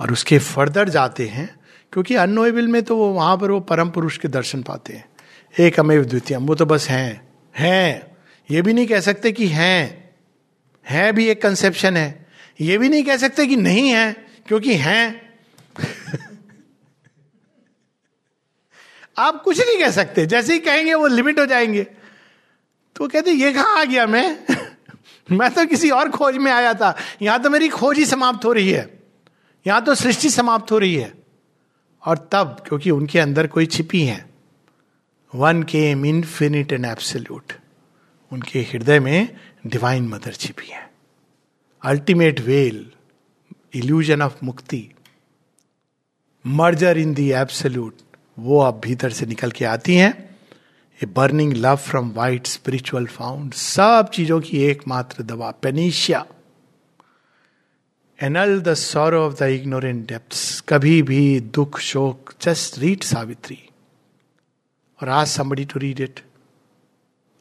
और 0.00 0.12
उसके 0.12 0.38
फर्दर 0.38 0.88
जाते 0.88 1.26
हैं, 1.28 1.60
क्योंकि 1.92 2.14
अनोएबल 2.14 2.68
में 2.68 2.82
तो 2.82 2.96
वो 2.96 3.12
वहाँ 3.12 3.36
पर 3.38 3.50
वो 3.50 3.60
परम 3.60 3.90
पुरुष 3.90 4.18
के 4.18 4.28
दर्शन 4.28 4.62
पाते 4.62 4.92
हैं। 4.92 5.08
एक 5.54 5.80
अमेव 5.80 6.04
द्वितीय 6.04 6.36
वो 6.36 6.54
तो 6.54 6.66
बस 6.66 6.88
हैं। 6.88 7.28
हैं। 7.54 8.13
ये 8.50 8.62
भी 8.62 8.72
नहीं 8.72 8.86
कह 8.86 9.00
सकते 9.00 9.32
कि 9.32 9.46
हैं। 9.46 10.14
है 10.88 11.12
भी 11.12 11.28
एक 11.28 11.42
कंसेप्शन 11.42 11.96
है। 11.96 12.26
ये 12.60 12.78
भी 12.78 12.88
नहीं 12.88 13.04
कह 13.04 13.16
सकते 13.16 13.46
कि 13.46 13.56
नहीं 13.56 13.90
है, 13.90 14.12
क्योंकि 14.46 14.74
हैं। 14.74 15.34
आप 19.18 19.42
कुछ 19.42 19.60
नहीं 19.60 19.78
कह 19.78 19.90
सकते। 19.90 20.26
जैसे 20.26 20.52
ही 20.52 20.58
कहेंगे, 20.58 20.94
वो 20.94 21.06
लिमिट 21.06 21.38
हो 21.38 21.46
जाएँगे। 21.46 21.82
तो 22.96 23.08
कहते, 23.08 23.30
ये 23.30 23.52
कहाँ 23.52 23.80
आ 23.80 23.84
गया 23.84 24.06
मैं? 24.06 24.38
मैं 25.30 25.50
तो 25.50 25.66
किसी 25.66 25.90
और 25.90 26.10
खोज 26.10 26.36
में 26.36 26.52
आया 26.52 26.74
था। 26.74 26.96
यहाँ 27.22 27.42
तो 27.42 27.50
मेरी 27.50 27.68
खोज 27.68 27.98
ही 27.98 28.06
समाप्त 28.06 28.44
हो 28.44 28.52
रही 28.52 28.70
है। 28.70 29.02
यहाँ 29.66 29.84
तो 29.84 29.94
सृष्टि 29.94 30.30
समाप्त 30.30 30.72
हो 30.72 30.78
रही 30.78 30.94
है। 30.94 31.14
और 32.06 32.28
तब, 32.32 32.64
क्योंकि 32.68 32.90
उनके 32.90 33.18
अंदर 33.18 33.46
कोई 33.46 33.66
छिपी 33.66 34.02
है। 34.02 34.26
One 35.34 35.62
came 35.62 36.06
infinite 36.06 36.72
and 36.72 36.84
absolute 36.84 37.52
उनके 38.34 38.60
हृदय 38.62 39.00
में 39.00 39.28
डिवाइन 39.66 40.08
मदर 40.08 40.32
छिपी 40.34 40.70
है। 40.70 40.90
Ultimate 41.82 42.40
well 42.40 42.86
illusion 43.74 44.22
of 44.22 44.44
mukti 44.44 44.88
merger 46.44 46.98
in 46.98 47.14
the 47.14 47.30
absolute 47.32 47.96
वो 48.38 48.60
अब 48.60 48.80
भीतर 48.84 49.10
से 49.10 49.26
निकल 49.26 49.50
के 49.50 49.64
आती 49.64 49.96
हैं। 49.96 50.12
A 51.00 51.06
burning 51.06 51.52
love 51.54 51.76
from 51.76 52.10
white 52.12 52.46
spiritual 52.46 53.06
found 53.06 53.52
सब 53.54 54.10
चीज़ों 54.14 54.40
की 54.40 54.58
एकमात्र 54.64 55.22
दवा 55.22 55.50
panacea 55.62 56.24
annul 58.18 58.60
the 58.60 58.74
sorrow 58.74 59.24
of 59.26 59.34
the 59.34 59.48
ignorant 59.50 60.06
depth 60.08 60.64
कभी 60.68 61.00
भी 61.02 61.40
दुख 61.40 61.78
शोक 61.80 62.32
जस्ट 62.42 62.78
रीड 62.78 63.02
सावित्री। 63.02 63.58
और 65.00 65.08
आज 65.08 65.26
समबडी 65.26 65.64
टू 65.64 65.80
रीड 65.80 66.00
इट 66.00 66.20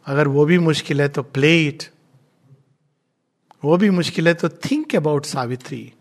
अगर 0.05 0.27
वो 0.27 0.45
भी 0.45 0.57
मुश्किल 0.59 1.01
है 1.01 1.07
तो 1.09 1.23
प्ले 1.23 1.67
इट 1.67 1.83
वो 3.63 3.77
भी 3.77 3.89
मुश्किल 3.89 4.27
है 4.27 4.33
तो 4.33 4.49
थिंक 4.49 4.95
अबाउट 4.95 5.25
सावित्री. 5.25 5.93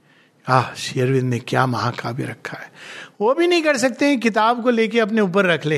आह, 0.48 0.74
शेरविंद 0.74 1.28
ने 1.30 1.38
क्या 1.38 1.66
महाकाव्य 1.66 2.24
रखा 2.24 2.58
है। 2.58 2.72
वो 3.20 3.34
भी 3.34 3.46
नहीं 3.46 3.62
कर 3.62 3.76
सकते 3.76 4.06
हैं, 4.06 4.20
किताब 4.20 4.62
को 4.62 4.70
लेके 4.70 5.00
अपने 5.00 5.20
ऊपर 5.20 5.46
रख 5.46 5.66
ले। 5.66 5.76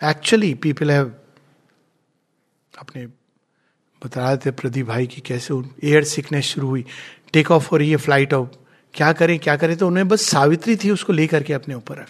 एक्चुअली 0.00 0.54
पीपल 0.54 0.90
हैव 0.90 1.14
अपने 2.78 3.06
बता 4.02 4.28
रहे 4.28 4.36
थे 4.36 4.50
प्रदीप 4.50 4.86
भाई 4.86 5.06
की 5.06 5.20
कैसे 5.20 5.54
एयर 5.84 6.04
सिकनेस 6.04 6.44
शुरू 6.44 6.68
हुई। 6.68 6.84
टेक 7.32 7.50
ऑफ़ 7.50 7.68
हो 7.70 7.76
रही 7.76 7.90
है 7.90 7.96
फ़्लाइट 7.96 8.34
ऑफ़ 8.34 8.48
क्या 8.94 9.12
करें 9.12 9.38
क्या 9.38 9.56
करें? 9.56 9.76
तो 9.76 9.86
उन्हें 9.86 10.08
बस 10.08 10.22
सावित्री 10.22 10.76
थी 10.76 10.90
उसको 10.90 11.12
लेकर 11.12 11.42
के 11.42 11.52
अपने 11.52 11.74
ऊपर 11.74 11.96
रख। 11.96 12.08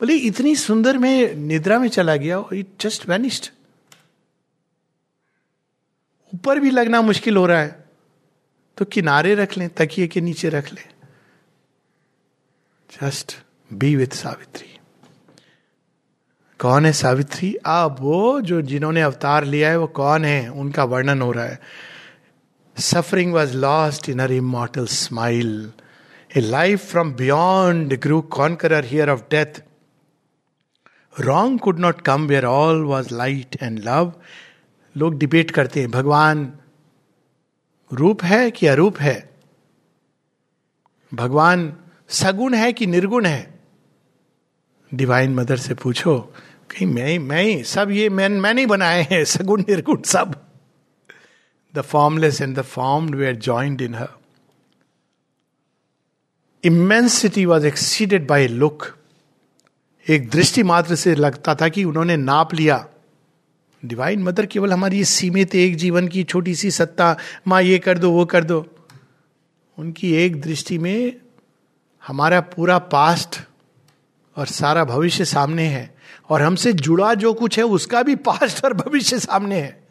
बोले, 0.00 0.14
इतनी 0.14 0.56
सुंदर 0.56 0.98
में 0.98 1.34
निद्रा 1.34 1.78
में 1.78 1.88
चला 1.88 2.16
गया 2.16 2.44
इट 2.52 2.66
जस्ट 2.80 3.08
वेनिस्ड 3.08 3.46
ऊपर 6.34 6.60
भी 6.60 6.70
लगना 6.70 7.02
मुश्किल 7.02 7.36
हो 7.36 7.46
रहा 7.46 7.60
है। 7.60 7.84
तो 8.76 8.84
किनारे 8.84 9.34
रख 9.34 9.58
लें, 9.58 9.68
तकिए 9.68 10.06
के 10.06 10.20
नीचे 10.20 10.48
रख 10.48 10.72
लें। 10.72 10.88
Just 13.02 13.36
be 13.72 13.96
with 13.96 14.08
Savitri. 14.08 14.78
कौन 16.58 16.86
है 16.86 16.92
सावित्री? 16.92 17.56
आप 17.66 17.96
वो 18.00 18.40
जो 18.40 18.62
जिन्होंने 18.62 19.02
अवतार 19.02 19.44
लिया 19.44 19.68
है, 19.68 19.78
वो 19.78 19.86
कौन 19.86 20.24
है? 20.24 20.48
उनका 20.48 20.84
वर्णन 20.84 21.22
हो 21.22 21.32
रहा 21.32 21.44
है। 21.44 21.60
Suffering 22.78 23.32
was 23.32 23.56
lost 23.56 24.08
in 24.08 24.18
her 24.18 24.32
immortal 24.32 24.86
smile 24.86 25.72
A 26.36 26.38
life 26.38 26.94
from 26.94 27.14
beyond 27.16 27.88
grew 28.00 28.22
conqueror 28.38 28.82
here 28.92 29.08
of 29.08 29.18
death. 29.18 29.60
Wrong 31.20 31.60
could 31.60 31.78
not 31.78 32.00
come 32.00 32.26
where 32.26 32.44
all 32.44 32.82
was 32.82 33.14
light 33.14 33.56
and 33.62 33.78
love 33.78 34.12
लोग 34.96 35.18
डिबेट 35.18 35.50
करते 35.50 35.80
हैं, 35.80 35.90
भगवान, 35.90 36.52
रूप 37.92 38.24
है 38.24 38.50
कि 38.50 38.66
अरूप 38.66 38.98
है? 38.98 39.30
भगवान, 41.14 41.76
सगुण 42.08 42.54
है 42.54 42.72
कि 42.72 42.86
निर्गुण 42.86 43.26
है? 43.26 43.60
डिवाइन 44.94 45.34
मदर 45.34 45.56
से 45.56 45.74
पूछो 45.74 46.18
कहीं 46.70 46.86
मैं 46.86 47.18
मैं 47.18 47.42
ही 47.42 47.64
सब 47.64 47.90
ये 47.90 48.08
मैं 48.08 48.28
मैं 48.28 48.54
नहीं 48.54 48.66
बनाए 48.66 49.02
हैं, 49.02 49.24
सगुण, 49.24 49.60
निर्गुण, 49.60 50.02
सब। 50.02 50.46
The 51.74 51.80
formless 51.80 52.40
and 52.40 52.56
the 52.58 52.62
formed 52.62 53.14
were 53.26 53.34
joined 53.34 53.82
in 53.82 53.94
her 53.94 54.08
immensity 56.66 57.44
was 57.44 57.66
exceeded 57.66 58.26
by 58.26 58.48
look 58.48 58.96
एक 60.08 60.30
दृष्टि 60.30 60.62
मात्र 60.62 60.94
से 60.94 61.14
लगता 61.14 61.54
था 61.54 61.68
कि 61.68 61.84
उन्होंने 61.84 62.16
नाप 62.16 62.54
लिया। 62.54 62.88
डिवाइन 63.84 64.22
मदर 64.22 64.46
केवल 64.46 64.72
हमारी 64.72 65.04
सीमित 65.04 65.54
एक 65.54 65.76
जीवन 65.76 66.08
की 66.08 66.24
छोटी 66.24 66.54
सी 66.54 66.70
सत्ता, 66.70 67.16
माँ 67.46 67.62
ये 67.62 67.78
कर 67.78 67.98
दो, 67.98 68.10
वो 68.10 68.24
कर 68.24 68.44
दो। 68.44 68.66
उनकी 69.78 70.12
एक 70.12 70.40
दृष्टि 70.40 70.78
में 70.78 71.16
हमारा 72.06 72.40
पूरा 72.40 72.78
पास्ट 72.78 73.40
और 74.36 74.46
सारा 74.46 74.84
भविष्य 74.84 75.24
सामने 75.24 75.66
है 75.66 75.94
और 76.28 76.42
हमसे 76.42 76.72
जुड़ा 76.72 77.14
जो 77.14 77.34
कुछ 77.34 77.58
है, 77.58 77.64
उसका 77.64 78.02
भी 78.02 78.14
पास्ट 78.14 78.64
और 78.64 78.74
भविष्य 78.74 79.18
सामने 79.18 79.60
है। 79.60 79.88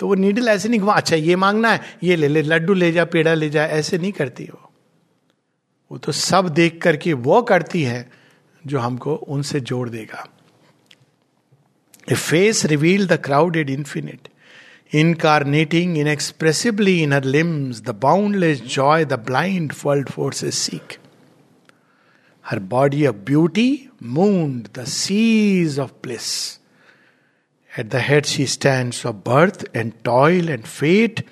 तो 0.00 0.08
वो 0.08 0.14
नीडल 0.14 0.48
ऐसे 0.48 0.68
नहीं 0.68 0.80
अच्छा 0.80 1.16
ये 1.16 1.36
मांगना 1.36 1.72
है, 1.72 1.80
ये 2.02 2.16
ले 2.16 2.28
ले, 2.28 2.42
लड्डू 2.42 2.74
ले 2.74 2.92
जा, 2.92 3.04
पेड़ा 3.04 3.34
ले 3.34 3.50
जा, 3.50 3.66
ऐसे 3.66 3.98
नहीं 3.98 4.12
करती 4.12 4.44
वो। 4.44 4.63
वो 5.94 5.98
तो 5.98 6.12
सब 6.12 6.48
देख 6.48 6.82
करके 6.82 7.12
वो 7.12 7.42
करती 7.42 7.82
है 7.82 8.10
जो 8.66 8.78
हमको 8.78 9.14
उनसे 9.14 9.60
जोड़ 9.60 9.88
देगा। 9.88 10.26
A 12.12 12.14
face 12.14 12.64
revealed 12.64 13.06
the 13.06 13.12
crowded 13.12 13.70
infinite 13.70 14.28
incarnating 14.94 15.98
inexpressibly 15.98 17.02
in 17.02 17.12
her 17.12 17.24
limbs 17.24 17.80
the 17.80 17.90
boundless 17.90 18.60
joy 18.60 19.04
the 19.04 19.12
blind 19.12 19.72
world 19.84 20.10
forces 20.10 20.58
seek 20.58 20.96
her 22.44 22.58
body 22.58 23.06
of 23.06 23.16
beauty 23.16 23.88
mooned 24.02 24.68
the 24.78 24.84
seas 24.84 25.78
of 25.78 25.92
place 26.02 26.60
at 27.78 27.86
the 27.86 27.94
head 27.94 28.24
she 28.24 28.46
stand 28.46 28.94
of 29.06 29.16
birth 29.30 29.64
and 29.76 29.92
toil 30.04 30.48
and 30.48 30.64
fate 30.64 31.24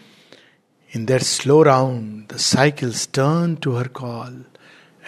in 0.97 1.05
their 1.05 1.23
slow 1.23 1.63
round 1.63 2.23
the 2.33 2.37
cycles 2.37 3.09
turn 3.15 3.55
to 3.55 3.77
her 3.77 3.89
call 3.89 4.45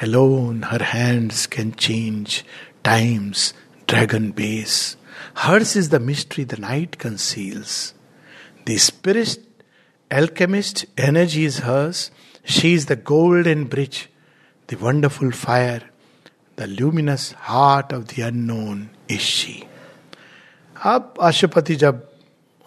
Alone 0.00 0.62
her 0.62 0.82
hands 0.82 1.46
can 1.46 1.72
change 1.74 2.44
time's 2.82 3.54
dragon 3.86 4.32
base. 4.32 4.96
Hers 5.36 5.76
is 5.76 5.88
the 5.90 6.00
mystery 6.00 6.44
the 6.44 6.56
night 6.56 6.98
conceals. 6.98 7.94
The 8.66 8.76
spirit, 8.78 9.38
alchemist, 10.10 10.86
energy 10.96 11.44
is 11.44 11.58
hers. 11.60 12.10
She 12.44 12.74
is 12.74 12.86
the 12.86 12.96
golden 12.96 13.64
bridge, 13.64 14.10
the 14.68 14.76
wonderful 14.76 15.30
fire, 15.30 15.82
the 16.58 16.62
luminous 16.62 17.34
heart 17.38 17.92
of 17.92 18.02
the 18.14 18.20
unknown 18.22 18.88
is she 19.10 19.62
अब 20.76 21.14
अशुपति 21.22 21.76
जब 21.76 22.08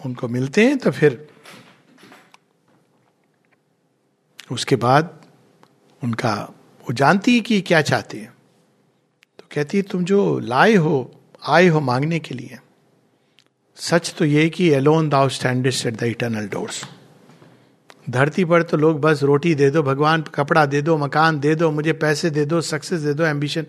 उनको 0.06 0.28
मिलते 0.28 0.66
हैं 0.66 0.78
तो 0.78 0.90
फिर 0.90 1.26
उसके 4.52 4.76
बाद 4.84 5.14
उनका 6.02 6.34
वो 6.88 6.94
जानती 6.94 7.34
है 7.34 7.40
कि 7.40 7.60
क्या 7.60 7.80
चाहते 7.82 8.18
हैं। 8.18 8.32
तो 9.38 9.44
कहती 9.54 9.76
है, 9.76 9.82
तुम 9.82 10.04
जो 10.04 10.38
लाए 10.38 10.74
हो, 10.74 11.10
आए 11.46 11.66
हो 11.66 11.80
मांगने 11.80 12.18
के 12.18 12.34
लिए, 12.34 12.58
सच 13.78 14.14
तो 14.18 14.24
ये 14.24 14.48
कि 14.48 14.68
alone 14.70 15.08
thou 15.08 15.28
standest 15.28 15.86
at 15.86 15.96
the 15.96 16.02
eternal 16.04 16.48
doors 16.48 16.82
धरती 18.10 18.44
पर 18.44 18.62
तो 18.62 18.76
लोग 18.76 19.00
बस 19.00 19.22
रोटी 19.22 19.54
दे 19.54 19.70
दो, 19.70 19.82
भगवान 19.82 20.22
कपड़ा 20.34 20.64
दे 20.66 20.82
दो, 20.82 20.96
मकान 20.98 21.40
दे 21.40 21.54
दो, 21.54 21.70
मुझे 21.70 21.92
पैसे 21.92 22.30
दे 22.30 22.44
दो 22.44 22.60
सक्सेस 22.60 23.00
दे 23.00 23.14
दो 23.14 23.24
एम्बिशन 23.24 23.66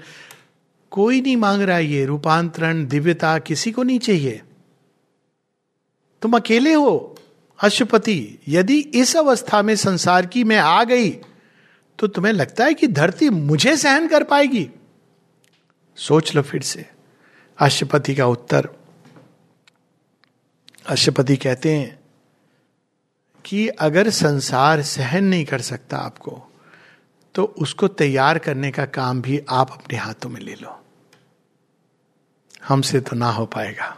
कोई 0.91 1.21
नहीं 1.21 1.37
मांग 1.37 1.61
रहा 1.61 1.77
ये, 1.77 2.05
रूपांतरण, 2.05 2.85
दिव्यता, 2.87 3.37
किसी 3.39 3.71
को 3.71 3.83
नहीं 3.83 3.99
चाहिए। 3.99 4.41
तुम 6.21 6.37
अकेले 6.37 6.73
हो 6.73 7.15
अशुपति 7.59 8.39
यदि 8.47 8.79
इस 8.79 9.15
अवस्था 9.17 9.61
में 9.61 9.75
संसार 9.75 10.25
की 10.25 10.43
मैं 10.43 10.57
आ 10.57 10.83
गई 10.83 11.09
तो 11.99 12.07
तुम्हें 12.07 12.33
लगता 12.33 12.65
है 12.65 12.73
कि 12.73 12.87
धरती 12.87 13.29
मुझे 13.29 13.77
सहन 13.77 14.07
कर 14.07 14.23
पाएगी? 14.23 14.69
सोच 15.95 16.35
लो 16.35 16.41
फिर 16.41 16.61
से। 16.61 16.89
अशुपति 17.59 18.15
का 18.15 18.25
उत्तर। 18.25 18.69
अशुपति 20.87 21.35
कहते 21.35 21.75
हैं 21.75 21.99
कि 23.45 23.67
अगर 23.67 24.09
संसार 24.09 24.81
सहन 24.81 25.23
नहीं 25.23 25.45
कर 25.45 25.61
सकता 25.61 25.97
आपको 25.97 26.45
तो 27.35 27.43
उसको 27.43 27.87
तैयार 27.87 28.39
करने 28.39 28.71
का 28.71 28.85
काम 28.85 29.21
भी 29.21 29.41
आप 29.49 29.71
अपने 29.71 29.97
हाथों 29.97 30.29
में 30.29 30.41
ले 30.41 30.55
लो। 30.55 30.85
हमसे 32.67 32.99
तो 32.99 33.15
ना 33.15 33.29
हो 33.29 33.45
पाएगा। 33.45 33.97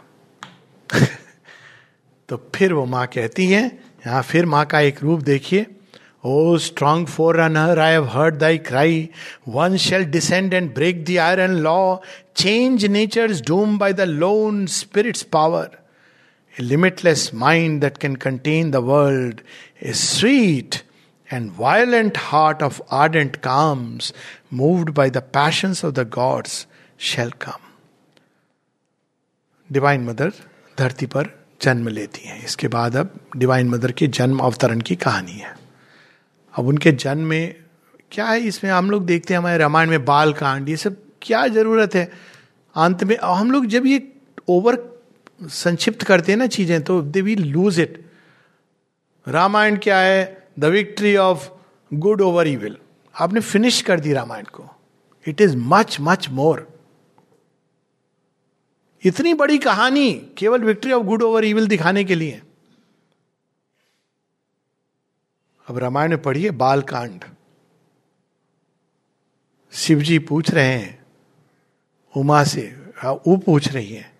तो 2.28 2.50
फिर 2.54 2.72
वो 2.72 2.84
माँ 2.84 3.06
कहती 3.06 3.46
है, 3.46 3.84
यहाँ 4.06 4.22
फिर 4.22 4.46
माँ 4.46 4.66
का 4.66 4.80
एक 4.80 5.02
रूप 5.02 5.20
देखिए। 5.20 5.66
O 6.25 6.57
strong 6.67 7.07
forerunner 7.41 7.79
I 7.79 7.91
have 7.91 8.07
heard 8.11 8.37
thy 8.37 8.57
cry 8.69 9.07
one 9.49 9.75
shall 9.87 10.05
descend 10.11 10.53
and 10.53 10.73
break 10.75 11.03
the 11.05 11.17
iron 11.25 11.55
law 11.67 11.79
change 12.35 12.85
nature 12.85 13.33
doom 13.47 13.77
by 13.77 13.93
the 13.93 14.07
lone 14.23 14.65
spirits 14.77 15.23
power 15.35 15.77
A 16.55 16.63
limitless 16.63 17.31
mind 17.31 17.83
that 17.83 17.99
can 17.99 18.15
contain 18.15 18.71
the 18.71 18.81
world, 18.81 19.41
a 19.79 19.93
sweet 19.93 20.83
and 21.29 21.51
violent 21.51 22.17
heart 22.17 22.63
of 22.63 22.81
ardent 22.89 23.41
calms, 23.41 24.11
moved 24.49 24.91
by 24.95 25.07
the 25.09 25.21
passions 25.21 25.83
of 25.83 25.93
the 25.93 26.05
gods, 26.05 26.65
shall 26.99 27.31
come. 27.39 27.61
Divine 29.69 30.03
mother 30.03 30.31
धरती 30.77 31.05
पर 31.05 31.29
जन्म 31.61 31.87
लेती 31.87 32.27
हैं 32.27 32.43
इसके 32.43 32.67
बाद 32.75 32.95
अब 32.97 33.19
divine 33.37 33.69
mother 33.69 33.91
के 33.91 34.07
जन्म 34.17 34.39
अवतरण 34.39 34.81
की 34.89 34.95
कहानी 34.95 35.31
है 35.31 35.55
अब 36.54 36.66
उनके 36.66 36.92
जन्म 36.92 37.26
में 37.26 37.54
क्या 38.12 38.26
है 38.26 38.40
इसमें? 38.40 38.70
हम 38.70 38.90
लोग 38.90 39.04
देखते 39.06 39.34
हैं 39.34 39.38
हमारे 39.38 39.58
रामायण 39.58 39.90
में 39.90 40.04
बाल 40.04 40.32
कांड, 40.32 40.68
ये 40.68 40.76
सब 40.76 40.96
क्या 41.22 41.46
ज़रूरत 41.48 41.94
है? 41.94 42.10
अंत 42.76 43.04
में 43.04 43.16
हम 43.18 43.50
लोग 43.50 43.66
जब 43.66 43.86
ये 43.86 44.08
ओवर 44.48 44.78
संक्षिप्त 45.40 46.02
करते 46.02 46.32
हैं 46.32 46.38
ना 46.38 46.46
चीज़ें 46.48 46.82
तो 46.82 47.00
they 47.02 47.20
we 47.20 47.34
lose 47.36 47.80
it 47.80 48.04
Ramayana 49.26 49.76
क्या 49.76 49.98
है? 49.98 50.50
The 50.58 50.64
victory 50.66 51.16
of 51.16 51.48
good 51.90 52.20
over 52.20 52.48
evil 52.48 52.76
आपने 53.14 53.40
फिनिश 53.40 53.80
कर 53.82 54.00
दी 54.00 54.12
रामायण 54.12 54.44
को। 54.52 54.68
It 55.26 55.40
is 55.40 55.56
much 55.56 55.96
much 56.00 56.28
more 56.30 56.66
इतनी 59.04 59.34
बड़ी 59.34 59.58
कहानी 59.58 60.10
केवल 60.38 60.62
victory 60.64 60.92
of 60.92 61.02
good 61.06 61.22
over 61.22 61.44
evil 61.44 61.66
दिखाने 61.68 62.04
के 62.04 62.14
लिए। 62.14 62.40
अब 65.68 65.78
रामायण 65.78 66.16
पढ़िए, 66.16 66.50
बालकांड। 66.50 67.24
शिव 69.72 70.00
जी 70.00 70.18
पूछ 70.18 70.50
रहे 70.50 70.64
हैं, 70.64 71.06
उमा 72.14 72.42
से 72.44 72.62
वो 73.04 73.36
पूछ 73.36 73.72
रही 73.72 73.92
है, 73.92 74.12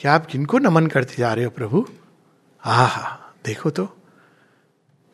कि 0.00 0.08
आप 0.08 0.26
किनको 0.26 0.58
नमन 0.58 0.86
करते 0.86 1.14
जा 1.18 1.32
रहे 1.34 1.44
हो 1.44 1.50
प्रभु? 1.50 1.86
हा 2.62 3.32
देखो 3.44 3.70
तो 3.70 3.84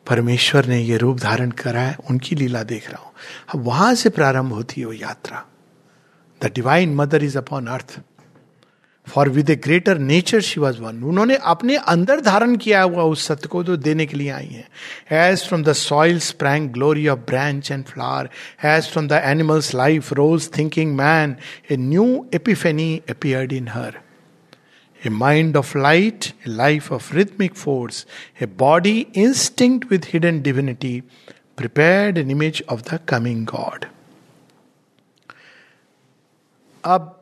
परमेश्वर 0.07 0.65
ने 0.65 0.79
ये 0.79 0.97
रूप 0.97 1.17
धारण 1.17 1.51
करा 1.51 1.81
है, 1.81 1.97
उनकी 2.09 2.35
लीला 2.35 2.63
देख 2.63 2.89
रहा 2.89 3.03
हूँ। 3.03 3.11
अब 3.53 3.65
वहाँ 3.65 3.93
से 3.95 4.09
प्रारंभ 4.09 4.53
होती 4.53 4.81
है 4.81 4.87
वो 4.87 4.93
यात्रा। 4.93 5.45
The 6.41 6.51
divine 6.55 6.95
mother 6.95 7.23
is 7.23 7.37
upon 7.37 7.67
earth 7.67 7.99
for 9.07 9.29
with 9.29 9.49
a 9.49 9.55
greater 9.55 9.97
nature 9.97 10.41
she 10.41 10.59
was 10.61 10.81
one 10.81 11.03
उन्होंने 11.03 11.35
अपने 11.35 11.75
अंदर 11.75 12.21
धारण 12.21 12.55
किया 12.57 12.81
हुआ 12.81 13.03
उस 13.03 13.25
सत्य 13.25 13.47
को 13.47 13.63
जो 13.63 13.77
देने 13.77 14.05
के 14.05 14.17
लिए 14.17 14.29
आई 14.29 14.45
है। 14.45 14.69
As 15.31 15.47
from 15.47 15.63
the 15.63 15.73
soil 15.73 16.19
sprang 16.19 16.69
glory 16.69 17.07
of 17.07 17.19
branch 17.19 17.71
and 17.71 17.85
flower 17.85 18.29
as 18.65 18.87
from 18.87 19.07
the 19.07 19.11
animal's 19.11 19.73
life 19.75 20.13
rose 20.13 20.49
thinking 20.57 20.95
man 20.95 21.35
a 21.71 21.77
new 21.77 22.27
epiphany 22.33 23.01
appeared 23.09 23.53
in 23.53 23.67
her 23.67 23.99
a 25.05 25.09
mind 25.09 25.57
of 25.57 25.77
light 25.77 26.25
a 26.25 26.31
life 26.47 26.91
of 26.91 27.13
rhythmic 27.15 27.53
force 27.53 28.07
a 28.41 28.45
body 28.45 29.07
instinct 29.17 29.91
with 29.91 30.05
hidden 30.13 30.41
divinity 30.41 31.01
prepared 31.57 32.17
an 32.17 32.29
image 32.31 32.61
of 32.67 32.83
the 32.83 32.97
coming 33.11 33.41
God. 33.45 33.85
अब 36.83 37.20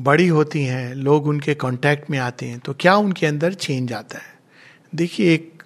बड़ी 0.00 0.26
होती 0.28 0.64
हैं, 0.64 0.94
लोग 0.94 1.26
उनके 1.26 1.54
contact 1.56 2.10
में 2.10 2.18
आते 2.18 2.46
हैं 2.46 2.58
तो 2.58 2.74
क्या 2.74 2.94
उनके 2.96 3.26
अंदर 3.26 3.54
चेंज 3.54 3.92
आता 3.92 4.18
है? 4.18 4.38
देखिए, 4.92 5.34
एक 5.34 5.62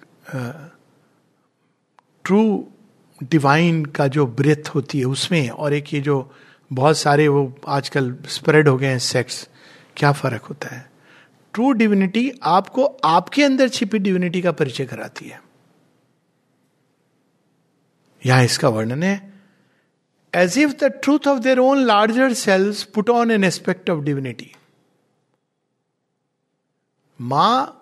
ट्रू 2.25 2.67
डिवाइन 3.21 3.83
का 3.85 4.07
जो 4.07 4.25
ब्रेथ 4.27 4.69
होती 4.69 4.99
है 4.99 5.05
उसमें, 5.05 5.49
और 5.49 5.73
एक 5.73 5.93
ये 5.93 6.01
जो 6.01 6.31
बहुत 6.71 6.97
सारे 6.97 7.27
वो 7.27 7.53
आजकल 7.67 8.15
स्प्रेड 8.29 8.67
हो 8.67 8.77
गए 8.77 8.87
हैं 8.87 8.99
सेक्स 8.99 9.47
क्या 9.97 10.11
फ़र्क 10.11 10.43
होता 10.43 10.75
है? 10.75 10.89
ट्रू 11.53 11.71
डिविनिटी 11.73 12.31
आपको 12.43 12.85
आपके 13.05 13.43
अंदर 13.43 13.69
छिपी 13.69 13.99
डिविनिटी 13.99 14.41
का 14.41 14.51
परिचय 14.51 14.85
कराती 14.85 15.29
है। 15.29 15.39
यहाँ 18.21 18.43
इसका 18.43 18.69
वर्णन 18.69 19.03
है 19.03 19.34
as 20.35 20.57
if 20.57 20.71
the 20.71 20.83
truth 20.83 21.27
of 21.27 21.39
their 21.39 21.59
own 21.59 21.85
larger 21.85 22.33
selves 22.33 22.83
put 22.83 23.09
on 23.09 23.31
an 23.31 23.43
aspect 23.43 23.89
of 23.89 24.03
divinity 24.03 24.51
माँ 27.21 27.81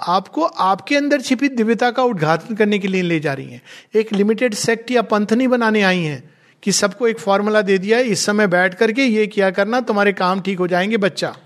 आपको 0.00 0.42
आपके 0.42 0.96
अंदर 0.96 1.20
छिपी 1.20 1.48
दिव्यता 1.48 1.90
का 1.90 2.02
उद्घाटन 2.02 2.54
करने 2.54 2.78
के 2.78 2.88
लिए 2.88 3.02
ले 3.02 3.20
जा 3.20 3.32
रही 3.32 3.50
हैं। 3.50 3.62
एक 3.94 4.12
लिमिटेड 4.12 4.54
सेक्ट 4.54 4.90
या 4.90 5.02
पंथ 5.02 5.26
नहीं 5.32 5.48
बनाने 5.48 5.82
आई 5.82 6.02
हैं 6.02 6.34
कि 6.62 6.72
सबको 6.72 7.08
एक 7.08 7.18
फॉर्मूला 7.18 7.62
दे 7.62 7.78
दिया 7.78 7.98
है 7.98 8.04
इस 8.04 8.24
समय 8.26 8.46
बैठ 8.46 8.74
करके 8.74 9.04
ये 9.04 9.26
किया 9.26 9.50
करना, 9.50 9.80
तुम्हारे 9.80 10.12
काम 10.12 10.40
ठीक 10.40 10.58
हो 10.58 10.66
जाएँगे, 10.66 10.96
बच्चा। 10.96 11.36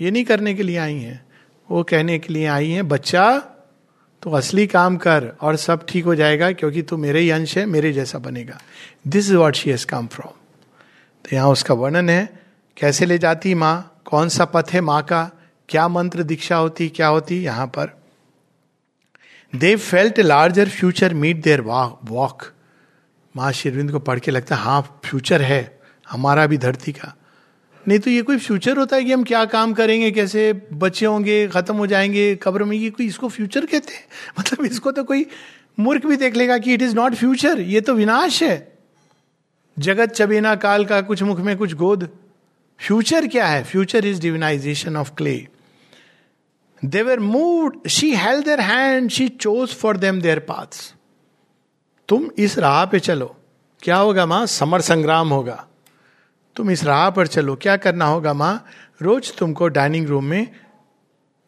ये 0.00 0.10
नहीं 0.10 0.24
करने 0.24 0.54
के 0.54 0.62
लिए 0.62 0.76
आई 0.76 0.94
हैं। 0.94 1.26
वो 1.70 1.82
कहने 1.82 2.18
के 2.18 2.32
लिए 2.32 2.46
आई 2.46 2.70
हैं, 2.70 2.88
बच्चा 2.88 3.49
तो 4.22 4.30
असली 4.30 4.66
काम 4.66 4.96
कर 4.96 5.30
और 5.40 5.56
सब 5.56 5.84
ठीक 5.88 6.04
हो 6.04 6.14
जाएगा 6.14 6.50
क्योंकि 6.52 6.82
तू 6.82 6.96
मेरे 6.96 7.20
ही 7.20 7.30
अंश 7.30 7.56
है, 7.58 7.64
मेरे 7.66 7.92
जैसा 7.92 8.18
बनेगा। 8.18 8.58
This 9.06 9.28
is 9.28 9.36
what 9.36 9.54
she 9.54 9.70
has 9.70 9.86
come 9.86 10.06
from 10.06 10.32
तो 11.24 11.36
यहाँ 11.36 11.48
उसका 11.50 11.74
वर्णन 11.74 12.08
है, 12.10 12.28
कैसे 12.76 13.06
ले 13.06 13.18
जाती 13.18 13.54
माँ? 13.54 14.02
कौन 14.04 14.28
सा 14.28 14.44
पथ 14.44 14.72
है 14.72 14.80
माँ 14.80 15.02
का? 15.02 15.30
क्या 15.68 15.86
मंत्र 15.88 16.22
दीक्षा 16.22 16.56
होती, 16.56 16.88
क्या 16.88 17.06
होती? 17.06 17.42
यहाँ 17.42 17.66
पर। 17.68 17.98
They 19.52 19.74
felt 19.76 20.18
a 20.18 20.22
larger 20.22 20.68
future 20.68 21.14
meet 21.14 21.42
there 21.42 21.60
walk 21.60 22.42
माँ 23.34 23.50
शिरविंद 23.52 23.90
को 23.92 23.98
पढ़ 24.00 24.18
के 24.18 24.30
लगता, 24.30 24.56
है 24.56 24.62
हाँ 24.62 25.00
फ्यूचर 25.04 25.42
है, 25.42 25.80
हमारा 26.06 26.46
भी 26.46 26.58
धरती 26.58 26.92
का। 26.92 27.14
नहीं 27.88 27.98
तो 27.98 28.10
ये 28.10 28.22
कोई 28.22 28.38
फ्यूचर 28.38 28.76
होता 28.76 28.96
है 28.96 29.04
कि 29.04 29.12
हम 29.12 29.24
क्या 29.24 29.44
काम 29.44 29.72
करेंगे, 29.72 30.10
कैसे 30.10 30.52
बच्चे 30.72 31.06
होंगे, 31.06 31.48
खत्म 31.48 31.74
हो 31.76 31.86
जाएँगे, 31.86 32.36
कब्र 32.36 32.64
में, 32.64 32.76
ये 32.76 32.90
कोई 32.90 33.06
इसको 33.06 33.28
फ्यूचर 33.28 33.66
कहते 33.66 33.94
हैं? 33.94 34.04
मतलब 34.40 34.64
इसको 34.64 34.92
तो 34.92 35.04
कोई 35.04 35.26
मूर्ख 35.80 36.06
भी 36.06 36.16
देख 36.16 36.36
लेगा 36.36 36.58
कि 36.58 36.74
इट 36.74 36.82
इज़ 36.82 36.94
नॉट 36.94 37.14
फ्यूचर 37.14 37.60
ये 37.60 37.80
तो 37.80 37.94
विनाश 37.94 38.42
है। 38.42 38.78
जगत 39.78 40.10
चबेना 40.10 40.54
काल 40.54 40.84
का 40.84 41.00
कुछ 41.00 41.22
मुख 41.22 41.40
में 41.40 41.56
कुछ 41.56 41.74
गोद। 41.74 42.08
फ्यूचर 42.78 43.26
क्या 43.26 43.46
है? 43.46 43.64
Future 43.64 44.06
is 44.06 44.20
divinization 44.20 44.96
of 44.96 45.14
clay 45.14 45.48
they were 46.84 47.20
moved 47.20 47.88
she 47.88 48.14
held 48.14 48.44
their 48.44 48.60
hand 48.60 49.10
she 49.10 49.28
chose 49.28 49.68
for 49.68 49.96
them 49.96 50.20
their 50.20 50.38
paths 50.38 50.94
तुम 52.08 52.30
इस 52.38 52.58
राह 52.58 52.84
पे 52.84 53.00
चलो। 53.00 53.36
क्या 53.82 53.96
होगा 53.96 54.26
माँ? 54.26 54.46
समर 54.46 54.80
संग्राम 54.80 55.28
होगा। 55.28 55.66
तुम 56.56 56.70
इस 56.70 56.84
राह 56.84 57.08
पर 57.10 57.26
चलो, 57.26 57.54
क्या 57.56 57.76
करना 57.76 58.04
होगा 58.04 58.32
माँ? 58.34 58.66
रोज 59.02 59.32
तुमको 59.36 59.68
डाइनिंग 59.68 60.06
रूम 60.08 60.24
में 60.24 60.46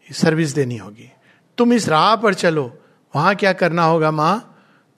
सर्विस 0.08 0.54
देनी 0.54 0.76
होगी। 0.76 1.10
तुम 1.58 1.72
इस 1.72 1.88
राह 1.88 2.14
पर 2.16 2.34
चलो, 2.34 2.64
वहाँ 3.14 3.34
क्या 3.34 3.52
करना 3.52 3.84
होगा 3.84 4.10
माँ? 4.10 4.48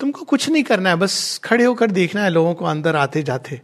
तुमको 0.01 0.25
कुछ 0.25 0.49
नहीं 0.49 0.63
करना 0.63 0.91
है, 0.91 0.97
बस 0.97 1.41
खड़े 1.45 1.65
होकर 1.65 1.91
देखना 1.91 2.23
है 2.23 2.31
लोगों 2.31 2.55
को 2.55 2.65
अंदर 2.65 2.97
आते 2.97 3.23
जाते 3.23 3.61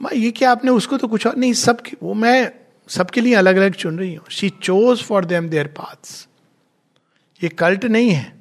माँ, 0.00 0.10
ये 0.14 0.30
क्या 0.30 0.50
आपने 0.50 0.70
उसको 0.70 0.96
तो 0.96 1.08
कुछ 1.08 1.26
और, 1.26 1.36
नहीं 1.36 1.52
सब 1.52 1.82
वो 2.02 2.14
मैं 2.14 2.50
सबके 2.88 3.20
लिए 3.20 3.34
अलग 3.34 3.56
अलग 3.56 3.74
चुन 3.74 3.98
रही 3.98 4.14
हूँ। 4.14 4.26
She 4.30 4.48
chose 4.62 5.02
for 5.02 5.24
them 5.24 5.48
their 5.48 5.66
paths 5.76 6.26
ये 7.40 7.48
कल्ट 7.48 7.84
नहीं 7.84 8.10
है। 8.10 8.32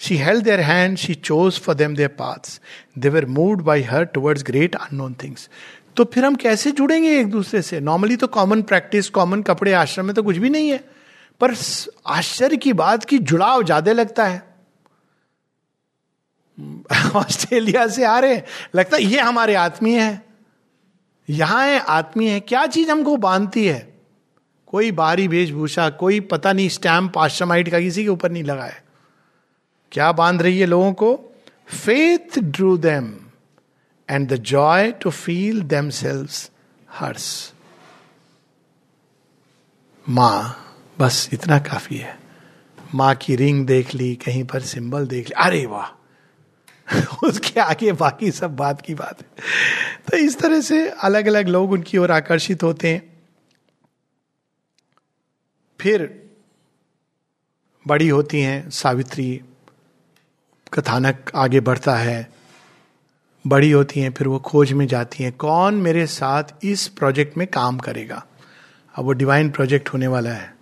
She 0.00 0.16
held 0.16 0.44
their 0.44 0.60
hand 0.60 0.96
she 0.98 1.14
chose 1.14 1.58
for 1.60 1.74
them 1.74 1.94
their 1.96 2.08
paths 2.18 2.60
they 2.98 3.08
were 3.08 3.26
moved 3.26 3.62
by 3.62 3.82
her 3.82 4.04
towards 4.04 4.42
great 4.42 4.74
unknown 4.74 5.14
things 5.22 5.48
तो 5.98 6.04
फिर 6.04 6.24
हम 6.24 6.34
कैसे 6.34 6.70
जुड़ेंगे 6.70 7.20
एक 7.20 7.30
दूसरे 7.30 7.62
से? 7.62 7.80
नॉर्मली 7.80 8.16
तो 8.16 8.26
कॉमन 8.26 8.62
प्रैक्टिस 8.62 9.08
कॉमन 9.10 9.42
कपड़े 9.42 9.72
आश्रम 9.72 10.04
में 10.06 10.14
तो 10.14 10.22
कुछ 10.22 10.36
भी 10.36 10.50
नहीं 10.50 10.70
है। 10.70 10.84
पर 11.40 11.54
आश्चर्य 12.06 12.56
की 12.56 12.72
बात 12.72 13.04
की 13.04 13.18
जुड़ाव 13.18 13.62
ज़्यादा 13.62 13.92
लगता 13.92 14.26
है। 14.26 14.42
ऑस्ट्रेलिया 17.14 17.86
से 17.86 18.04
आ 18.04 18.18
रहे 18.18 18.42
लगता 18.74 18.96
है, 18.96 19.02
ये 19.02 19.20
हमारे 19.20 19.54
आत्मीय 19.54 20.00
है। 20.00 20.24
यहाँ 21.30 21.66
है 21.66 21.78
आत्मीय 21.78 22.30
है। 22.30 22.40
क्या 22.40 22.66
चीज़ 22.66 22.90
हमको 22.90 23.16
बांधती 23.16 23.66
है? 23.66 24.00
कोई 24.66 24.92
बाहरी 24.92 25.28
वेशभूषा 25.28 25.90
कोई 25.90 26.20
पता 26.20 26.52
नहीं, 26.52 26.68
स्टैम्प, 26.68 27.18
आश्रमाइट 27.18 27.68
का 27.68 27.80
किसी 27.80 28.02
के 28.02 28.08
ऊपर 28.08 28.30
नहीं 28.30 28.44
लगा 28.44 28.64
है 28.64 28.84
क्या 29.92 30.12
बाँध 30.12 30.42
रही 30.42 30.58
है 30.58 30.66
लोगों 30.66 30.92
को? 30.92 31.14
Faith 31.84 32.38
drew 32.38 32.78
them 32.78 33.16
the 34.10 34.36
joy 34.36 34.92
to 34.92 35.10
feel 35.10 35.62
themselves 35.90 36.50
hers 36.90 37.54
माँ, 40.08 40.64
बस 40.98 41.30
इतना 41.32 41.58
काफ़ी 41.58 41.96
है। 41.96 42.18
माँ 42.94 43.14
की 43.14 43.36
रिंग 43.36 43.66
देख 43.66 43.94
ली, 43.94 44.14
कहीं 44.14 44.44
पर 44.44 44.60
सिंबल 44.60 45.06
देख 45.06 45.28
ली। 45.28 45.32
अरे 45.32 45.66
वाह! 45.66 45.94
उसके 47.24 47.60
आगे 47.60 47.92
बाकी 47.92 48.30
सब 48.30 48.56
बात 48.56 48.80
की 48.80 48.94
बात 48.94 49.18
है। 49.20 49.26
तो 50.10 50.16
इस 50.16 50.38
तरह 50.38 50.60
से 50.60 50.88
अलग 50.88 51.26
अलग 51.26 51.48
लोग 51.48 51.72
उनकी 51.72 51.98
ओर 51.98 52.10
आकर्षित 52.10 52.62
होते 52.62 52.88
हैं। 52.88 53.22
फिर 55.80 56.30
बड़ी 57.86 58.08
होती 58.08 58.40
हैं, 58.40 58.70
सावित्री, 58.70 59.40
कथानक 60.72 61.30
आगे 61.34 61.60
बढ़ता 61.60 61.96
है। 61.96 62.37
बड़ी 63.46 63.70
होती 63.70 64.00
हैं, 64.00 64.12
फिर 64.12 64.28
वो 64.28 64.38
खोज 64.38 64.72
में 64.72 64.86
जाती 64.86 65.24
हैं, 65.24 65.32
कौन 65.32 65.74
मेरे 65.74 66.06
साथ 66.06 66.44
इस 66.62 66.88
प्रोजेक्ट 66.88 67.38
में 67.38 67.46
काम 67.46 67.78
करेगा? 67.78 68.26
अब 68.94 69.04
वो 69.04 69.12
डिवाइन 69.12 69.50
प्रोजेक्ट 69.50 69.88
होने 69.88 70.06
वाला 70.06 70.30
है। 70.30 70.56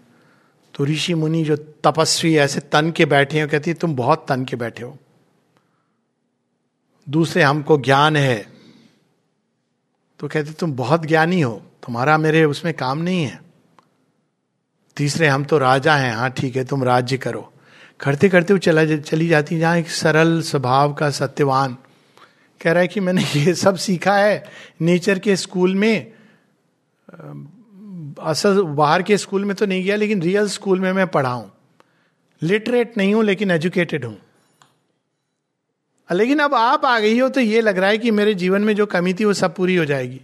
तो 0.74 0.84
ऋषि 0.84 1.14
मुनि 1.14 1.44
जो 1.44 1.56
तपस्वी, 1.56 2.36
ऐसे 2.36 2.60
तन 2.60 2.90
के 2.90 3.04
बैठे 3.04 3.38
हैं 3.38 3.48
कहती 3.48 3.70
है, 3.70 3.74
तुम 3.74 3.96
बहुत 3.96 4.26
तन 4.28 4.44
के 4.44 4.56
बैठे 4.56 4.82
हो। 4.82 4.98
दूसरे 7.08 7.42
हमको 7.42 7.78
ज्ञान 7.78 8.16
है। 8.16 8.46
तो 10.18 10.28
कहते 10.28 10.52
तुम 10.52 10.72
बहुत 10.72 11.06
ज्ञानी 11.06 11.40
हो। 11.40 11.62
तुम्हारा 11.86 12.18
मेरे 12.18 12.44
उसमें 12.44 12.74
काम 12.74 12.98
नहीं 12.98 13.24
है। 13.24 13.40
तीसरे 14.96 15.28
हम 15.28 15.44
तो 15.44 15.58
राजा 15.58 15.96
हैं। 15.96 16.14
हाँ 16.14 16.30
ठीक 16.30 16.56
है, 16.56 16.64
तुम 16.64 16.84
राज्य 16.84 17.18
करो। 17.18 17.52
करते 18.00 18.28
करते 18.28 18.52
वो 18.52 18.58
चला 18.58 18.96
चली 18.96 19.28
जाती 19.28 19.58
जहाँ 19.58 19.76
एक 19.76 19.88
सरल 19.88 20.42
स्वभाव 20.42 20.94
का 20.94 21.10
सत्यवान 21.10 21.76
कह 22.60 22.72
रहा 22.72 22.80
है 22.80 22.88
कि 22.88 23.00
मैंने 23.00 23.22
ये 23.36 23.54
सब 23.54 23.76
सीखा 23.76 24.16
है 24.16 24.44
नेचर 24.80 25.18
के 25.18 25.36
स्कूल 25.36 25.74
में। 25.74 26.12
असल 28.22 28.60
बाहर 28.62 29.02
के 29.02 29.16
स्कूल 29.16 29.44
में 29.44 29.56
तो 29.56 29.66
नहीं 29.66 29.84
गया, 29.84 29.96
लेकिन 29.96 30.22
रियल 30.22 30.48
स्कूल 30.48 30.80
में 30.80 30.92
मैं 30.92 31.06
पढ़ा 31.06 31.30
हूँ। 31.30 31.50
लिटरेट 32.42 32.96
नहीं 32.98 33.14
हूँ, 33.14 33.24
लेकिन 33.24 33.50
एजुकेटेड 33.50 34.04
हूँ। 34.04 34.16
लेकिन 36.08 36.38
अब 36.38 36.54
आप 36.54 36.84
आ 36.84 36.98
गई 36.98 37.18
हो 37.18 37.28
तो 37.28 37.40
ये 37.40 37.60
लग 37.60 37.78
रहा 37.78 37.90
है 37.90 37.98
कि 37.98 38.10
मेरे 38.10 38.34
जीवन 38.34 38.62
में 38.62 38.74
जो 38.76 38.86
कमी 38.86 39.14
थी 39.14 39.24
वो 39.24 39.32
सब 39.32 39.54
पूरी 39.54 39.76
हो 39.76 39.84
जाएगी। 39.84 40.20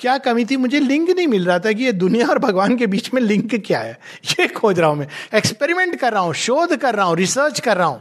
क्या 0.00 0.16
कमी 0.18 0.44
थी? 0.44 0.56
मुझे 0.56 0.80
लिंक 0.80 1.10
नहीं 1.10 1.26
मिल 1.26 1.46
रहा 1.46 1.58
था 1.58 1.72
कि 1.72 1.84
ये 1.84 1.92
दुनिया 1.92 2.26
और 2.26 2.38
भगवान 2.38 2.76
के 2.76 2.86
बीच 2.86 3.12
में 3.14 3.20
लिंक 3.22 3.54
क्या 3.56 3.80
है। 3.80 3.98
ये 4.30 4.48
खोज 4.48 4.80
रहा 4.80 4.88
हूँ 4.88 4.98
मैं। 4.98 5.06
एक्सपेरिमेंट 5.34 5.96
कर 5.96 6.12
रहा 6.12 6.22
हूँ, 6.22 6.34
शोध 6.34 6.76
कर 6.76 6.94
रहा 6.94 7.06
हूँ, 7.06 7.16
रिसर्च 7.16 7.60
कर 7.60 7.76
रहा 7.76 7.86
हूँ। 7.86 8.00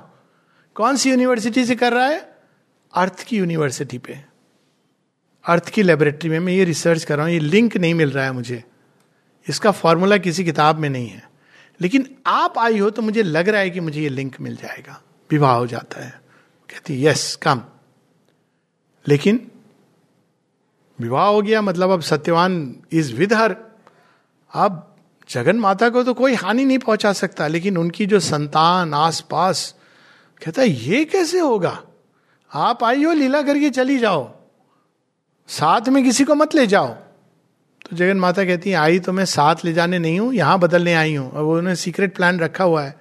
कौन 0.75 0.97
सी 0.97 1.09
यूनिवर्सिटी 1.09 1.65
से 1.65 1.75
कर 1.75 1.93
रहा 1.93 2.05
है? 2.05 2.32
अर्थ 2.93 3.23
की 3.23 3.37
यूनिवर्सिटी 3.37 3.97
पे। 3.97 4.19
अर्थ 5.45 5.69
की 5.69 5.83
लेबोरेटरी 5.83 6.29
में 6.29 6.39
मैं 6.39 6.53
ये 6.53 6.63
रिसर्च 6.63 7.03
कर 7.03 7.17
रहा 7.17 7.25
हूँ, 7.25 7.33
ये 7.33 7.39
लिंक 7.39 7.77
नहीं 7.77 7.93
मिल 7.93 8.11
रहा 8.11 8.25
है 8.25 8.31
मुझे। 8.31 8.63
इसका 9.47 9.71
फॉर्मूला 9.71 10.17
किसी 10.17 10.43
किताब 10.45 10.77
में 10.77 10.89
नहीं 10.89 11.07
है। 11.07 11.29
लेकिन 11.81 12.15
आप 12.27 12.57
आई 12.57 12.77
हो 12.79 12.89
तो 12.89 13.01
मुझे 13.01 13.23
लग 13.23 13.49
रहा 13.49 13.61
है 13.61 13.69
कि 13.69 13.79
मुझे 13.79 14.01
ये 14.01 14.09
लिंक 14.09 14.39
मिल 14.41 14.55
जाएगा। 14.55 15.01
विवाह 15.31 15.55
हो 15.55 15.67
जाता 15.67 16.03
है। 16.05 16.21
कहती 16.69 17.05
यस 17.05 17.35
कम 17.35 17.61
लेकिन 19.05 19.47
विवाह 20.99 21.27
हो 21.27 21.41
गया 21.41 21.61
मतलब 21.61 21.89
अब 21.89 22.01
सत्यवान 22.01 22.75
इज़ 22.91 23.13
विद 23.13 23.33
हर 23.33 23.55
अब 24.53 24.95
जगन 25.29 25.55
माता 25.55 25.89
को 25.89 26.03
तो 26.03 26.13
कोई 26.13 26.33
हानि 26.33 26.65
नहीं 26.65 26.77
पहुँचा 26.79 27.13
सकता, 27.13 27.47
लेकिन 27.47 27.77
उनकी 27.77 28.05
जो 28.05 28.19
संतान 28.19 28.93
आस 28.93 29.19
पास 29.21 29.75
कहता 30.45 30.61
है, 30.61 30.69
ये 30.69 31.05
कैसे 31.05 31.39
होगा? 31.39 31.81
आप 32.53 32.83
आई 32.83 33.03
हो 33.03 33.11
लीला 33.13 33.41
करके 33.41 33.69
चली 33.69 33.97
जाओ। 33.99 34.29
साथ 35.49 35.89
में 35.89 36.03
किसी 36.03 36.23
को 36.23 36.35
मत 36.35 36.55
ले 36.55 36.65
जाओ। 36.67 36.87
तो 36.87 37.95
जगन 37.95 38.17
माता 38.17 38.43
कहती 38.45 38.69
है, 38.69 38.75
आई 38.75 38.99
तो 38.99 39.11
मैं 39.11 39.25
साथ 39.25 39.65
ले 39.65 39.73
जाने 39.73 39.99
नहीं 39.99 40.19
हूँ, 40.19 40.33
यहाँ 40.33 40.59
बदलने 40.59 40.93
आई 40.93 41.15
हूँ। 41.15 41.29
और 41.31 41.43
उन्होंने 41.43 41.75
सीक्रेट 41.75 42.15
प्लान 42.15 42.39
रखा 42.39 42.63
हुआ 42.63 42.83
है। 42.83 42.95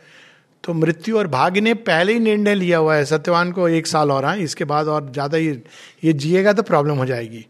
तो 0.65 0.75
मृत्यु 0.75 1.19
और 1.19 1.27
भाग्य 1.27 1.61
ने 1.61 1.75
पहले 1.75 2.13
ही 2.13 2.19
निर्णय 2.19 2.55
लिया 2.55 2.79
हुआ 2.79 2.95
है, 2.95 3.05
सत्यवान 3.05 3.53
को 3.53 3.69
एक 3.69 3.87
साल 3.87 4.11
और 4.11 4.25
हाँ। 4.25 4.37
इसके 4.37 4.65
बाद 4.65 4.89
और 4.89 5.11
ज़्यादा 5.13 5.39
ये 5.39 5.63
ये 6.05 6.13
जिएगा 6.13 6.53
तो 6.53 6.63
प्रॉब्लम 6.63 6.97
हो 6.97 7.07
जाएगी। 7.07 7.47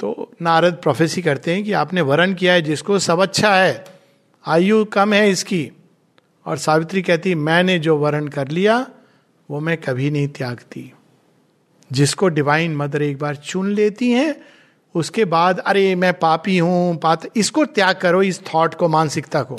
तो 0.00 0.30
नारद 0.42 0.74
प्रोफेसी 0.74 1.22
करते 1.22 1.54
हैं 1.54 1.64
कि 1.64 1.72
आपने 1.72 2.00
वरण 2.00 2.34
किया 2.34 2.52
है, 2.52 2.62
जिसको 2.62 2.98
सब 2.98 3.20
अच्छा 3.20 3.54
है। 3.54 3.84
आयु 4.44 4.84
कम 4.84 5.12
है 5.12 5.30
इसकी। 5.30 5.70
और 6.46 6.58
सावित्री 6.58 7.02
कहती, 7.02 7.34
मैंने 7.34 7.78
जो 7.78 7.96
वरण 7.96 8.28
कर 8.28 8.48
लिया, 8.48 8.86
वो 9.48 9.60
मैं 9.60 9.76
कभी 9.76 10.10
नहीं 10.10 10.28
त्यागती। 10.28 10.92
जिसको 11.92 12.28
डिवाइन 12.28 12.76
मदर 12.76 13.02
एक 13.02 13.18
बार 13.18 13.36
चुन 13.36 13.70
लेती 13.70 14.10
हैं, 14.10 14.34
उसके 14.94 15.24
बाद, 15.24 15.58
अरे 15.58 15.94
मैं 15.94 16.12
पापी 16.14 16.58
हूँ, 16.58 16.96
पात, 16.96 17.26
इसको 17.36 17.64
त्याग 17.64 17.96
करो 17.96 18.22
इस 18.22 18.40
थॉट 18.44 18.74
को, 18.74 18.88
मानसिकता 18.88 19.42
को, 19.42 19.58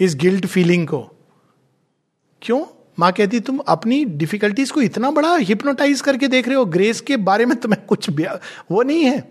इस 0.00 0.14
गिल्ट 0.14 0.46
फीलिंग 0.46 0.86
को। 0.88 1.00
क्यों? 2.42 2.64
माँ 2.98 3.12
कहती, 3.12 3.40
तुम 3.40 3.58
अपनी 3.58 4.04
डिफिकल्टीज 4.04 4.70
को 4.70 4.82
इतना 4.82 5.10
बड़ा 5.10 5.36
हिप्नोटाइज 5.36 6.00
करके 6.00 6.28
देख 6.28 6.48
रहे 6.48 6.56
हो 6.56 6.64
ग्रेस 6.64 7.00
के 7.00 7.16
बारे 7.16 7.46
में 7.46 7.56
तुम्हें 7.56 7.84
कुछ 7.86 8.10
वो 8.70 8.82
नहीं 8.82 9.04
है। 9.04 9.22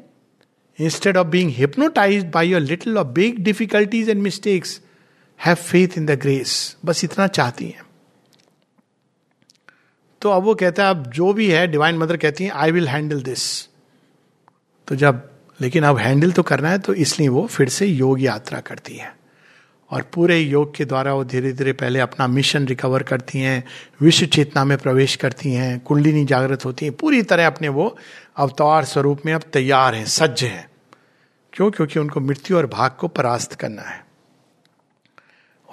Instead 0.79 1.17
of 1.17 1.27
being 1.27 1.49
hypnotise 1.49 2.25
by 2.25 2.49
your 2.49 2.61
little 2.61 2.97
और 2.97 3.07
big 3.07 3.39
difficulties 3.39 4.09
and 4.09 4.21
mistakes 4.21 4.79
have 5.39 5.55
faith 5.55 5.97
in 5.97 6.05
the 6.05 6.11
grace 6.11 6.75
बस 6.86 7.03
इतना 7.03 7.27
चाहती 7.27 7.65
हैं। 7.65 7.81
तो 10.24 10.30
अब 10.30 10.43
वो 10.43 10.55
कहता 10.55 10.84
है, 10.84 10.89
अब 10.89 11.07
जो 11.07 11.34
भी 11.34 11.49
है 11.51 11.67
डिवाइन 11.67 11.97
मदर 11.97 12.17
कहती 12.17 12.43
है 12.43 12.49
आई 12.49 12.71
विल 12.71 12.88
हैंडल 12.88 13.21
दिस 13.21 13.67
तो 14.88 14.95
जब, 14.95 15.30
लेकिन 15.61 15.84
अब 15.84 15.97
हैंडल 15.97 16.32
तो 16.32 16.43
करना 16.43 16.69
है 16.69 16.80
तो 16.80 16.93
इसलिए 16.93 17.28
वो 17.28 17.45
फिर 17.47 17.69
से 17.69 17.86
योग 17.86 18.21
यात्रा 18.21 18.59
करती 18.59 18.95
है। 18.95 19.15
और 19.91 20.01
पूरे 20.13 20.39
योग 20.39 20.76
के 20.76 20.86
द्वारा 20.86 21.13
वो 21.13 21.24
धीरे 21.24 21.51
धीरे 21.53 21.74
पहले 21.74 21.99
अपना 21.99 22.28
मिशन 22.28 22.67
रिकवर 22.67 23.03
करती 23.03 23.39
हैं, 23.39 23.63
विश्व 24.01 24.26
चेतना 24.26 24.63
में 24.65 24.78
प्रवेश 24.78 25.15
करती 25.15 25.51
हैं, 25.53 25.80
कुंडलिनी 25.80 26.26
जागृत 26.26 26.65
होती 26.65 26.86
हैं, 26.86 26.95
पूरी 26.95 27.21
तरह 27.21 27.47
अपने 27.47 27.67
वो 27.69 27.97
अवतार 28.38 28.86
स्वरूप 28.86 29.26
में 29.26 29.34
अब 29.34 29.41
तैयार 29.53 29.95
हैं, 29.95 30.05
सज्ज 30.05 30.43
हैं। 30.43 30.69
क्यों? 31.53 31.71
क्योंकि 31.71 31.99
उनको 31.99 32.19
मृत्यु 32.19 32.57
और 32.57 32.67
भाग 32.67 32.91
को 32.99 33.07
परास्त 33.07 33.53
करना 33.53 33.82
है। 33.82 34.05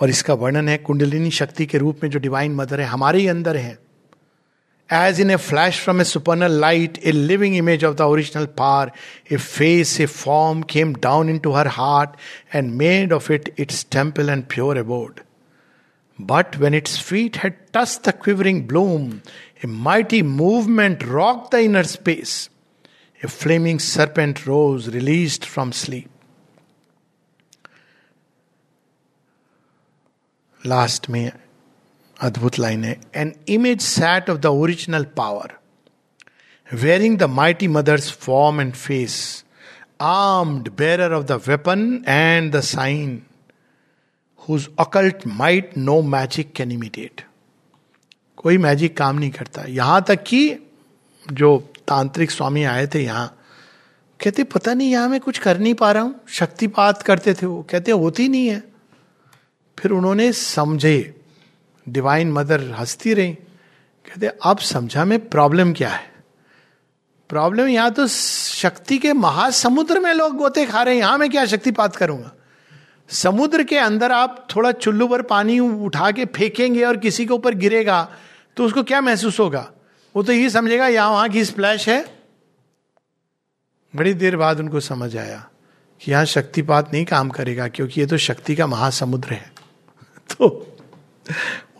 और 0.01 0.11
इसका 0.11 0.35
वर्णन 0.35 0.69
है, 0.69 0.77
कुंडलिनी 0.79 1.31
शक्ति 1.31 1.67
के 1.67 1.79
रूप 1.79 2.01
में 2.03 2.11
जो 2.11 2.19
डिवाइन 2.19 2.55
मदर 2.55 2.81
है, 2.81 2.87
हमारे 2.87 3.19
ही 3.19 3.27
अंदर 3.27 3.57
है। 3.57 3.90
As 4.91 5.21
in 5.21 5.31
a 5.31 5.39
flash 5.39 5.79
from 5.79 6.01
a 6.01 6.05
supernal 6.05 6.51
light, 6.51 6.99
a 7.07 7.13
living 7.13 7.55
image 7.55 7.85
of 7.85 7.97
the 7.97 8.09
original 8.09 8.49
power, 8.49 8.91
a 9.31 9.39
face, 9.39 10.01
a 10.01 10.09
form 10.09 10.65
came 10.65 10.95
down 10.95 11.29
into 11.29 11.53
her 11.53 11.69
heart 11.69 12.17
and 12.53 12.77
made 12.77 13.13
of 13.13 13.31
it 13.31 13.55
its 13.57 13.85
temple 13.85 14.29
and 14.29 14.49
pure 14.49 14.77
abode. 14.77 15.23
But 16.19 16.59
when 16.59 16.75
its 16.75 16.99
feet 16.99 17.37
had 17.37 17.73
touched 17.73 18.03
the 18.03 18.13
quivering 18.13 18.67
bloom, 18.67 19.23
a 19.63 19.69
mighty 19.69 20.23
movement 20.23 21.07
rocked 21.07 21.53
the 21.53 21.63
inner 21.63 21.85
space. 21.85 22.51
A 23.23 23.29
flaming 23.29 23.79
serpent 23.79 24.45
rose, 24.45 24.89
released 24.89 25.45
from 25.45 25.73
sleep. 25.73 26.11
Last 30.65 31.09
May 31.09 31.33
अद्भुत 32.21 32.59
line 32.59 32.85
है। 32.85 33.01
An 33.15 33.33
image 33.49 33.81
sat 33.81 34.31
of 34.31 34.39
the 34.39 34.47
original 34.47 35.05
power 35.05 35.59
wearing 36.75 37.19
the 37.19 37.23
mighty 37.23 37.69
mother's 37.69 38.11
form 38.13 38.61
and 38.61 38.73
face 38.73 39.45
armed 40.01 40.69
bearer 40.69 41.13
of 41.13 41.25
the 41.25 41.33
weapon 41.33 42.05
and 42.09 42.53
the 42.53 42.61
sign 42.61 43.23
whose 44.49 44.69
occult 44.79 45.27
might 45.27 45.71
no 45.79 46.03
magic 46.03 46.53
can 46.53 46.73
imitate 46.73 47.25
कोई 48.37 48.59
magic 48.59 48.97
काम 48.97 49.19
नहीं 49.19 49.31
करता। 49.31 49.63
यहाँ 49.69 50.05
तक 50.09 50.23
कि 50.23 50.57
जो 51.33 51.73
तांत्रिक 51.89 52.31
स्वामी 52.31 52.65
आए 52.65 52.87
थे 52.87 53.03
यहाँ, 53.03 53.39
कहते, 54.21 54.45
पता 54.45 54.75
नहीं, 54.75 54.91
यहाँ 54.91 55.09
मैं 55.09 55.21
कुछ 55.21 55.39
कर 55.39 55.59
नहीं 55.59 55.75
पा 55.75 55.93
रहा 55.93 56.03
हूँ। 56.03 56.21
शक्तिपात 56.29 57.03
करते 57.03 57.35
थे 57.35 57.47
वो। 57.47 57.67
कहते, 57.71 57.93
होती 57.93 58.29
नहीं 58.29 58.49
है। 58.49 58.63
फिर 59.79 59.91
उन्होंने 59.91 60.33
समझे। 60.33 61.20
डिवाइन 61.93 62.33
मदर 62.33 62.71
हंसती 62.71 63.15
रही, 63.15 63.33
कहते, 63.33 64.27
अब 64.27 64.59
समझा 64.59 65.05
मैं 65.05 65.19
प्रॉब्लम 65.29 65.73
क्या 65.73 65.89
है? 65.89 66.09
प्रॉब्लम 67.31 67.69
यहाँ 67.69 67.91
तो 67.91 68.07
शक्ति 68.07 68.99
के 68.99 69.13
महासमुद्र 69.13 70.01
में 70.01 70.13
लोग 70.15 70.37
गोते 70.37 70.65
खा 70.67 70.83
रहे 70.83 70.95
हैं, 70.95 71.01
यहाँ 71.01 71.19
मैं 71.19 71.31
क्या 71.31 71.45
शक्तिपात 71.47 71.97
करूँगा? 71.97 72.31
समुद्र 73.11 73.65
के 73.65 73.79
अंदर 73.79 74.13
आप 74.13 74.47
थोड़ा 74.57 74.71
चुल्लू 74.73 75.07
पर 75.09 75.23
पानी 75.23 75.59
उठा 75.61 76.11
के 76.11 76.25
फेंकेंगे 76.25 76.85
और 76.85 76.97
किसी 76.97 77.27
के 77.27 77.33
ऊपर 77.35 77.55
गिरेगा 77.55 78.09
तो 78.57 78.65
उसको 78.65 78.83
क्या 78.83 79.01
महसूस 79.01 79.39
होगा? 79.41 79.71
वो 80.15 80.23
तो 80.23 80.33
यही 80.33 80.51
समझेगा, 80.51 80.87
यहाँ 80.87 81.11
वहाँ 81.11 81.29
की 81.29 81.45
स्प्लैश 81.45 81.89
है। 81.89 82.05
बड़ी 83.95 84.15
देर 84.15 84.37
बाद 84.37 84.61
उनको 84.61 84.81
समझ 84.81 85.17
आया 85.17 85.45
कि 86.01 86.11
यहाँ 86.11 86.25
शक्तिपात 86.25 86.93
नहीं 86.93 87.05
काम 87.05 87.31
करेगा, 87.31 87.69
क्योंकि 87.69 88.01
ये 88.01 88.07
तो 88.07 88.17
शक्ति 88.19 88.55
का 88.57 88.67
महासमुद्र 88.67 89.33
है। 89.33 89.53
तो 90.31 90.49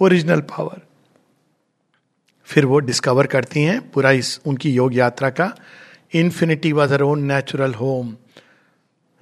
ओरिजिनल 0.01 0.41
पावर 0.41 0.81
फिर 2.45 2.65
वो 2.67 2.79
डिस्कवर 2.79 3.27
करती 3.27 3.63
हैं 3.63 3.81
पूरा 3.91 4.11
इस, 4.11 4.41
उनकी 4.47 4.73
योग 4.73 4.95
यात्रा 4.95 5.31
का। 5.31 5.53
Infinity 6.15 6.73
was 6.73 6.93
her 6.93 7.03
own 7.03 7.25
natural 7.25 7.75
home 7.75 8.17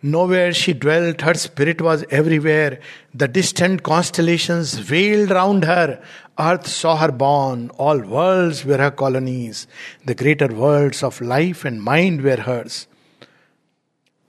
nowhere 0.26 0.52
she 0.52 0.72
dwelt 0.72 1.24
her 1.24 1.36
spirit 1.36 1.82
was 1.82 2.04
everywhere 2.12 2.78
the 3.16 3.30
distant 3.30 3.80
constellations 3.80 4.64
wheeled 4.90 5.32
round 5.32 5.64
her 5.64 5.96
earth 6.38 6.66
saw 6.66 6.94
her 6.94 7.10
born 7.24 7.68
all 7.80 8.02
world 8.02 8.66
were 8.66 8.80
her 8.80 8.90
colonies 8.90 9.66
the 10.06 10.16
greater 10.18 10.52
world 10.52 11.04
of 11.04 11.24
life 11.24 11.66
and 11.66 11.80
mind 11.80 12.20
were 12.20 12.40
hers 12.40 12.86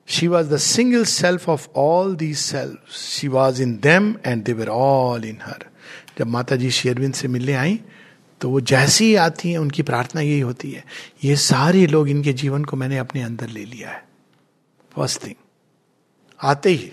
She 0.07 0.27
was 0.27 0.47
the 0.49 0.57
single 0.57 1.05
self 1.05 1.47
of 1.47 1.69
all 1.75 2.15
these 2.15 2.43
selves. 2.43 3.01
She 3.15 3.27
was 3.29 3.59
in 3.59 3.73
them 3.81 4.19
and 4.23 4.43
they 4.45 4.53
were 4.53 4.69
all 4.75 5.23
in 5.23 5.35
her. 5.41 5.59
जब 6.19 6.27
माता 6.27 6.55
जी 6.55 6.71
शेरविंद 6.71 7.13
से 7.13 7.27
मिलने 7.27 7.53
आई 7.53 7.79
तो 8.41 8.49
वो 8.49 8.59
जैसी 8.61 9.05
ही 9.05 9.15
आती 9.15 9.51
हैं 9.51 9.57
उनकी 9.57 9.83
प्रार्थना 9.83 10.21
यही 10.21 10.39
होती 10.39 10.71
है, 10.71 10.83
ये 11.23 11.35
सारे 11.35 11.85
लोग 11.87 12.09
इनके 12.09 12.33
जीवन 12.33 12.63
को 12.65 12.77
मैंने 12.77 12.97
अपने 12.97 13.21
अंदर 13.21 13.47
ले 13.47 13.65
लिया 13.65 13.89
है। 13.89 14.03
फ़र्स्ट 14.95 15.23
थिंग 15.23 15.35
आते 16.39 16.69
ही 16.69 16.91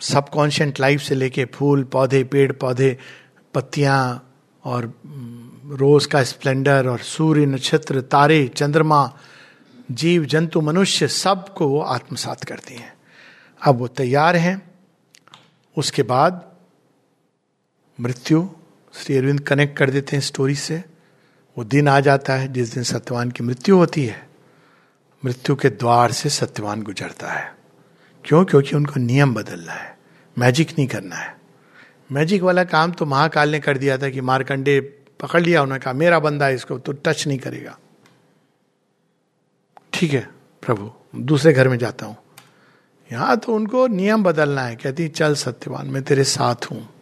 सबकॉन्शियंट 0.00 0.80
लाइफ 0.80 1.00
से 1.00 1.14
लेके 1.14 1.44
फूल, 1.44 1.84
पौधे, 1.84 2.24
पेड़, 2.24 2.52
पौधे, 2.52 2.96
पत्तियाँ 3.54 4.32
और 4.64 4.92
रोज 5.70 6.06
का 6.06 6.22
स्प्लेंडर 6.24 6.88
और 6.88 6.98
सूर्य, 6.98 7.46
नक्षत्र, 7.46 8.00
तारे, 8.00 8.46
चंद्रमा, 8.48 9.18
जीव, 9.90 10.24
जंतु, 10.24 10.60
मनुष्य, 10.60 11.08
सबको 11.08 11.68
वो 11.68 11.80
आत्मसात 11.80 12.44
करती 12.44 12.74
हैं। 12.74 12.92
अब 13.62 13.78
वो 13.78 13.88
तैयार 13.88 14.36
हैं। 14.36 14.60
उसके 15.76 16.02
बाद 16.02 16.49
मृत्यु, 18.00 18.48
श्री 18.94 19.16
अरविंद 19.16 19.40
कनेक्ट 19.40 19.78
कर 19.78 19.90
देते 19.90 20.16
हैं 20.16 20.22
स्टोरी 20.22 20.54
से। 20.54 20.84
वो 21.58 21.64
दिन 21.64 21.88
आ 21.88 22.00
जाता 22.00 22.34
है, 22.34 22.52
जिस 22.52 22.74
दिन 22.74 22.82
सत्यवान 22.82 23.30
की 23.30 23.44
मृत्यु 23.44 23.76
होती 23.76 24.06
है। 24.06 24.28
मृत्यु 25.24 25.56
के 25.56 25.68
द्वार 25.68 26.12
से 26.12 26.28
सत्यवान 26.28 26.82
गुजरता 26.82 27.32
है। 27.32 27.54
क्यों? 28.24 28.44
क्योंकि 28.44 28.76
उनको 28.76 29.00
नियम 29.00 29.34
बदलना 29.34 29.72
है। 29.72 29.98
मैजिक 30.38 30.70
नहीं 30.70 30.86
करना 30.86 31.16
है। 31.16 31.36
मैजिक 32.12 32.42
वाला 32.42 32.64
काम 32.64 32.92
तो 32.92 33.06
महाकाल 33.06 33.48
ने 33.48 33.60
कर 33.60 33.78
दिया 33.78 33.98
था 33.98 34.08
कि 34.08 34.20
मारकंडे 34.20 34.80
पकड़ 35.20 35.42
लिया, 35.42 35.62
उन्होंने 35.62 35.84
कहा, 35.84 35.94
मेरा 35.94 36.18
बंदा 36.18 36.46
है, 36.46 36.54
इसको 36.54 36.78
तो 36.78 36.92
टच 36.92 37.26
नहीं 37.26 37.38
करेगा। 37.38 37.78
ठीक 39.92 40.12
है, 40.12 40.30
प्रभु, 40.62 40.90
दूसरे 41.16 41.52
घर 41.52 41.68
में 41.68 41.78
जाता 41.78 42.06
हूँ। 42.06 42.16
यहाँ 43.12 43.36
तो 43.36 43.54
उनको 43.54 43.86
नियम 43.86 44.22
बदलना 44.22 44.62
है। 44.62 44.76
कहती, 44.76 45.08
चल 45.08 45.34
सत्यवान, 45.34 45.86
मैं 45.86 46.02
तेरे 46.02 46.24
साथ 46.24 46.56
हूँ। 46.70 46.99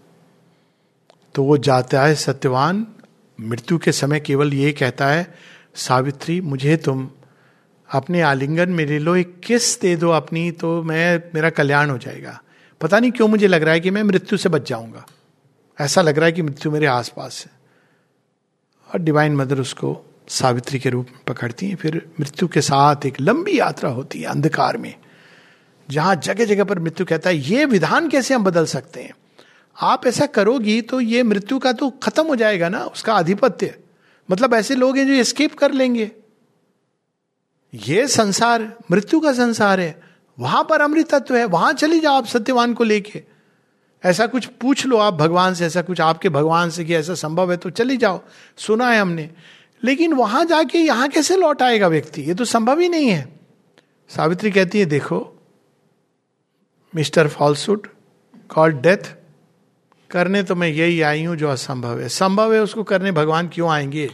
तो 1.34 1.42
वो 1.42 1.58
जाता 1.58 2.02
है 2.02 2.14
सत्यवान। 2.14 2.86
मृत्यु 3.40 3.78
के 3.78 3.92
समय 3.92 4.20
केवल 4.20 4.54
ये 4.54 4.72
कहता 4.72 5.06
है, 5.06 5.34
सावित्री, 5.74 6.40
मुझे 6.40 6.76
तुम 6.76 7.08
अपने 7.90 8.20
आलिंगन 8.20 8.68
में 8.68 8.86
ले 8.86 8.98
लो, 8.98 9.16
एक 9.16 9.40
किस 9.44 9.80
दे 9.80 9.96
दो 9.96 10.10
अपनी 10.10 10.50
तो 10.50 10.82
मैं, 10.82 11.22
मेरा 11.34 11.50
कल्याण 11.50 11.90
हो 11.90 11.98
जाएगा। 11.98 12.40
पता 12.80 12.98
नहीं 12.98 13.10
क्यों 13.12 13.28
मुझे 13.28 13.46
लग 13.46 13.62
रहा 13.62 13.74
है 13.74 13.80
कि 13.80 13.90
मैं 13.90 14.02
मृत्यु 14.02 14.38
से 14.38 14.48
बच 14.48 14.68
जाऊँगा। 14.68 15.06
ऐसा 15.80 16.02
लग 16.02 16.16
रहा 16.16 16.26
है 16.26 16.32
कि 16.32 16.42
मृत्यु 16.42 16.72
मेरे 16.72 16.86
आसपास 16.86 17.44
है। 17.46 17.58
और 18.94 19.00
डिवाइन 19.00 19.36
मदर 19.36 19.60
उसको 19.60 20.04
सावित्री 20.28 20.78
के 20.78 20.90
रूप 20.90 21.06
में 21.10 21.20
पकड़ती 21.26 21.68
हैं। 21.68 21.76
फिर 21.76 22.10
मृत्यु 22.20 22.48
के 22.48 22.60
साथ 22.60 23.06
एक 23.06 23.20
लंबी 23.20 23.58
यात्रा 23.58 23.90
होती 23.90 24.20
है 24.20 24.26
अंधकार 24.26 24.76
में, 24.76 24.94
जहाँ 25.90 26.16
जगह 26.16 26.44
जगह 26.44 26.64
पर 26.64 26.78
मृत्यु 26.78 27.06
कहता 27.06 27.30
है, 27.30 27.36
ये 27.36 27.64
विधान 27.64 28.08
कैसे 28.08 28.34
हम 28.34 28.44
बदल 28.44 28.66
सकते 28.66 29.02
हैं? 29.02 29.14
आप 29.80 30.06
ऐसा 30.06 30.26
करोगी 30.26 30.82
तो 30.82 31.00
ये 31.00 31.22
मृत्यु 31.22 31.58
का 31.58 31.72
तो 31.72 31.90
खत्म 31.90 32.26
हो 32.26 32.36
जाएगा 32.36 32.68
ना, 32.68 32.84
उसका 32.84 33.14
आधिपत्य। 33.14 33.78
मतलब 34.30 34.54
ऐसे 34.54 34.74
लोग 34.74 34.96
हैं 34.96 35.16
जो 35.16 35.24
स्केप 35.24 35.58
कर 35.58 35.72
लेंगे। 35.72 36.12
ये 37.74 38.08
संसार, 38.08 38.76
मृत्यु 38.90 39.20
का 39.20 39.32
संसार 39.32 39.80
है। 39.80 40.02
वहाँ 40.38 40.66
पर 40.70 40.80
अमृत 40.80 41.14
तत्व 41.14 41.36
है, 41.36 41.44
वहाँ 41.44 41.72
चली 41.72 42.00
जाओ 42.00 42.14
आप 42.14 42.26
सत्यवान 42.26 42.74
को 42.74 42.84
लेके। 42.84 43.22
ऐसा 44.04 44.26
कुछ 44.26 44.46
पूछ 44.46 44.86
लो 44.86 44.96
आप 44.96 45.14
भगवान 45.14 45.54
से, 45.54 45.66
ऐसा 45.66 45.82
कुछ 45.82 46.00
आपके 46.00 46.28
भगवान 46.28 46.70
से 46.70 46.84
कि 46.84 46.94
ऐसा 46.94 47.14
संभव 47.14 47.50
है 47.50 47.56
तो 47.56 47.70
चली 47.70 47.96
जाओ। 47.96 48.20
सुना 48.56 48.90
है 48.90 49.00
हमने। 49.00 49.30
लेकिन 49.84 50.12
वहाँ 50.12 50.44
जाके 50.44 50.78
यहाँ 50.78 51.08
कैसे 51.08 51.36
लौट 51.36 51.62
आएगा 51.62 51.88
व्यक्ति? 51.88 52.22
ये 52.22 52.34
तो 52.34 52.44
संभव 52.44 52.78
ही 52.78 52.88
नहीं 52.88 53.08
है। 53.08 53.40
सावित्री 54.08 54.50
कहती 54.50 54.78
है, 54.80 54.84
देखो, 54.84 55.42
मिस्टर 56.96 57.28
फॉल्सुड 57.28 57.86
कॉल्ड 58.48 58.76
डेथ 58.76 59.17
करने 60.10 60.42
तो 60.42 60.54
मैं 60.54 60.68
यही 60.68 61.00
आई 61.00 61.24
हूँ 61.24 61.36
जो 61.36 61.48
असंभव 61.48 62.00
है। 62.00 62.08
संभव 62.08 62.54
है 62.54 62.60
उसको 62.60 62.82
करने 62.82 63.12
भगवान 63.12 63.48
क्यों 63.48 63.70
आएँगे? 63.70 64.10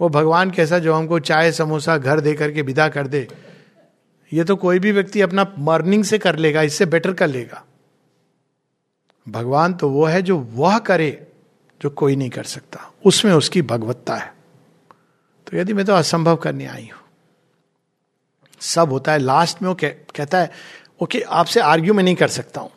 वो 0.00 0.08
भगवान 0.08 0.50
कैसा 0.50 0.78
जो 0.78 0.94
हमको 0.94 1.18
चाय 1.18 1.52
समोसा 1.52 1.96
घर 1.98 2.20
दे 2.20 2.34
करके 2.34 2.62
विदा 2.62 2.88
कर 2.88 3.06
दे। 3.06 3.28
ये 4.32 4.44
तो 4.44 4.56
कोई 4.56 4.78
भी 4.78 4.92
व्यक्ति 4.92 5.20
अपना 5.20 5.54
मर्निंग 5.58 6.04
से 6.04 6.18
कर 6.18 6.36
लेगा 6.36 6.62
इससे 6.62 6.86
बेटर 6.86 7.12
कर 7.12 7.26
लेगा। 7.26 7.64
भगवान 9.28 9.74
तो 9.74 9.88
वो 9.88 10.04
है 10.04 10.22
जो 10.22 10.38
वह 10.38 10.78
करे 10.78 11.26
जो 11.80 11.90
कोई 11.90 12.16
नहीं 12.16 12.30
कर 12.30 12.44
सकता। 12.44 12.92
उसमें 13.04 13.32
उसकी 13.32 13.62
भगवत्ता 13.62 14.16
है। 14.16 14.34
तो 15.46 15.56
यदि 15.56 15.72
मैं 15.72 15.84
तो 15.86 15.92
असंभव 15.92 16.36
करने 16.36 16.66
आई 16.66 16.90
हूँ। 16.92 17.00
सब 18.60 18.90
होता 18.90 19.12
है 19.12 19.18
लास्ट 19.18 19.62
में 19.62 19.68
वो 19.68 19.74
कह, 19.74 19.88
कहता 19.88 20.38
है 20.38 20.50
ओके 21.02 21.20
आपसे 21.20 21.60
आर्ग्यू 21.60 21.94
में 21.94 22.04
नहीं 22.04 22.14
कर 22.14 22.28
सकता 22.28 22.60
हूँ। 22.60 22.70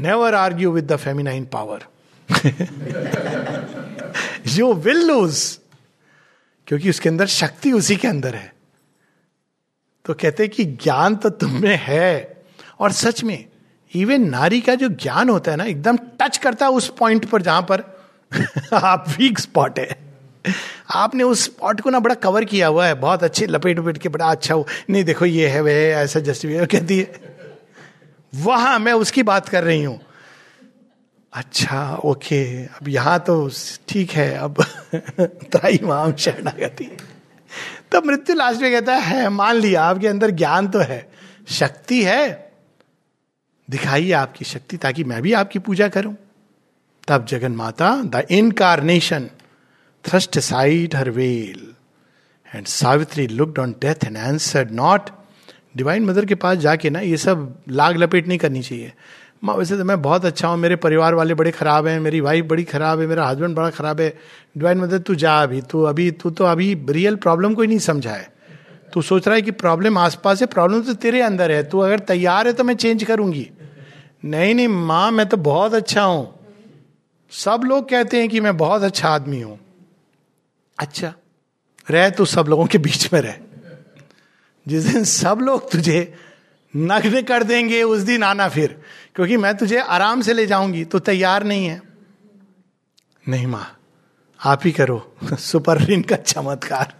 Never 0.00 0.34
argue 0.34 0.72
with 0.72 0.92
the 0.92 0.96
feminine 0.96 1.44
power 1.44 1.84
you 4.46 4.72
will 4.72 5.06
lose 5.06 5.58
क्योंकि 6.66 6.90
उसके 6.90 7.08
अंदर 7.08 7.26
शक्ति 7.26 7.72
उसी 7.72 7.96
के 7.96 8.08
अंदर 8.08 8.34
है। 8.34 8.52
तो 10.04 10.14
कहते 10.14 10.48
कि 10.48 10.64
ज्ञान 10.64 11.16
तो 11.16 11.28
तुम्हें 11.28 11.78
है। 11.82 12.42
और 12.80 12.92
सच 12.92 13.24
में 13.24 13.44
इवन 13.94 14.28
नारी 14.28 14.60
का 14.60 14.74
जो 14.74 14.88
ज्ञान 14.88 15.28
होता 15.28 15.50
है 15.50 15.56
ना, 15.56 15.64
एकदम 15.64 15.96
टच 15.96 16.38
करता 16.38 16.66
है 16.66 16.72
उस 16.72 16.88
पॉइंट 16.88 17.24
पर 17.24 17.42
जहाँ 17.42 17.62
पर 17.62 18.04
आप 18.72 19.04
वीक 19.08 19.38
स्पॉट 19.38 19.78
है। 19.78 19.96
आपने 20.94 21.22
उस 21.22 21.44
स्पॉट 21.44 21.80
को 21.80 21.90
ना 21.90 22.00
बड़ा 22.00 22.14
कवर 22.14 22.44
किया 22.44 22.66
हुआ 22.66 22.86
है। 22.86 22.94
बहुत 22.94 23.24
अच्छे 23.24 23.46
लपेट 23.46 23.78
उपेट 23.78 23.98
के 23.98 24.08
बड़ा 24.08 24.30
अच्छा 24.30 24.54
हो 24.54 24.66
नहीं, 24.90 25.04
देखो, 25.04 25.24
ये 25.24 25.48
है, 25.48 25.60
वह 25.60 25.72
ऐसा 25.72 26.20
जस्टिफिकेशन 26.20 26.66
कहती 26.66 26.98
है 26.98 27.37
वहाँ 28.34 28.78
मैं 28.78 28.92
उसकी 28.92 29.22
बात 29.22 29.48
कर 29.48 29.64
रही 29.64 29.84
हूँ। 29.84 30.00
अच्छा 31.32 31.94
ओके, 31.94 32.64
अब 32.64 32.88
यहाँ 32.88 33.18
तो 33.18 33.50
ठीक 33.88 34.10
है, 34.10 34.34
अब 34.34 34.64
त्राई 35.20 35.80
माम 35.82 36.12
शरणागति। 36.12 36.96
तो 37.92 38.02
मृत्यु 38.02 38.36
लास्ट 38.36 38.60
में 38.60 38.72
कहता 38.72 38.94
है 38.94 39.28
मान 39.28 39.54
लिया, 39.54 39.84
आपके 39.84 40.08
अंदर 40.08 40.30
ज्ञान 40.30 40.68
तो 40.68 40.78
है, 40.78 41.12
शक्ति 41.48 42.04
है। 42.04 42.52
दिखाइए 43.70 44.12
आपकी 44.12 44.44
शक्ति 44.44 44.76
ताकि 44.76 45.04
मैं 45.04 45.22
भी 45.22 45.32
आपकी 45.32 45.58
पूजा 45.58 45.88
करूँ। 45.88 46.16
तब 47.08 47.26
जगन 47.26 47.52
माता, 47.52 48.02
the 48.04 48.26
incarnation 48.30 49.30
thrust 50.08 50.36
aside 50.36 50.94
her 50.94 51.08
veil. 51.08 51.58
And 52.54 52.66
Savitri 52.66 53.26
looked 53.26 53.58
on 53.58 53.72
death 53.72 54.04
and 54.04 54.16
answered 54.16 54.70
not 54.70 55.10
divine 55.76 56.04
mother 56.04 56.24
के 56.24 56.34
पास 56.34 56.58
जाके 56.58 56.90
ना 56.90 57.00
ये 57.00 57.16
सब 57.16 57.54
लाग 57.68 57.96
लपेट 57.96 58.28
नहीं 58.28 58.38
करनी 58.38 58.62
चाहिए। 58.62 58.92
माँ, 59.44 59.54
वैसे 59.54 59.76
तो 59.76 59.84
मैं 59.84 60.02
बहुत 60.02 60.24
अच्छा 60.24 60.48
हूँ, 60.48 60.58
मेरे 60.58 60.76
परिवार 60.76 61.14
वाले 61.14 61.34
बड़े 61.34 61.50
खराब 61.50 61.86
हैं, 61.86 62.00
मेरी 62.00 62.20
वाइफ 62.20 62.44
बड़ी 62.44 62.64
खराब 62.64 63.00
है, 63.00 63.06
मेरा 63.06 63.26
हस्बैंड 63.26 63.56
बड़ा 63.56 63.70
खराब 63.70 64.00
है। 64.00 64.08
डिवाइन 64.58 64.78
मदर 64.78 64.98
तू 64.98 65.14
जा 65.14 65.42
अभी, 65.42 65.60
तू 65.62 65.82
अभी, 65.82 66.10
तू 66.10 66.30
तो 66.30 66.44
अभी 66.44 66.74
रियल 66.90 67.16
प्रॉब्लम 67.16 67.54
को 67.54 67.62
ही 67.62 67.68
नहीं 67.68 67.78
समझा 67.78 68.12
है। 68.12 68.32
तू 68.92 69.02
सोच 69.02 69.28
रहा 69.28 69.36
है 69.36 69.42
कि 69.42 69.50
प्रॉब्लम 69.50 69.98
आसपास 69.98 70.40
है 70.40 70.46
प्रॉब्लम 70.46 70.82
तो 70.82 70.94
तेरे 70.94 71.20
अंदर 71.20 71.52
है। 71.52 71.62
तू 71.62 71.78
अगर 71.78 71.98
तैयार 71.98 72.46
है 72.46 72.52
तो 72.52 72.64
मैं 72.64 72.74
चेंज 72.74 73.04
करूँगी। 73.04 73.50
नहीं 74.24 74.54
नहीं, 74.54 74.68
माँ, 74.68 75.10
मैं 75.10 75.28
तो 75.28 75.36
बहुत 75.36 75.74
अच्छा 75.74 76.02
हूँ। 76.02 76.34
सब 77.32 77.60
लोग 77.64 77.88
कहते 77.88 78.20
हैं 78.20 78.28
कि 78.28 78.40
मैं 78.40 78.56
बहुत 78.56 78.82
अच्छा 78.82 79.08
आदमी 79.08 79.40
हूँ। 79.40 79.58
अच्छा 80.78 81.14
रह 81.90 82.10
तो 82.10 82.24
सब 82.24 82.46
लोगों 82.48 82.66
के 82.66 82.78
बीच 82.78 83.12
में 83.12 83.20
रह। 83.20 83.38
जिस 84.68 84.84
दिन 84.84 85.04
सब 85.04 85.38
लोग 85.42 85.70
तुझे 85.70 86.14
नग्न 86.76 87.22
कर 87.22 87.42
देंगे, 87.42 87.82
उस 87.82 88.00
दिन 88.00 88.22
आना 88.22 88.48
फिर। 88.48 88.82
क्योंकि 89.14 89.36
मैं 89.36 89.56
तुझे 89.56 89.78
आराम 89.78 90.20
से 90.20 90.32
ले 90.32 90.46
जाऊँगी 90.46 90.84
तो 90.84 90.98
तैयार 90.98 91.44
नहीं 91.44 91.66
है। 91.66 91.82
नहीं 93.28 93.46
माँ, 93.46 93.78
आप 94.44 94.60
ही 94.64 94.72
करो। 94.72 95.16
सुपर 95.38 95.82
रिन 95.82 96.02
का 96.02 96.16
चमत्कार। 96.16 96.94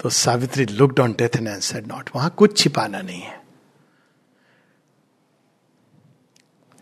तो 0.00 0.08
Savitri 0.08 0.66
looked 0.66 0.92
on 0.92 1.12
death 1.12 1.36
and 1.36 1.60
said 1.60 1.86
not 1.86 2.10
वहाँ 2.16 2.30
कुछ 2.30 2.58
छिपाना 2.58 3.00
नहीं 3.00 3.22
है। 3.22 3.41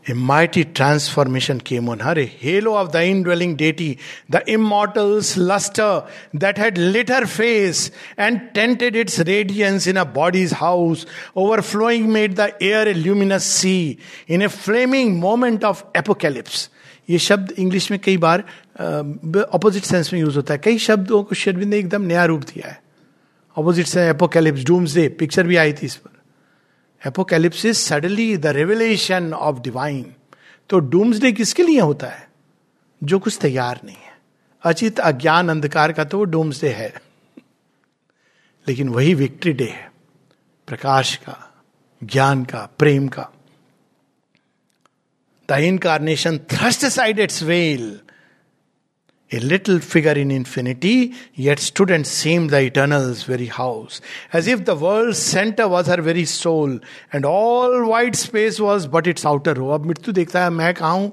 A 0.08 0.14
mighty 0.14 0.64
transformation 0.66 1.60
came 1.60 1.90
on 1.90 1.98
her, 2.00 2.14
a 2.20 2.26
halo 2.26 2.76
of 2.76 2.92
the 2.92 3.04
indwelling 3.04 3.56
deity, 3.56 3.98
the 4.30 4.48
immortal's 4.48 5.36
luster 5.36 6.06
that 6.32 6.60
had 6.60 6.78
lit 6.78 7.10
her 7.10 7.26
face 7.26 7.90
and 8.16 8.54
tinted 8.54 8.96
its 8.96 9.18
radiance 9.18 9.88
in 9.88 9.98
a 9.98 10.06
body's 10.06 10.52
house, 10.52 11.08
overflowing 11.36 12.14
made 12.14 12.36
the 12.36 12.54
air 12.62 12.88
a 12.88 12.94
luminous 12.94 13.46
sea 13.46 13.98
in 14.28 14.44
a 14.44 14.50
flaming 14.50 15.20
moment 15.20 15.64
of 15.64 15.84
apocalypse. 15.96 16.70
ये 17.10 17.18
शब्द 17.20 17.52
English 17.60 17.90
में 17.92 18.00
कई 18.04 18.18
बार 18.18 18.44
opposite 19.54 19.84
sense 19.84 20.12
में 20.14 20.20
use 20.20 20.38
होता 20.38 20.54
है 20.54 20.60
कई 20.64 20.78
शब्दों 20.86 21.22
को 21.24 21.36
शेरविंद 21.36 21.70
ने 21.72 21.78
एकदम 21.80 22.02
नया 22.02 22.24
रूप 22.26 22.44
दिया 22.44 22.68
है 22.70 22.80
ऑपोजिट 23.58 23.88
से 23.88 24.08
एपोकैलिप्स 24.10 24.64
डूम्स 24.66 24.96
डे 24.96 25.08
पिक्चर 25.20 25.48
भी 25.48 25.56
आई 25.56 25.74
थी 25.74 25.86
इस 25.86 25.96
पर 25.96 26.12
Apocalypsis 27.07 27.79
suddenly 27.79 28.37
the 28.37 28.47
revelation 28.47 29.35
of 29.35 29.61
divine 29.61 30.15
तो 30.69 30.81
डे 31.21 31.33
किसके 31.33 31.63
लिए 31.63 31.81
होता 31.81 32.07
है? 32.07 32.31
जो 33.05 33.19
कुछ 33.19 33.39
तैयार 33.41 33.81
नहीं 33.85 33.97
है। 33.97 34.19
अचित 34.63 35.01
अज्ञान 35.01 35.49
अंधकार 35.49 35.93
का 35.93 36.05
तो 36.05 36.19
वो 36.19 36.25
डे 36.25 36.69
है। 36.69 37.03
लेकिन 38.69 38.89
वही 38.89 39.15
विक्ट्री 39.15 39.53
डे 39.53 39.65
है। 39.65 39.93
प्रकाश 40.67 41.17
का, 41.17 41.63
ज्ञान 42.05 42.45
का, 42.45 42.71
प्रेम 42.79 43.09
का। 43.09 43.29
The 45.49 45.53
incarnation 45.53 46.39
thrust 46.39 46.87
side 46.87 47.19
its 47.19 47.43
veil 47.43 48.01
A 49.33 49.39
little 49.41 49.79
figure 49.79 50.13
in 50.13 50.31
infinity, 50.33 51.15
yet 51.35 51.61
stood 51.61 51.91
and 51.93 52.05
seemed 52.05 52.51
the 52.51 52.63
eternal's 52.63 53.23
very 53.23 53.47
house, 53.47 54.01
as 54.33 54.49
if 54.49 54.65
the 54.65 54.75
world's 54.75 55.19
center 55.19 55.69
was 55.69 55.87
her 55.87 56.03
very 56.03 56.25
soul, 56.25 56.81
and 57.13 57.25
all 57.25 57.87
wide 57.89 58.17
space 58.17 58.59
was 58.59 58.89
but 58.89 59.07
its 59.07 59.25
outer 59.25 59.55
row. 59.55 59.71
अब 59.75 59.87
मृत्यु 59.87 60.13
देखता 60.13 60.45
है 60.45 60.51
मैं 60.51 60.73
कहा 60.75 60.91
हूँ 60.91 61.13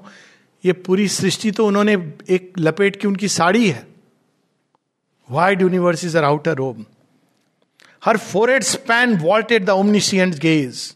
ये 0.64 0.72
पूरी 0.86 1.08
सृष्टि 1.08 1.50
तो 1.50 1.66
उन्होंने 1.66 1.94
एक 2.36 2.52
लपेट 2.58 2.96
की 3.00 3.08
उनकी 3.08 3.28
साड़ी 3.28 3.68
है 3.70 3.86
wide 5.28 5.62
universe 5.62 6.04
is 6.04 6.16
her 6.18 6.24
outer 6.24 6.56
robe 6.56 6.84
her 8.04 8.16
fore 8.16 8.60
span 8.62 9.16
vaulted 9.18 9.64
the 9.64 9.70
omniscient 9.70 10.38
gaze 10.38 10.94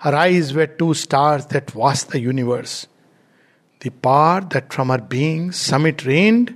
her 0.00 0.14
eyes 0.14 0.52
were 0.56 0.76
two 0.78 0.92
stars 0.94 1.44
that 1.52 1.70
was 1.76 2.06
the 2.12 2.16
universe 2.16 2.86
the 3.80 3.90
power 3.90 4.40
that 4.40 4.72
from 4.72 4.88
her 4.88 4.98
being 4.98 5.52
summit 5.52 6.04
reigned, 6.04 6.54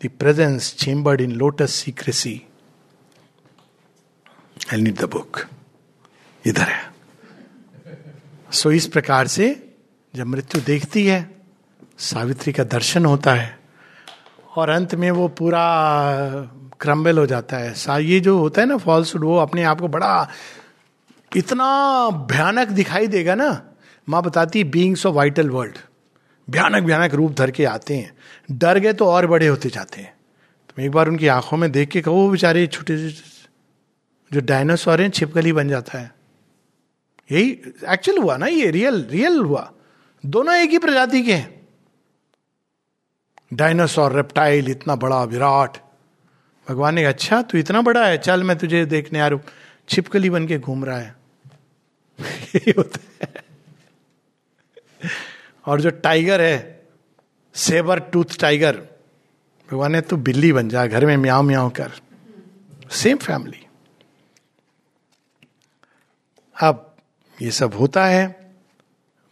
the 0.00 0.08
presence 0.08 0.72
chambered 0.72 1.20
in 1.20 1.38
lotus 1.38 1.72
secrecy. 1.74 2.46
I'll 4.70 4.80
need 4.80 4.96
the 4.96 5.08
book. 5.08 5.46
इधर 6.44 6.68
है 6.68 6.86
सो 8.50 8.68
so, 8.68 8.74
इस 8.74 8.86
प्रकार 8.86 9.26
से 9.26 9.46
जब 10.14 10.26
मृत्यु 10.26 10.60
देखती 10.66 11.04
है 11.06 11.18
सावित्री 11.98 12.52
का 12.52 12.64
दर्शन 12.64 13.04
होता 13.04 13.34
है 13.34 13.56
और 14.56 14.70
अंत 14.70 14.94
में 14.94 15.10
वो 15.10 15.26
पूरा 15.40 15.64
क्रम्बल 16.80 17.18
हो 17.18 17.26
जाता 17.26 17.56
है 17.56 17.72
सा 17.74 17.98
ये 17.98 18.20
जो 18.20 18.38
होता 18.38 18.60
है 18.60 18.68
ना 18.68 18.76
फॉल्सुड 18.76 19.24
वो 19.24 19.36
अपने 19.38 19.62
आप 19.72 19.80
को 19.80 19.88
बड़ा 19.88 20.12
इतना 21.32 21.66
भयानक 22.30 22.68
दिखाई 22.78 23.06
देगा 23.06 23.34
ना 23.34 23.50
माँ 24.08 24.22
बताती 24.22 24.64
बींग्स 24.76 25.06
ऑफ़ 25.06 25.14
वाइटल 25.14 25.50
वर्ल्ड 25.50 25.78
भयानक 26.50 26.82
भयानक 26.82 27.14
रूप 27.14 27.32
धर 27.32 27.50
के 27.50 27.64
आते 27.64 27.96
हैं। 27.96 28.16
डर 28.50 28.78
गए 28.78 28.92
तो 28.92 29.06
और 29.06 29.26
बड़े 29.26 29.46
होते 29.46 29.68
जाते 29.68 30.00
हैं। 30.00 30.16
तो 30.68 30.82
एक 30.82 30.90
बार 30.90 31.08
उनकी 31.08 31.26
आँखों 31.26 31.56
में 31.56 31.72
देख 31.72 31.88
के 31.88 32.00
कहो 32.00 32.28
बेचारे 32.28 32.66
छोटे 32.66 33.08
जो 34.32 34.40
डायनासोर 34.40 35.02
हैं, 35.02 35.10
छिपकली 35.10 35.52
बन 35.52 35.68
जाता 35.68 35.98
है। 35.98 36.14
यही 37.32 37.50
एक्चुअल 37.88 38.18
हुआ 38.18 38.36
ना 38.36 38.46
ये 38.46 38.70
रियल 38.70 39.06
रियल 39.10 39.38
हुआ। 39.38 39.72
दोनों 40.26 40.54
एक 40.54 40.70
ही 40.70 40.78
प्रजाति 40.78 41.22
के 41.22 41.34
हैं। 41.34 41.68
डायनासोर 43.54 44.12
रेप्टाइल 44.12 44.70
इतना 44.70 44.96
बड़ा, 44.96 45.24
विराट। 45.24 45.76
भगवान 46.68 46.94
ने 46.94 47.04
अच्छा 47.04 47.42
तू 47.42 47.58
इतना 47.58 47.82
बड़ा 47.82 48.06
है, 48.06 48.18
चल, 48.18 48.44
मैं 48.44 48.58
तुझे 48.58 48.84
देखने 48.86 49.20
आ 49.20 49.26
रू 49.26 49.40
छिपकली 49.88 50.30
बन 50.30 50.46
के 50.46 50.58
घूम 50.58 50.84
रहा 50.84 50.98
है। 50.98 51.16
यही 52.22 52.70
होता 52.70 52.98
है। 53.02 53.07
और 55.68 55.80
जो 55.80 55.90
टाइगर 55.90 56.40
है 56.40 56.82
सेबर 57.54 57.98
टूथ 58.00 58.38
टाइगर 58.40 58.76
भगवान 59.68 59.92
ने 59.92 60.00
तो 60.00 60.16
बिल्ली 60.16 60.52
बन 60.52 60.68
जा, 60.68 60.86
घर 60.86 61.06
में 61.06 61.16
म्याओ 61.16 61.42
म्याओ 61.42 61.70
कर। 61.70 61.92
सेम 62.90 63.16
फैमिली 63.16 63.66
अब 66.56 66.96
ये 67.42 67.50
सब 67.50 67.74
होता 67.74 68.06
है, 68.06 68.52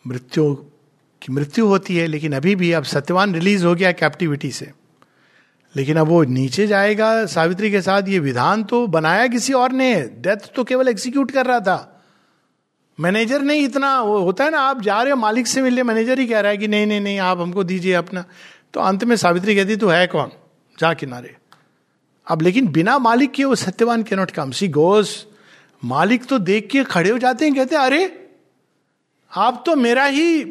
मृत्यु 0.07 0.55
की 1.23 1.33
मृत्यु 1.33 1.67
होती 1.67 1.97
है, 1.97 2.07
लेकिन 2.07 2.33
अभी 2.33 2.55
भी 2.55 2.73
अब 2.73 2.85
सत्यवान 2.85 3.35
रिलीज़ 3.35 3.65
हो 3.67 3.75
गया 3.75 3.93
कैप्टिविटी 3.93 4.51
से। 4.51 4.71
लेकिन 5.77 5.97
अब 5.97 6.07
वो 6.07 6.23
नीचे 6.25 6.67
जाएगा, 6.67 7.27
सावित्री 7.27 7.71
के 7.71 7.83
साथ 7.83 8.09
ये 8.09 8.19
विधान 8.19 8.65
तो 8.65 8.87
बनाया 8.87 9.27
किसी 9.27 9.53
और 9.53 9.73
ने 9.73 10.03
डेथ 10.03 10.53
तो 10.55 10.65
केवल 10.65 10.89
एग्जीक्यूट 10.89 11.31
कर 11.31 11.47
रहा 11.47 11.61
था। 11.61 11.96
मैनेजर 12.99 13.43
नहीं, 13.43 13.65
इतना 13.65 14.01
वो 14.01 14.19
होता 14.19 14.45
है 14.45 14.51
ना, 14.51 14.61
आप 14.61 14.81
जा 14.83 15.03
रहे 15.03 15.11
हो, 15.11 15.17
मालिक 15.17 15.47
से 15.47 15.63
मिलने 15.63 15.83
मैनेजर 15.83 16.19
ही 16.19 16.27
कह 16.27 16.41
रहा 16.41 16.51
है 16.51 16.57
कि 16.57 16.69
नहीं 16.69 16.87
नहीं 16.87 17.01
नहीं, 17.01 17.19
आप 17.19 17.41
हमको 17.41 17.65
दीजिए 17.65 17.93
अपना। 17.93 18.25
तो 18.75 18.81
अंत 18.81 19.05
में 19.05 19.17
सावित्री 19.17 19.55
कहती, 19.57 19.77
तू 19.77 19.89
है 19.89 20.07
कौन? 20.07 20.31
जा 20.79 20.93
किनारे। 20.95 21.37
अब 22.27 22.43
लेकिन 22.43 22.69
बिना 22.69 22.99
मालिक 22.99 23.31
के 23.31 23.45
वो 23.45 23.55
सत्यवान 23.55 24.03
के 24.03 24.17
नॉट 24.17 24.31
कम। 24.31 24.51
सी 24.51 24.69
गोज 24.69 25.11
मालिक 25.83 26.25
तो 26.25 26.39
देख 26.39 26.69
के 26.71 26.85
खड़े 26.85 27.11
हो 27.11 27.19
जाते 27.19 27.45
हैं, 27.45 27.55
कहते 27.55 27.77
अरे, 27.77 28.31
आप 29.33 29.63
तो 29.67 29.77
मेरा 29.77 30.05
ही 30.05 30.45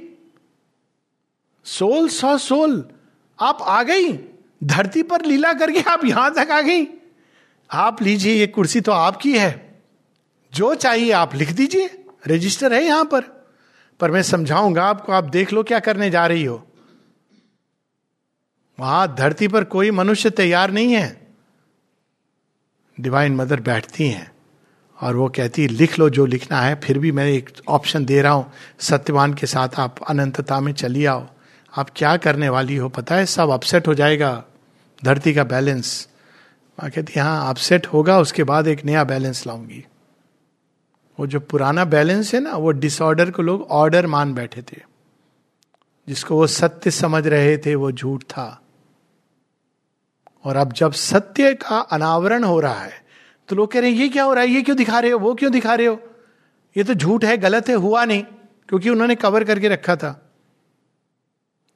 सोल, 1.65 2.07
सौ 2.09 2.37
सोल, 2.37 2.83
आप 3.39 3.61
आ 3.61 3.81
गई, 3.83 4.11
धरती 4.63 5.03
पर 5.03 5.25
लीला 5.25 5.53
करके 5.53 5.81
आप 5.81 6.05
यहाँ 6.05 6.33
तक 6.33 6.51
आ 6.51 6.61
गई। 6.61 6.87
आप 7.69 8.01
लीजिए 8.01 8.33
ये 8.33 8.47
कुर्सी 8.47 8.81
तो 8.81 8.91
आपकी 8.91 9.37
है, 9.37 9.81
जो 10.53 10.73
चाहिए 10.75 11.11
आप 11.11 11.35
लिख 11.35 11.51
दीजिए। 11.51 11.89
रजिस्टर 12.27 12.73
है 12.73 12.83
यहाँ 12.83 13.05
पर। 13.05 13.21
पर 13.99 14.11
मैं 14.11 14.21
समझाऊँगा 14.23 14.85
आपको, 14.85 15.11
आप 15.11 15.23
देख 15.23 15.53
लो 15.53 15.63
क्या 15.63 15.79
करने 15.79 16.09
जा 16.09 16.27
रही 16.27 16.43
हो। 16.43 16.67
वहाँ 18.79 19.15
धरती 19.15 19.47
पर 19.47 19.63
कोई 19.63 19.91
मनुष्य 19.91 20.29
तैयार 20.29 20.71
नहीं 20.71 20.93
है। 20.93 21.27
डिवाइन 22.99 23.35
मदर 23.35 23.59
बैठती 23.59 24.07
हैं 24.09 24.31
और 25.01 25.15
वो 25.15 25.29
कहती 25.29 25.61
है, 25.61 25.67
लिख 25.67 25.99
लो 25.99 26.09
जो 26.09 26.25
लिखना 26.25 26.61
है, 26.61 26.75
फिर 26.75 26.99
भी 26.99 27.11
मैं 27.11 27.25
एक 27.25 27.49
ऑप्शन 27.67 28.05
दे 28.05 28.21
रहा 28.21 28.33
हूँ। 28.33 28.51
सत्यवान 28.79 29.33
के 29.33 29.47
साथ 29.47 29.69
आप 29.77 29.95
अनंतता 30.09 30.59
में 30.59 30.73
चली 30.73 31.05
आओ। 31.05 31.27
आप 31.77 31.89
क्या 31.95 32.17
करने 32.17 32.49
वाली 32.49 32.75
हो 32.75 32.89
पता 32.89 33.15
है? 33.15 33.25
सब 33.25 33.49
अपसेट 33.49 33.87
हो 33.87 33.93
जाएगा। 33.93 34.43
धरती 35.03 35.33
का 35.33 35.43
बैलेंस 35.43 36.07
कहती 36.79 37.19
हाँ 37.19 37.49
अपसेट 37.49 37.87
होगा, 37.87 38.19
उसके 38.19 38.43
बाद 38.43 38.67
एक 38.67 38.85
नया 38.85 39.03
बैलेंस 39.03 39.47
लाऊँगी। 39.47 39.85
वो 41.17 41.27
जो 41.27 41.39
पुराना 41.39 41.85
बैलेंस 41.85 42.33
है 42.33 42.39
ना, 42.39 42.51
वो 42.51 42.71
डिसऑर्डर 42.71 43.31
को 43.31 43.41
लोग 43.41 43.61
ऑर्डर 43.71 44.07
मान 44.07 44.33
बैठे 44.33 44.61
थे। 44.63 44.81
जिसको 46.07 46.35
वो 46.35 46.47
सत्य 46.47 46.91
समझ 46.91 47.25
रहे 47.27 47.57
थे, 47.57 47.75
वो 47.75 47.91
झूठ 47.91 48.23
था। 48.23 48.61
और 50.45 50.55
अब 50.55 50.73
जब 50.73 50.91
सत्य 50.91 51.53
का 51.53 51.79
अनावरण 51.79 52.43
हो 52.43 52.59
रहा 52.59 52.81
है 52.81 53.03
तो 53.49 53.55
लोग 53.55 53.71
कह 53.71 53.79
रहे 53.79 53.91
हैं, 53.91 53.97
ये 53.97 54.09
क्या 54.09 54.23
हो 54.23 54.33
रहा 54.33 54.43
है? 54.43 54.49
ये 54.49 54.61
क्यों 54.61 54.77
दिखा 54.77 54.99
रहे 54.99 55.11
हो? 55.11 55.19
वो 55.19 55.33
क्यों 55.35 55.51
दिखा 55.51 55.73
रहे 55.73 55.87
हो? 55.87 55.99
ये 56.75 56.83
तो 56.83 56.93
झूठ 56.93 57.23
है, 57.25 57.37
गलत 57.37 57.69
है, 57.69 57.75
हुआ 57.75 58.03
नहीं, 58.05 58.23
क्योंकि 58.69 58.89
उन्होंने 58.89 59.15
कवर 59.15 59.43
करके 59.43 59.67
रखा 59.67 59.95
था। 59.95 60.11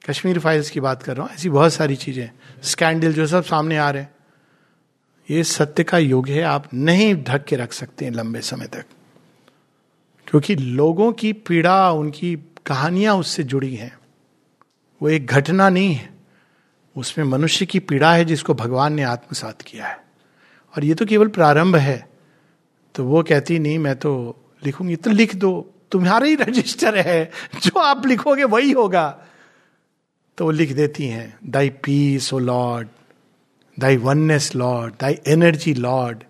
कश्मीर 0.02 0.40
फाइल्स 0.40 0.70
की 0.70 0.80
बात 0.80 1.04
कर 1.04 1.16
रहा 1.18 1.26
हूँ, 1.26 1.34
ऐसी 1.34 1.50
बहुत 1.50 1.74
सारी 1.74 1.96
चीज़ें 1.96 2.30
स्कैंडल 2.64 3.14
जो 3.14 3.28
सब 3.28 3.44
सामने 3.44 3.78
आ 3.78 3.90
रहे 3.90 4.02
हैं। 4.02 4.16
ये 5.30 5.44
सत्य 5.44 5.84
का 5.84 5.98
युग 5.98 6.28
है, 6.28 6.42
आप 6.42 6.70
नहीं 6.74 7.14
ढक 7.24 7.46
के 7.46 7.56
रख 7.56 7.74
सकते 7.74 8.06
हैं 8.06 8.12
लंबे 8.12 8.42
समय 8.42 8.68
तक। 8.68 8.86
क्योंकि 10.30 10.55
लोगों 10.55 11.11
की 11.11 11.34
पीड़ा, 11.34 11.91
उनकी 11.91 12.39
कहानियाँ 12.65 13.15
उससे 13.15 13.43
जुड़ी 13.43 13.75
हैं। 13.75 13.99
वो 15.01 15.09
एक 15.09 15.25
घटना 15.25 15.69
नहीं 15.69 15.93
है। 15.93 16.09
उसमें 16.97 17.25
मनुष्य 17.25 17.65
की 17.65 17.80
पीड़ा 17.80 18.13
है 18.13 18.25
जिसको 18.25 18.53
भगवान 18.53 18.93
ने 18.93 19.03
आत्मसात 19.03 19.61
किया 19.61 19.88
है। 19.88 20.03
और 20.77 20.84
ये 20.84 20.93
तो 20.93 21.05
केवल 21.05 21.27
प्रारंभ 21.27 21.75
है। 21.75 22.09
तो 22.95 23.03
वो 23.03 23.23
कहती, 23.23 23.59
नहीं, 23.59 23.80
मैं 23.80 23.95
तो 23.95 24.39
लिखूँगी। 24.65 24.95
तो 24.95 25.11
लिख 25.11 25.36
दो। 25.36 25.73
तुम्हारा 25.91 26.25
ही 26.25 26.36
रजिस्टर 26.36 26.97
है। 26.97 27.32
जो 27.63 27.80
आप 27.80 28.05
लिखोगे 28.05 28.43
वही 28.43 28.71
होगा। 28.71 29.19
तो 30.38 30.45
वो 30.45 30.51
लिख 30.51 30.71
देती 30.71 31.05
हैं 31.05 31.38
thy 31.45 31.69
peace 31.69 32.34
O 32.34 32.39
lord 32.39 32.88
thy 33.80 33.97
oneness 33.97 34.55
lord 34.55 34.93
thy 34.99 35.17
energy 35.27 35.73
lord 35.73 36.23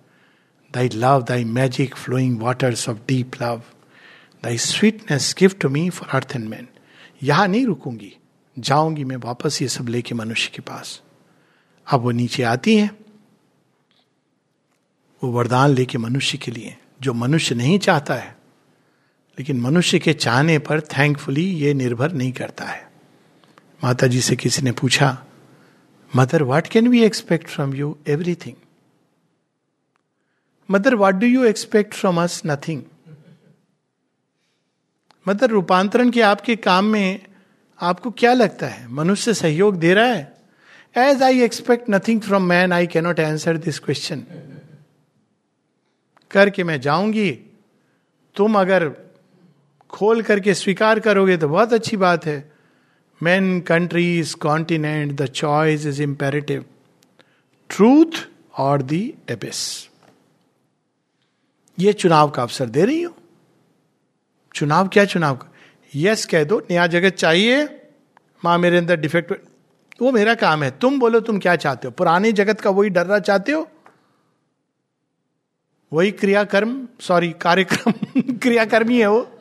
thy 0.73 0.89
love 0.89 1.23
thy 1.23 1.43
magic 1.43 1.95
flowing 1.95 2.39
waters 2.39 2.89
of 2.89 2.97
deep 3.07 3.31
love 3.41 3.61
thy 4.43 4.57
sweetness 4.57 5.35
gift 5.37 5.65
me 5.65 5.89
for 5.89 6.09
earth 6.09 6.33
and 6.35 6.49
man 6.49 6.67
यहाँ 7.23 7.47
नहीं 7.47 7.65
रुकूँगी। 7.65 8.17
जाऊँगी 8.59 9.03
मैं 9.03 9.17
वापस 9.17 9.61
ये 9.61 9.67
सब 9.67 9.87
लेके 9.87 10.15
मनुष्य 10.15 10.51
के 10.55 10.61
पास। 10.61 11.01
अब 11.91 12.01
वो 12.01 12.11
नीचे 12.11 12.43
आती 12.43 12.75
है। 12.77 12.89
वो 15.23 15.31
वरदान 15.31 15.69
लेके 15.69 15.97
मनुष्य 15.97 16.37
के 16.37 16.51
लिए। 16.51 16.77
जो 17.01 17.13
मनुष्य 17.13 17.55
नहीं 17.55 17.79
चाहता 17.79 18.15
है। 18.15 18.37
लेकिन 19.39 19.59
मनुष्य 19.61 19.99
के 19.99 20.13
चाहने 20.13 20.59
पर 20.59 20.81
थैंकफुली 20.81 21.45
ये 21.45 21.73
निर्भर 21.73 22.11
नहीं 22.11 22.31
करता 22.31 22.65
है। 22.65 22.91
माता 23.83 24.07
जी 24.07 24.21
से 24.21 24.35
किसी 24.35 24.61
ने 24.61 24.71
पूछा 24.71 25.25
mother 26.15 26.43
what 26.43 26.67
can 26.67 26.87
we 26.87 27.03
expect 27.03 27.47
from 27.47 27.73
you 27.73 27.97
everything 28.07 28.55
mother 30.71 30.95
what 30.95 31.15
do 31.15 31.27
you 31.27 31.43
expect 31.43 31.93
from 31.93 32.23
us 32.23 32.41
nothing 32.45 32.83
mother, 35.25 35.49
रूपांतरण 35.49 36.09
के 36.09 36.21
आपके 36.21 36.55
काम 36.55 36.85
में 36.85 37.25
आपको 37.79 38.11
क्या 38.11 38.33
लगता 38.33 38.67
है? 38.67 38.87
मनुष्य 38.87 39.33
सहयोग 39.33 39.75
दे 39.75 39.93
रहा 39.93 40.05
है? 40.05 40.37
As 40.95 41.23
I 41.23 41.41
expect 41.41 41.89
nothing 41.89 42.21
from 42.21 42.43
man 42.43 42.73
I 42.73 42.87
cannot 42.87 43.19
answer 43.19 43.57
this 43.57 43.79
question 43.79 44.23
करके 46.31 46.63
मैं 46.63 46.79
जाऊँगी। 46.81 47.31
तुम 48.35 48.59
अगर 48.59 48.89
खोल 49.89 50.21
करके 50.21 50.53
स्वीकार 50.53 50.99
करोगे 50.99 51.37
तो 51.37 51.47
बहुत 51.49 51.73
अच्छी 51.73 51.97
बात 51.97 52.25
है। 52.25 52.51
Man 53.21 53.59
countries 53.61 54.35
continent 54.35 55.15
the 55.21 55.25
choice 55.25 55.85
is 55.85 56.01
imperative 56.01 56.65
truth 57.69 58.27
और 58.57 58.81
दी 58.81 59.13
ये 61.77 61.93
चुनाव 61.93 62.29
का 62.29 62.41
अवसर 62.41 62.69
दे 62.69 62.85
रही 62.85 63.01
हूँ। 63.01 63.15
चुनाव 64.55 64.87
क्या 64.87 65.05
चुनाव 65.05 65.35
का? 65.35 65.53
यस 65.95 66.25
कह 66.25 66.43
दो, 66.43 66.67
नया 66.69 66.87
जगत 66.87 67.09
चाहिए, 67.09 67.81
माँ 68.45 68.57
मेरे 68.57 68.77
अंदर 68.77 68.95
डिफेक्ट 68.95 69.33
वो 70.01 70.11
मेरा 70.11 70.35
काम 70.35 70.63
है। 70.63 70.71
तुम 70.71 70.99
बोलो, 70.99 71.19
तुम 71.19 71.39
क्या 71.39 71.55
चाहते 71.55 71.87
हो? 71.87 71.91
पुराने 71.91 72.31
जगत 72.31 72.61
का 72.61 72.69
वही 72.69 72.89
डर्रा 72.89 73.19
चाहते 73.19 73.51
हो? 73.51 73.69
वही 75.93 76.11
क्रियाकर्म 76.11 76.87
सॉरी 77.01 77.29
कार्यक्रम, 77.29 77.91
क्रियाकर्म 78.21 78.89
ही 78.89 78.99
है 78.99 79.07
वो। 79.07 79.31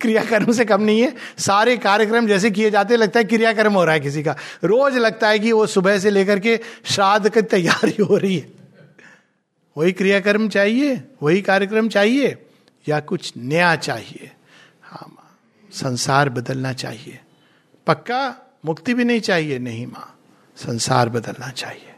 क्रियाकर्म 0.00 0.52
से 0.52 0.64
कम 0.64 0.82
नहीं 0.82 1.00
है। 1.00 1.14
सारे 1.38 1.76
कार्यक्रम 1.76 2.26
जैसे 2.26 2.50
किए 2.50 2.70
जाते 2.70 2.96
लगता 2.96 3.20
है 3.20 3.24
क्रियाकर्म 3.24 3.72
हो 3.72 3.84
रहा 3.84 3.94
है 3.94 4.00
किसी 4.00 4.22
का। 4.22 4.36
रोज 4.64 4.96
लगता 4.96 5.28
है 5.28 5.38
कि 5.38 5.52
वो 5.52 5.66
सुबह 5.66 5.98
से 5.98 6.10
लेकर 6.10 6.38
के 6.38 6.60
श्राद्ध 6.84 7.28
की 7.28 7.42
तैयारी 7.42 8.02
हो 8.02 8.16
रही 8.16 8.38
है। 8.38 8.52
वही 9.76 9.92
क्रियाकर्म 9.92 10.48
चाहिए, 10.48 11.04
वही 11.22 11.42
कार्यक्रम 11.42 11.88
चाहिए। 11.88 12.46
या 12.88 13.00
कुछ 13.00 13.32
नया 13.36 13.74
चाहिए। 13.76 14.32
हाँ 14.82 15.06
माँ, 15.08 15.38
संसार 15.72 16.28
बदलना 16.28 16.72
चाहिए। 16.72 17.20
पक्का 17.86 18.36
मुक्ति 18.64 18.94
भी 18.94 19.04
नहीं 19.04 19.20
चाहिए? 19.20 19.58
नहीं 19.58 19.86
माँ, 19.86 20.18
संसार 20.56 21.08
बदलना 21.08 21.48
चाहिए। 21.48 21.94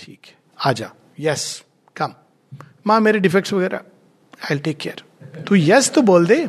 ठीक 0.00 0.20
है, 0.26 0.34
आ 0.64 0.72
जा 0.72 0.90
यस 1.20 1.64
कम 1.96 2.14
माँ, 2.86 3.00
मेरे 3.00 3.18
डिफेक्ट्स 3.18 3.52
वगैरह 3.52 3.80
आई 4.50 4.58
टेक 4.58 4.76
केयर 4.78 5.42
तू 5.42 5.54
यस 5.54 5.90
तो 5.90 6.02
बोल 6.02 6.26
दे। 6.26 6.48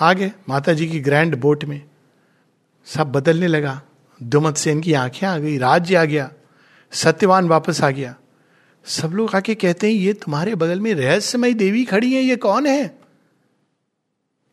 आगे 0.00 0.32
माता 0.48 0.72
जी 0.72 0.86
की 0.86 1.00
ग्रैंड 1.00 1.36
बोट 1.36 1.64
में। 1.64 1.82
सब 2.86 3.12
बदलने 3.12 3.46
लगा। 3.46 3.80
दुमत 4.22 4.56
सेन 4.56 4.80
की 4.80 4.92
आँखें 4.92 5.26
आ 5.26 5.38
गई, 5.38 5.58
राज्य 5.58 5.94
आ 5.96 6.04
गया। 6.04 6.30
सत्यवान 6.92 7.48
वापस 7.48 7.80
आ 7.82 7.90
गया। 7.90 8.14
सब 8.86 9.08
लोग 9.08 9.34
आके 9.34 9.54
कहते 9.54 9.86
हैं, 9.86 9.94
ये 9.94 10.12
तुम्हारे 10.12 10.54
बगल 10.54 10.80
में 10.80 10.94
रहस्यमय 10.94 11.52
देवी 11.52 11.84
खड़ी 11.84 12.14
है, 12.14 12.22
ये 12.22 12.36
कौन 12.36 12.66
है? 12.66 12.98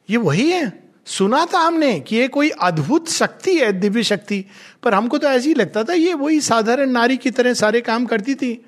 ये 0.10 0.18
वही 0.18 0.52
है। 0.52 0.84
सुना 1.06 1.46
था 1.46 1.60
हमने 1.60 2.00
कि 2.00 2.16
ये 2.16 2.28
कोई 2.28 2.50
अद्भुत 2.50 3.10
शक्ति 3.10 3.60
है, 3.60 3.74
दिव्य 3.74 4.04
शक्ति। 4.04 4.46
पर 4.84 4.94
हमको 4.94 5.18
तो 5.18 5.28
ऐसे 5.28 5.48
ही 5.48 5.54
लगता 5.56 5.84
था, 5.84 5.94
ये 5.94 6.14
वही 6.14 6.42
साधारण 6.42 6.90
नारी 6.90 7.18
की 7.18 7.32
तरह 7.32 7.54
सारे 7.54 7.82
काम 7.82 8.06
करती 8.06 8.36
थी। 8.36 8.66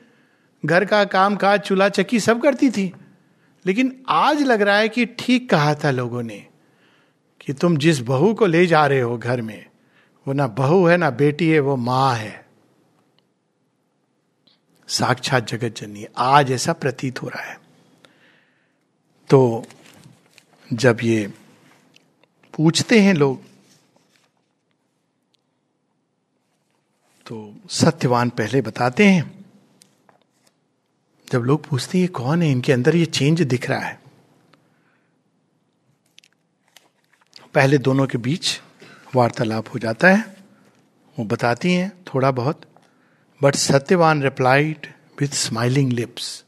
घर 0.66 0.86
का 0.86 1.04
काम 1.04 1.36
काज, 1.36 1.60
चूल्हा 1.60 1.90
चक्की 1.90 2.20
सब 2.20 2.42
करती 2.42 2.70
थी। 2.70 2.94
लेकिन 3.66 4.04
आज 4.10 4.42
लग 4.42 4.62
रहा 4.62 4.78
है 4.78 4.90
कि 4.90 5.06
ठीक 5.06 5.50
कहा 5.50 5.76
था 5.76 5.92
लोगों 5.92 6.24
ने 6.24 6.46
कि 7.42 7.54
तुम 7.54 7.78
जिस 7.78 8.00
बहू 8.00 8.34
को 8.34 8.46
ले 8.46 8.68
जा 8.68 8.88
रहे 8.88 9.02
हो 9.02 9.18
घर 9.18 9.42
में, 9.42 9.66
वो 10.28 10.34
ना 10.34 10.48
बहू 10.48 10.86
है, 10.86 10.98
ना 10.98 11.10
बेटी 11.10 11.50
है, 11.50 11.60
वो 11.60 11.76
माँ 11.76 12.16
है। 12.16 12.45
साक्षात 14.88 15.48
जगत 15.48 15.76
जननी 15.78 16.06
आज 16.18 16.52
ऐसा 16.52 16.74
प्रतीत 16.74 17.22
हो 17.22 17.30
रहा 17.30 17.44
है। 17.44 17.60
तो 19.30 19.68
जब 20.74 20.98
ये 21.04 21.34
पूछते 22.54 23.00
हैं 23.00 23.14
लोग 23.14 23.44
तो 27.26 27.56
सत्यवान 27.70 28.30
पहले 28.30 28.62
बताते 28.62 29.08
हैं। 29.08 29.46
जब 31.32 31.40
लोग 31.40 31.68
पूछते 31.68 31.98
हैं 31.98 32.08
कौन 32.08 32.42
है? 32.42 32.52
इनके 32.52 32.74
अंदर 32.74 32.96
ये 32.96 33.06
चेंज 33.06 33.42
दिख 33.42 33.70
रहा 33.70 33.80
है। 33.80 34.00
पहले 37.54 37.78
दोनों 37.78 38.08
के 38.08 38.18
बीच 38.18 38.62
वार्तालाप 39.16 39.74
हो 39.74 39.80
जाता 39.80 40.08
है। 40.08 40.38
वो 41.20 41.26
बताती 41.26 41.74
हैं 41.74 42.04
थोड़ा 42.06 42.32
बहुत। 42.32 42.75
But 43.44 43.56
Satyavan 43.56 44.24
replied 44.24 44.88
with 45.20 45.28
smiling 45.28 45.94
lips 45.94 46.46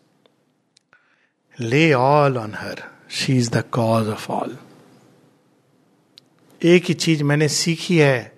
lay 1.60 1.94
all 1.94 2.38
on 2.38 2.54
her 2.54 2.84
she 3.10 3.38
is 3.38 3.52
the 3.52 3.64
cause 3.72 4.08
of 4.08 4.32
all 4.32 4.58
एक 6.64 6.86
ही 6.86 6.94
चीज़ 6.94 7.24
मैंने 7.24 7.50
सीखी 7.50 7.98
है 7.98 8.38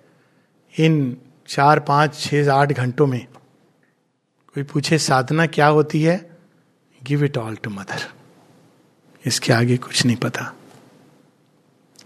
इन 0.79 1.17
चार, 1.47 1.79
पाँच, 1.79 2.19
छह, 2.19 2.51
आठ 2.53 2.71
घंटों 2.71 3.07
में। 3.07 3.27
कोई 4.53 4.63
पूछे, 4.63 4.97
साधना 4.97 5.45
क्या 5.47 5.67
होती 5.67 6.03
है? 6.03 6.37
Give 7.03 7.23
it 7.23 7.37
all 7.37 7.55
to 7.55 7.69
mother 7.69 8.11
इसके 9.25 9.53
आगे 9.53 9.77
कुछ 9.77 10.05
नहीं 10.05 10.15
पता। 10.15 10.55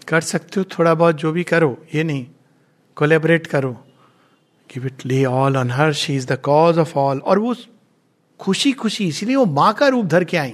कर 0.07 0.21
सकते 0.21 0.59
हो, 0.59 0.63
थोड़ा 0.63 0.93
बहुत 0.93 1.15
जो 1.15 1.31
भी 1.31 1.43
करो, 1.43 1.85
ये 1.95 2.03
नहीं। 2.03 2.27
कोलेबरेट 2.95 3.47
करो। 3.47 3.87
Give 4.69 4.85
it 4.85 5.05
lay 5.05 5.23
all 5.25 5.57
on 5.57 5.71
her 5.71 5.93
she 5.93 6.15
is 6.15 6.27
the 6.27 6.37
cause 6.37 6.77
of 6.79 6.97
all 6.97 7.19
और 7.19 7.39
वो 7.39 7.55
खुशी 8.39 8.71
खुशी, 8.71 9.07
इसीलिए 9.07 9.35
वो 9.35 9.45
माँ 9.45 9.73
का 9.73 9.87
रूप 9.87 10.05
धर 10.05 10.23
के 10.23 10.37
आई। 10.37 10.53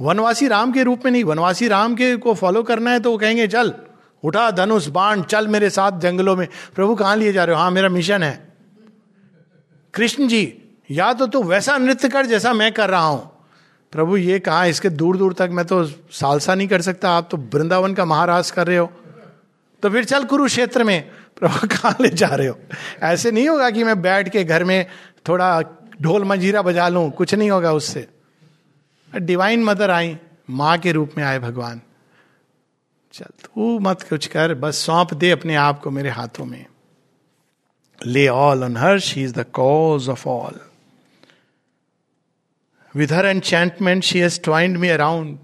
वनवासी 0.00 0.48
राम 0.48 0.72
के 0.72 0.82
रूप 0.82 1.04
में 1.04 1.12
नहीं, 1.12 1.24
वनवासी 1.24 1.68
राम 1.68 1.94
के 1.94 2.16
को 2.16 2.34
फॉलो 2.34 2.62
करना 2.62 2.90
है 2.90 3.00
तो 3.00 3.10
वो 3.10 3.18
कहेंगे, 3.18 3.46
चल, 3.48 3.74
उठा 4.22 4.50
धनुष, 4.50 4.86
बाण, 4.86 5.22
चल 5.22 5.48
मेरे 5.48 5.70
साथ 5.70 5.98
जंगलों 6.00 6.36
में। 6.36 6.46
प्रभु, 6.74 6.94
कहाँ 6.94 7.16
लिए 7.16 7.32
जा 7.32 7.44
रहे 7.44 7.56
हो? 7.56 7.62
हाँ 7.62 7.70
मेरा 7.70 7.88
मिशन 7.88 8.22
है। 8.22 8.52
कृष्ण 9.94 10.28
जी, 10.28 10.54
या 10.90 11.12
तो 11.12 11.26
तू 11.26 11.42
वैसा 11.42 11.76
नृत्य 11.78 12.08
कर 12.08 12.26
जैसा 12.26 12.52
मैं 12.52 12.72
कर 12.72 12.90
रहा 12.90 13.06
हूँ। 13.06 13.30
प्रभु, 13.92 14.16
ये 14.16 14.38
कहा 14.38 14.64
इसके 14.64 14.88
दूर 14.90 15.16
दूर 15.16 15.32
तक 15.32 15.48
मैं 15.52 15.64
तो 15.66 15.84
सालसा 16.10 16.54
नहीं 16.54 16.68
कर 16.68 16.82
सकता। 16.82 17.10
आप 17.10 17.28
तो 17.30 17.36
वृंदावन 17.36 17.94
का 17.94 18.04
महाराज 18.04 18.50
कर 18.50 18.66
रहे 18.66 18.76
हो। 18.76 18.90
तो 19.82 19.90
फिर 19.90 20.04
चल 20.04 20.24
कुरुक्षेत्र 20.24 20.84
में। 20.84 21.10
प्रभु 21.40 21.66
कहाँ 21.66 21.96
ले 22.00 22.08
जा 22.08 22.26
रहे 22.26 22.46
हो? 22.46 22.58
ऐसे 23.02 23.30
नहीं 23.30 23.48
होगा 23.48 23.70
कि 23.70 23.84
मैं 23.84 24.02
बैठ 24.02 24.28
के 24.28 24.44
घर 24.44 24.64
में 24.64 24.86
थोड़ा 25.28 25.62
ढोल 26.02 26.24
मंजीरा 26.24 26.62
बजा 26.62 26.88
लूँ? 26.88 27.10
कुछ 27.10 27.34
नहीं 27.34 27.50
होगा 27.50 27.72
उससे। 27.72 28.08
डिवाइन 29.16 29.64
मदर 29.64 29.90
आई, 29.90 30.18
माँ 30.50 30.78
के 30.78 30.92
रूप 30.92 31.10
में 31.18 31.24
आए 31.24 31.38
भगवान। 31.38 31.80
चल 33.12 33.24
तू 33.24 33.78
मत 33.78 34.02
कुछ 34.02 34.26
कर, 34.26 34.54
बस 34.54 34.76
सौंप 34.76 35.14
दे 35.14 35.30
अपने 35.30 35.54
आप 35.54 35.80
को 35.80 35.90
मेरे 35.90 36.10
हाथों 36.10 36.44
में। 36.44 36.66
Lay 38.06 38.28
all 38.28 38.64
on 38.64 38.76
her 38.76 38.98
she 38.98 39.22
is 39.22 39.34
the 39.34 39.46
cause 39.52 40.08
of 40.08 40.28
all 40.28 40.60
with 42.96 43.12
her 43.12 43.26
enchantment 43.26 44.02
she 44.02 44.18
has 44.18 44.40
twined 44.40 44.76
me 44.76 44.88
around 44.88 45.38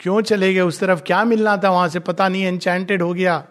क्यों 0.00 0.20
चले 0.22 0.54
गए? 0.54 0.60
उस 0.60 0.80
तरफ़ 0.80 1.02
क्या 1.02 1.24
मिलना 1.24 1.56
था? 1.56 1.70
वहाँ 1.70 1.88
से 1.88 1.98
पता 1.98 2.28
नहीं 2.28 2.44
एनचैंटेड 2.44 3.02
हो 3.02 3.14
गया। 3.14 3.46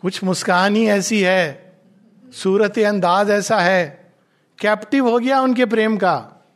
कुछ 0.00 0.24
मुस्कान 0.24 0.76
ही 0.76 0.86
ऐसी 0.86 1.22
है। 1.22 1.72
सूरत 2.32 2.78
अंदाज 2.78 3.30
ऐसा 3.30 3.60
है। 3.60 4.12
कैप्टिव 4.60 5.08
हो 5.08 5.18
गया 5.18 5.40
उनके 5.40 5.66
प्रेम 5.66 5.96
का। 5.96 6.46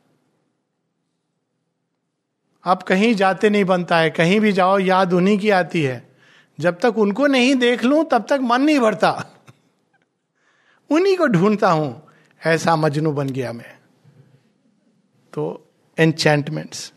अब 2.64 2.82
कहीं 2.82 3.14
जाते 3.14 3.50
नहीं 3.50 3.64
बनता 3.64 3.98
है। 3.98 4.10
कहीं 4.10 4.40
भी 4.40 4.52
जाओ, 4.52 4.78
याद 4.78 5.12
उन्हीं 5.12 5.38
की 5.38 5.50
आती 5.50 5.82
है। 5.82 6.16
जब 6.60 6.80
तक 6.80 6.98
उनको 6.98 7.26
नहीं 7.26 7.54
देख 7.54 7.84
लूँ, 7.84 8.04
तब 8.04 8.26
तक 8.28 8.38
मन 8.42 8.62
नहीं 8.62 8.80
भरता। 8.80 9.26
उन्हीं 10.90 11.16
को 11.16 11.26
ढूंढता 11.26 11.70
हूँ। 11.70 12.08
ऐसा 12.46 12.76
मजनू 12.76 13.12
बन 13.12 13.28
गया 13.28 13.52
मैं। 13.52 13.78
तो 15.32 15.72
enchantments 15.98 16.92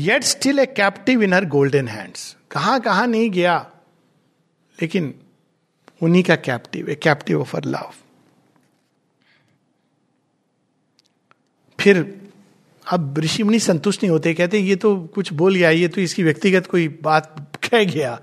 yet 0.00 0.24
still 0.24 0.58
a 0.58 0.66
captive 0.66 1.22
in 1.22 1.34
her 1.34 1.44
golden 1.44 1.88
hands 1.88 2.36
कहाँ 2.54 2.80
कहाँ 2.80 3.06
नहीं 3.06 3.30
गया, 3.30 3.58
लेकिन 4.78 5.14
उन्हीं 6.02 6.22
का 6.24 6.36
कैप्टिव 6.38 6.88
है 6.88 6.94
कैप्टिव 6.94 7.40
ऑफ़ 7.40 7.56
अर 7.56 7.64
लव 7.66 7.92
फिर 11.78 11.98
अब 12.86 13.18
ऋषि 13.18 13.42
मुनि 13.42 13.58
संतुष्ट 13.60 14.02
नहीं 14.02 14.10
होते, 14.10 14.32
कहते 14.34 14.58
ये 14.58 14.76
तो 14.76 14.96
कुछ 15.14 15.32
बोल 15.32 15.54
गया, 15.54 15.70
ये 15.70 15.88
तो 15.88 16.00
इसकी 16.00 16.22
व्यक्तिगत 16.22 16.66
कोई 16.66 16.88
बात 17.02 17.58
कह 17.64 17.84
गया। 17.84 18.18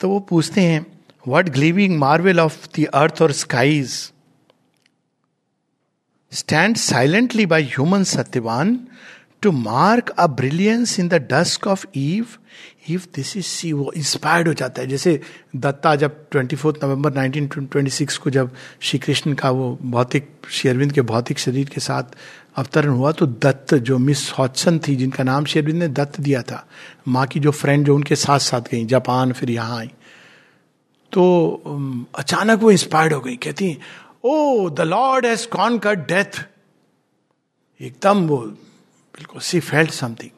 तो 0.00 0.08
वो 0.08 0.18
पूछते 0.28 0.60
हैं 0.60 0.86
what 1.28 1.48
gleaming 1.48 1.98
marvel 1.98 2.40
of 2.40 2.66
the 2.76 2.86
earth 2.94 3.22
और 3.22 3.32
skies 3.32 3.92
stand 6.32 6.76
silently 6.76 7.46
by 7.46 7.62
human 7.64 8.04
Satyavan 8.04 8.78
to 9.42 9.52
mark 9.52 10.10
a 10.10 10.26
brilliance 10.40 10.98
in 11.00 11.08
the 11.08 11.26
dusk 11.32 11.66
of 11.68 11.86
eve 11.96 12.26
if 12.90 13.06
this 13.14 13.36
is 13.36 13.46
she 13.46 13.72
वो 13.72 13.90
इंस्पायर्ड 13.96 14.48
हो 14.48 14.54
जाता 14.54 14.82
है, 14.82 14.88
जैसे 14.88 15.20
दत्ता 15.56 15.94
जब 15.96 16.16
twenty 16.30 16.56
fourth 16.56 16.84
November 16.84 17.12
nineteen 17.14 17.46
twenty 17.48 17.90
six 17.90 18.16
को 18.18 18.30
जब 18.30 18.50
श्री 18.80 18.98
कृष्ण 18.98 19.34
का 19.34 19.50
वो 19.50 19.78
भौतिक 19.82 20.30
शेरविंद 20.50 20.92
के 20.92 21.02
भौतिक 21.02 21.38
शरीर 21.38 21.68
के 21.68 21.80
साथ 21.80 22.16
अवतरण 22.56 22.88
हुआ 22.90 23.12
तो 23.12 23.26
दत्त 23.26 23.74
जो 23.74 23.98
मिस 23.98 24.30
हॉटसन 24.32 24.78
थी, 24.78 24.96
जिनका 24.96 25.24
नाम 25.24 25.44
शेरविंद 25.44 25.78
ने 25.78 25.88
दत्त 25.90 26.20
दिया 26.20 26.42
था, 26.42 26.66
माँ 27.08 27.26
की 27.26 27.40
जो 27.40 27.50
फ्रेंड 27.52 27.86
जो 27.86 27.94
उनके 27.94 28.16
साथ 28.16 28.38
साथ 28.40 28.70
गई, 28.72 28.84
जापान 28.86 29.32
फिर 29.32 29.50
यहाँ 29.50 29.78
आई 29.78 29.90
तो 31.12 32.08
अचानक 32.18 32.58
वो 32.58 32.70
इंस्पायर्ड 32.70 33.12
हो 33.12 33.20
गई, 33.20 33.36
कहती 33.36 33.76
o 34.24 34.68
the 34.70 34.80
Lord 34.82 35.26
has 35.26 35.46
con 35.48 35.78
cut 35.78 36.06
death 36.08 36.44
एकदम 37.80 38.26
वो, 38.26 38.36
बिल्कुल 38.36 39.40
सी 39.40 39.60
फेल्ट 39.60 39.90
समथिंग 39.92 40.30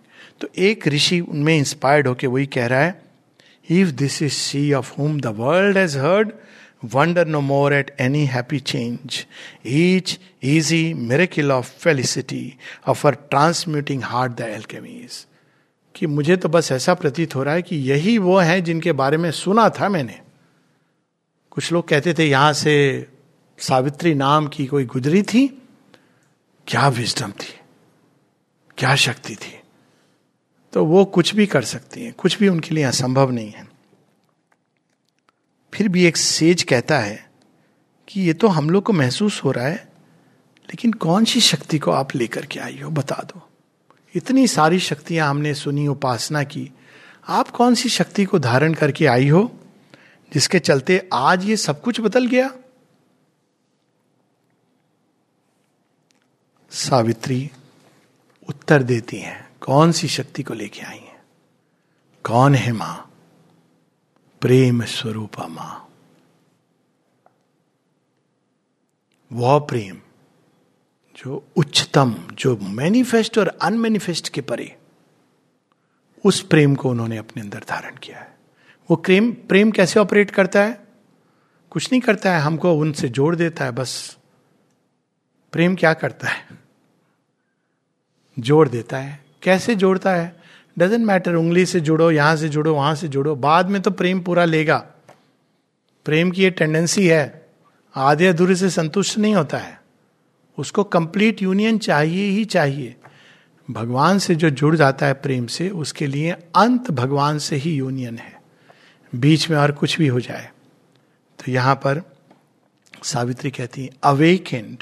तो 0.44 0.50
एक 0.58 0.88
ऋषि 0.88 1.20
उनमें 1.20 1.58
इंस्पायर्ड 1.58 2.08
होके 2.08 2.26
वही 2.26 2.46
कह 2.46 2.66
रहा 2.66 2.80
है 2.80 3.02
if 3.70 3.88
this 3.88 4.22
is 4.22 4.32
she 4.32 4.72
of 4.72 4.94
whom 4.98 5.20
the 5.20 5.26
world 5.26 5.78
has 5.78 5.98
heard 5.98 6.32
wonder 6.84 7.26
no 7.26 7.40
more 7.40 7.74
at 7.74 7.96
any 8.00 8.24
happy 8.26 8.60
change 8.60 9.26
each 9.66 10.20
easy 10.42 10.94
miracle 10.94 11.52
of 11.52 11.78
felicity 11.78 12.54
of 12.86 13.06
her 13.06 13.14
transmuting 13.14 14.02
heart 14.02 14.32
the 14.32 14.40
alchemies 14.40 15.26
कि 15.94 16.06
मुझे 16.06 16.36
तो 16.36 16.48
बस 16.48 16.72
ऐसा 16.72 16.94
प्रतीत 16.94 17.34
हो 17.34 17.42
रहा 17.42 17.54
है 17.54 17.62
कि 17.62 17.76
यही 17.76 18.18
वो 18.18 18.38
है 18.38 18.60
जिनके 18.60 18.92
बारे 18.92 19.16
में 19.16 19.30
सुना 19.30 19.68
था 19.68 19.88
मैंने। 19.88 20.20
कुछ 21.50 21.72
लोग 21.72 21.88
कहते 21.88 22.14
थे, 22.14 22.24
यहाँ 22.24 22.52
से 22.52 23.06
सावित्री 23.58 24.14
नाम 24.14 24.46
की 24.46 24.66
कोई 24.66 24.84
गुजरी 24.84 25.22
थी? 25.22 25.62
क्या 26.66 26.88
विजडम 26.88 27.30
थी? 27.30 27.60
क्या 28.78 28.94
शक्ति 28.94 29.36
थी? 29.36 29.60
तो 30.74 30.84
वो 30.84 31.04
कुछ 31.04 31.34
भी 31.34 31.46
कर 31.46 31.64
सकती 31.64 32.04
हैं। 32.04 32.12
कुछ 32.12 32.38
भी 32.38 32.48
उनके 32.48 32.74
लिए 32.74 32.84
असंभव 32.84 33.30
नहीं 33.30 33.50
है। 33.50 33.68
फिर 35.74 35.88
भी 35.88 36.04
एक 36.04 36.16
सेज 36.16 36.62
कहता 36.62 36.98
है 36.98 37.30
कि 38.08 38.20
ये 38.20 38.34
तो 38.34 38.48
हम 38.48 38.70
लोग 38.70 38.84
को 38.84 38.92
महसूस 38.92 39.44
हो 39.44 39.50
रहा 39.52 39.66
है, 39.66 39.88
लेकिन 40.64 40.92
कौन 40.92 41.24
सी 41.24 41.40
शक्ति 41.40 41.78
को 41.78 41.90
आप 41.90 42.16
लेकर 42.16 42.46
के 42.46 42.60
आई 42.60 42.80
हो, 42.80 42.90
बता 42.90 43.14
दो। 43.14 43.48
इतनी 44.14 44.48
सारी 44.48 44.78
शक्तियाँ 44.78 45.30
हमने 45.30 45.54
सुनी, 45.54 45.86
उपासना 45.88 46.42
की। 46.42 46.70
आप 47.28 47.50
कौन 47.50 47.74
सी 47.74 47.88
शक्ति 47.88 48.24
को 48.24 48.38
धारण 48.38 48.74
करके 48.74 49.06
आई 49.06 49.28
हो, 49.28 49.60
जिसके 50.32 50.58
चलते 50.58 51.08
आज 51.12 51.44
ये 51.44 51.56
सब 51.56 51.82
कुछ 51.82 52.00
बदल 52.00 52.26
गया? 52.26 52.54
सावित्री 56.70 57.50
उत्तर 58.48 58.82
देती 58.82 59.16
हैं। 59.16 59.43
कौन 59.64 59.92
सी 59.92 60.08
शक्ति 60.08 60.42
को 60.42 60.54
लेके 60.54 60.80
आई 60.80 60.98
है? 60.98 61.24
कौन 62.24 62.54
है 62.54 62.72
माँ? 62.72 63.12
प्रेम 64.40 64.84
स्वरूपा 64.84 65.46
माँ। 65.46 65.92
वह 69.32 69.58
प्रेम 69.58 70.00
जो 71.16 71.48
उच्चतम, 71.56 72.28
जो 72.32 72.56
मैनिफेस्ट 72.56 73.38
और 73.38 73.48
अनमेनिफेस्ट 73.48 74.28
के 74.28 74.40
परे, 74.40 74.78
उस 76.24 76.42
प्रेम 76.42 76.74
को 76.74 76.90
उन्होंने 76.90 77.16
अपने 77.16 77.42
अंदर 77.42 77.64
धारण 77.68 77.96
किया 77.96 78.18
है। 78.18 78.38
वो 78.90 78.96
प्रेम 78.96 79.32
प्रेम 79.32 79.70
कैसे 79.70 80.00
ऑपरेट 80.00 80.30
करता 80.30 80.62
है? 80.62 80.88
कुछ 81.70 81.92
नहीं 81.92 82.00
करता 82.00 82.34
है, 82.34 82.40
हमको 82.40 82.74
उनसे 82.74 83.08
जोड़ 83.08 83.36
देता 83.36 83.64
है, 83.64 83.70
बस। 83.70 84.18
प्रेम 85.52 85.76
क्या 85.76 85.94
करता 85.94 86.28
है? 86.28 86.48
जोड़ 88.38 88.68
देता 88.68 88.98
है। 88.98 89.23
कैसे 89.44 89.74
जोड़ता 89.74 90.10
है? 90.10 90.36
डजेंट 90.78 91.06
मैटर 91.06 91.34
उंगली 91.34 91.66
से 91.66 91.80
जुड़ो, 91.80 92.10
यहाँ 92.10 92.36
से 92.36 92.48
जुड़ो, 92.48 92.74
वहाँ 92.74 92.94
से 92.94 93.08
जुड़ो। 93.08 93.36
बाद 93.36 93.68
में 93.68 93.82
तो 93.82 93.90
प्रेम 93.90 94.20
पूरा 94.20 94.44
लेगा। 94.44 94.78
प्रेम 96.04 96.30
की 96.30 96.42
ये 96.42 96.50
टेंडेंसी 96.50 97.08
है। 97.08 97.46
आधे 97.96 98.26
अधूरे 98.26 98.54
से 98.54 98.70
संतुष्ट 98.70 99.18
नहीं 99.18 99.34
होता 99.34 99.58
है। 99.58 99.82
उसको 100.58 100.84
कंप्लीट 100.84 101.42
यूनियन 101.42 101.78
चाहिए 101.78 102.30
ही 102.30 102.44
चाहिए। 102.44 102.96
भगवान 103.70 104.18
से 104.18 104.34
जो 104.34 104.50
जुड़ 104.50 104.76
जाता 104.76 105.06
है 105.06 105.12
प्रेम 105.12 105.46
से, 105.46 105.68
उसके 105.68 106.06
लिए 106.06 106.30
अंत 106.32 106.90
भगवान 106.90 107.38
से 107.38 107.56
ही 107.56 107.74
यूनियन 107.74 108.18
है। 108.18 108.42
बीच 109.14 109.50
में 109.50 109.56
और 109.56 109.72
कुछ 109.72 109.98
भी 109.98 110.06
हो 110.06 110.20
जाए। 110.20 110.50
तो 111.38 111.52
यहाँ 111.52 111.74
पर 111.74 112.02
सावित्री 113.02 113.50
कहती 113.50 113.84
है 113.84 113.90
awakened 114.04 114.78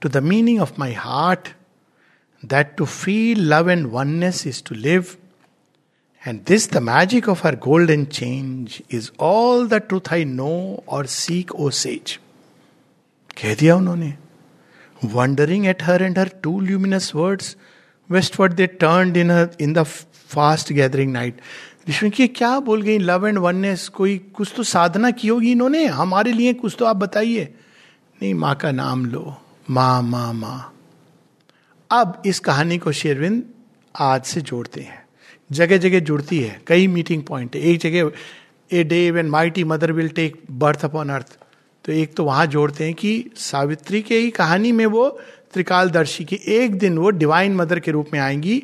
to 0.00 0.08
the 0.08 0.16
meaning 0.16 0.60
of 0.60 0.72
my 0.78 0.92
heart 0.92 1.48
that 2.42 2.76
to 2.76 2.86
feel 2.86 3.38
love 3.38 3.68
and 3.68 3.92
oneness 3.92 4.46
is 4.46 4.60
to 4.62 4.74
live. 4.74 5.16
And 6.24 6.44
this, 6.44 6.66
the 6.68 6.80
magic 6.80 7.26
of 7.26 7.40
her 7.40 7.56
golden 7.56 8.08
change, 8.08 8.82
is 8.88 9.10
all 9.18 9.66
the 9.66 9.80
truth 9.80 10.12
I 10.12 10.24
know 10.24 10.82
or 10.86 11.04
seek, 11.06 11.54
O 11.54 11.70
sage. 11.70 12.20
कह 13.36 13.54
दिया 13.54 13.76
उन्होंने 13.76 15.66
at 15.66 15.82
her 15.82 15.96
and 15.96 16.16
her 16.16 16.26
two 16.26 16.60
luminous 16.60 17.12
words, 17.14 17.56
westward 18.10 18.56
they 18.56 18.68
turned 18.68 19.16
in 19.16 19.30
her 19.30 19.50
in 19.58 19.72
the 19.72 19.84
fast 19.84 20.72
gathering 20.72 21.12
night. 21.12 21.34
ऋषि 21.88 22.10
की 22.10 22.28
क्या 22.28 22.58
बोल 22.60 22.82
गई 22.82 22.98
love 22.98 23.26
and 23.26 23.38
oneness 23.38 23.88
कोई 23.88 24.18
कुछ 24.34 24.52
तो 24.56 24.62
साधना 24.62 25.10
की 25.10 25.28
होगी 25.28 25.52
इन्होंने 25.52 25.86
हमारे 25.86 26.32
लिए 26.32 26.52
कुछ 26.54 26.76
तो 26.78 26.84
आप 26.84 26.96
बताइए 26.96 27.54
नहीं 28.22 28.34
माँ 28.34 28.54
का 28.54 28.70
नाम 28.70 29.04
लो 29.06 29.36
माँ 29.70 30.02
माँ 30.02 30.32
माँ 30.32 30.71
अब 31.92 32.22
इस 32.26 32.38
कहानी 32.40 32.78
को 32.78 32.92
शेरविंद 32.92 33.42
आज 33.94 34.22
से 34.24 34.40
जोड़ते 34.40 34.80
हैं। 34.80 35.02
जगह 35.52 35.76
जगह 35.76 36.00
जुड़ती 36.00 36.38
है, 36.40 36.60
कई 36.66 36.86
मीटिंग 36.86 37.22
पॉइंट 37.22 37.56
एक 37.56 37.80
जगह, 37.80 38.10
a 38.72 38.84
day 38.84 39.10
when 39.10 39.26
mighty 39.26 39.64
mother 39.64 39.92
will 39.92 40.08
take 40.08 40.40
birth 40.50 40.84
upon 40.84 41.10
earth 41.10 41.36
तो 41.84 41.92
एक 41.92 42.14
तो 42.14 42.24
वहाँ 42.24 42.46
जोड़ते 42.46 42.84
हैं 42.84 42.94
कि 42.94 43.30
सावित्री 43.36 44.02
के 44.02 44.18
ही 44.18 44.30
कहानी 44.30 44.72
में 44.72 44.86
वो 44.86 45.08
त्रिकालदर्शी 45.52 46.24
की 46.24 46.40
एक 46.48 46.78
दिन 46.78 46.98
वो 46.98 47.10
डिवाइन 47.10 47.56
मदर 47.56 47.80
के 47.80 47.90
रूप 47.90 48.10
में 48.12 48.20
आएँगी, 48.20 48.62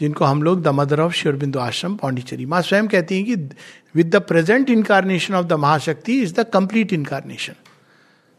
जिनको 0.00 0.24
हम 0.24 0.42
लोग 0.42 0.62
द 0.62 0.68
मदर 0.68 1.00
ऑफ़ 1.00 1.12
शिवरबिंदु 1.12 1.58
आश्रम 1.58 1.96
पांडिचेरी 1.96 2.46
माँ 2.46 2.62
स्वयं 2.62 2.88
कहती 2.88 3.16
हैं 3.16 3.24
कि 3.24 3.56
with 3.94 4.14
the 4.16 4.20
present 4.22 4.70
incarnation 4.70 5.34
of 5.34 5.46
the 5.46 5.52
Mahashakti 5.52 6.20
is 6.22 6.34
the 6.34 6.46
complete 6.54 6.92
incarnation 6.92 7.54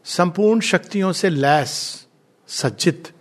संपूर्ण 0.04 0.60
शक्तियों 0.60 1.12
से 1.12 1.30
लैस 1.30 2.06
सज्जित 2.48 3.12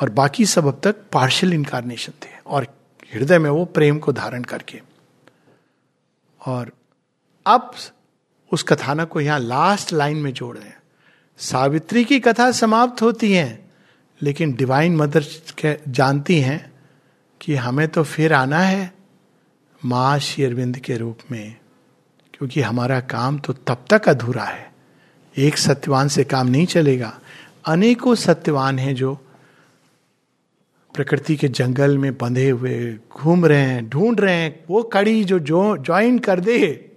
और 0.00 0.10
बाकी 0.10 0.46
सब 0.46 0.66
अब 0.66 0.80
तक 0.84 0.96
पार्शियल 1.12 1.52
इनकारनेशन 1.52 2.12
थे। 2.22 2.38
और 2.46 2.66
हृदय 3.14 3.38
में 3.38 3.50
वो 3.50 3.64
प्रेम 3.64 3.98
को 3.98 4.12
धारण 4.12 4.42
करके। 4.42 4.80
और 6.46 6.72
अब 7.46 7.74
उस 8.52 8.62
कथानक 8.62 9.08
को 9.08 9.20
यहाँ 9.20 9.38
लास्ट 9.38 9.92
लाइन 9.92 10.16
में 10.16 10.32
जोड़ 10.32 10.56
रहे 10.56 10.68
हैं। 10.68 10.82
सावित्री 11.38 12.04
की 12.04 12.20
कथा 12.20 12.50
समाप्त 12.52 13.02
होती 13.02 13.32
है, 13.32 13.70
लेकिन 14.22 14.52
डिवाइन 14.52 14.96
मदर 14.96 15.24
जानती 15.88 16.40
हैं 16.40 16.72
कि 17.40 17.54
हमें 17.54 17.88
तो 17.88 18.02
फिर 18.02 18.32
आना 18.32 18.58
है 18.58 18.94
माँ 19.84 20.18
शेरविंद 20.18 20.78
के 20.78 20.96
रूप 20.96 21.18
में, 21.30 21.56
क्योंकि 22.34 22.60
हमारा 22.60 23.00
काम 23.00 23.38
तो 23.38 23.52
तब 23.52 23.84
तक 23.90 24.08
अधूरा 24.08 24.44
है। 24.44 24.72
एक 25.36 25.58
सत्यवान 25.58 26.08
से 26.08 26.24
काम 26.24 26.46
नहीं 26.46 26.66
चलेगा। 26.66 27.20
अनेकों 27.66 28.14
सत्यवान 28.14 28.78
हैं 28.78 28.94
जो 28.94 29.25
प्रकृति 30.96 31.36
के 31.36 31.48
जंगल 31.48 31.98
में 31.98 32.18
बंधे 32.18 32.50
हुए 32.50 32.96
घूम 33.16 33.46
रहे 33.46 33.60
हैं, 33.60 33.88
ढूंढ 33.88 34.20
रहे 34.20 34.34
हैं, 34.34 34.64
वो 34.70 34.82
कड़ी 34.82 35.24
जो 35.24 35.38
जो 35.38 35.76
ज्वाइन 35.76 36.18
कर 36.18 36.40
दे। 36.40 36.92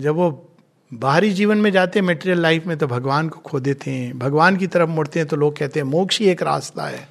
जब 0.00 0.14
वो 0.14 0.52
बाहरी 0.94 1.30
जीवन 1.30 1.58
में 1.58 1.70
जाते 1.70 1.98
हैं 1.98 2.06
मेटेरियल 2.06 2.38
लाइफ 2.38 2.66
में 2.66 2.76
तो 2.78 2.86
भगवान 2.86 3.28
को 3.28 3.40
खो 3.40 3.60
देते 3.60 3.90
हैं। 3.90 4.18
भगवान 4.18 4.56
की 4.56 4.66
तरफ़ 4.66 4.88
मुड़ते 4.88 5.18
हैं 5.18 5.28
तो 5.28 5.36
लोग 5.36 5.56
कहते 5.56 5.80
हैं, 5.80 5.84
मोक्ष 5.84 6.20
ही 6.20 6.26
एक 6.26 6.42
रास्ता 6.42 6.86
है। 6.86 7.08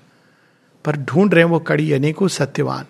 पर 0.85 0.95
ढूंढ 0.95 1.33
रहे 1.33 1.43
हैं 1.43 1.51
वो 1.51 1.59
कड़ी 1.59 1.91
अनेकों 1.93 2.27
सत्यवान। 2.27 2.85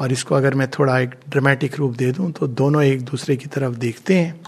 और 0.00 0.12
इसको 0.12 0.34
अगर 0.34 0.54
मैं 0.54 0.68
थोड़ा 0.70 0.98
एक 0.98 1.10
ड्रामेटिक 1.28 1.76
रूप 1.76 1.96
दे 1.96 2.12
दूँ 2.12 2.30
तो 2.32 2.46
दोनों 2.46 2.82
एक 2.82 3.02
दूसरे 3.02 3.36
की 3.36 3.46
तरफ़ 3.46 3.74
देखते 3.74 4.18
हैं, 4.18 4.40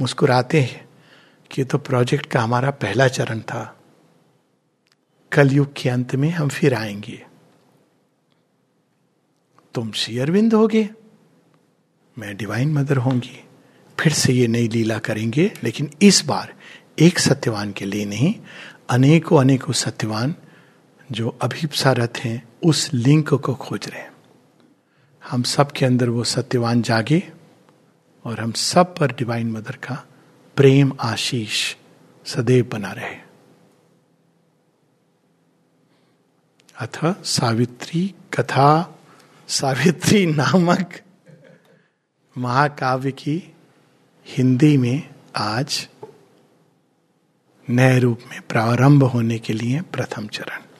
मुस्कुराते 0.00 0.60
हैं 0.60 0.88
कि 1.50 1.64
तो 1.64 1.78
प्रोजेक्ट 1.78 2.26
का 2.26 2.40
हमारा 2.40 2.70
पहला 2.70 3.08
चरण 3.08 3.40
था। 3.40 3.76
कलयुग 5.32 5.72
के 5.76 5.88
अंत 5.88 6.14
में 6.14 6.30
हम 6.30 6.48
फिर 6.48 6.74
आएँगे। 6.74 7.26
तुम 9.74 9.92
शेयरविंद 9.92 10.54
होगे, 10.54 10.90
मैं 12.18 12.36
डिवाइन 12.36 12.72
मदर 12.72 12.96
होंगी। 12.96 13.44
फिर 14.00 14.12
से 14.12 14.32
ये 14.32 14.46
नई 14.46 14.68
लीला 14.68 14.98
करेंगे, 14.98 15.52
लेकिन 15.62 15.90
इस 16.02 16.24
बार 16.24 16.54
एक 16.98 17.18
सत्यवान 17.18 17.72
के 17.72 17.84
लिए 17.84 18.04
नहीं, 18.04 18.34
अनेकों 18.90 19.40
अनेकों 19.40 19.72
सत्यवान 19.72 20.34
जो 21.12 21.38
अभिप्सारत 21.42 22.18
हैं, 22.18 22.48
उस 22.64 22.90
लिंक 22.94 23.34
को 23.34 23.54
खोज 23.54 23.88
रहे 23.88 24.00
हैं। 24.00 24.12
हम 25.24 25.42
सब 25.42 25.72
के 25.72 25.86
अंदर 25.86 26.08
वो 26.08 26.24
सत्यवान 26.24 26.82
जागे 26.82 27.32
और 28.24 28.40
हम 28.40 28.52
सब 28.52 28.94
पर 28.96 29.12
डिवाइन 29.12 29.50
मदर 29.52 29.76
का 29.76 30.06
प्रेम 30.56 30.92
आशीष 31.00 31.76
सदैव 32.26 32.68
बना 32.72 32.92
रहे। 32.92 33.31
अथ 36.82 37.24
सावित्री 37.24 38.14
कथा 38.34 38.98
सावित्री 39.48 40.26
नामक 40.36 40.94
महाकाव्य 42.38 43.12
की 43.12 43.52
हिंदी 44.26 44.76
में 44.76 45.14
आज 45.36 45.88
नए 47.70 47.98
रूप 47.98 48.20
में 48.30 48.40
प्रारंभ 48.48 49.02
होने 49.02 49.38
के 49.38 49.52
लिए 49.52 49.80
प्रथम 49.80 50.26
चरण। 50.26 50.71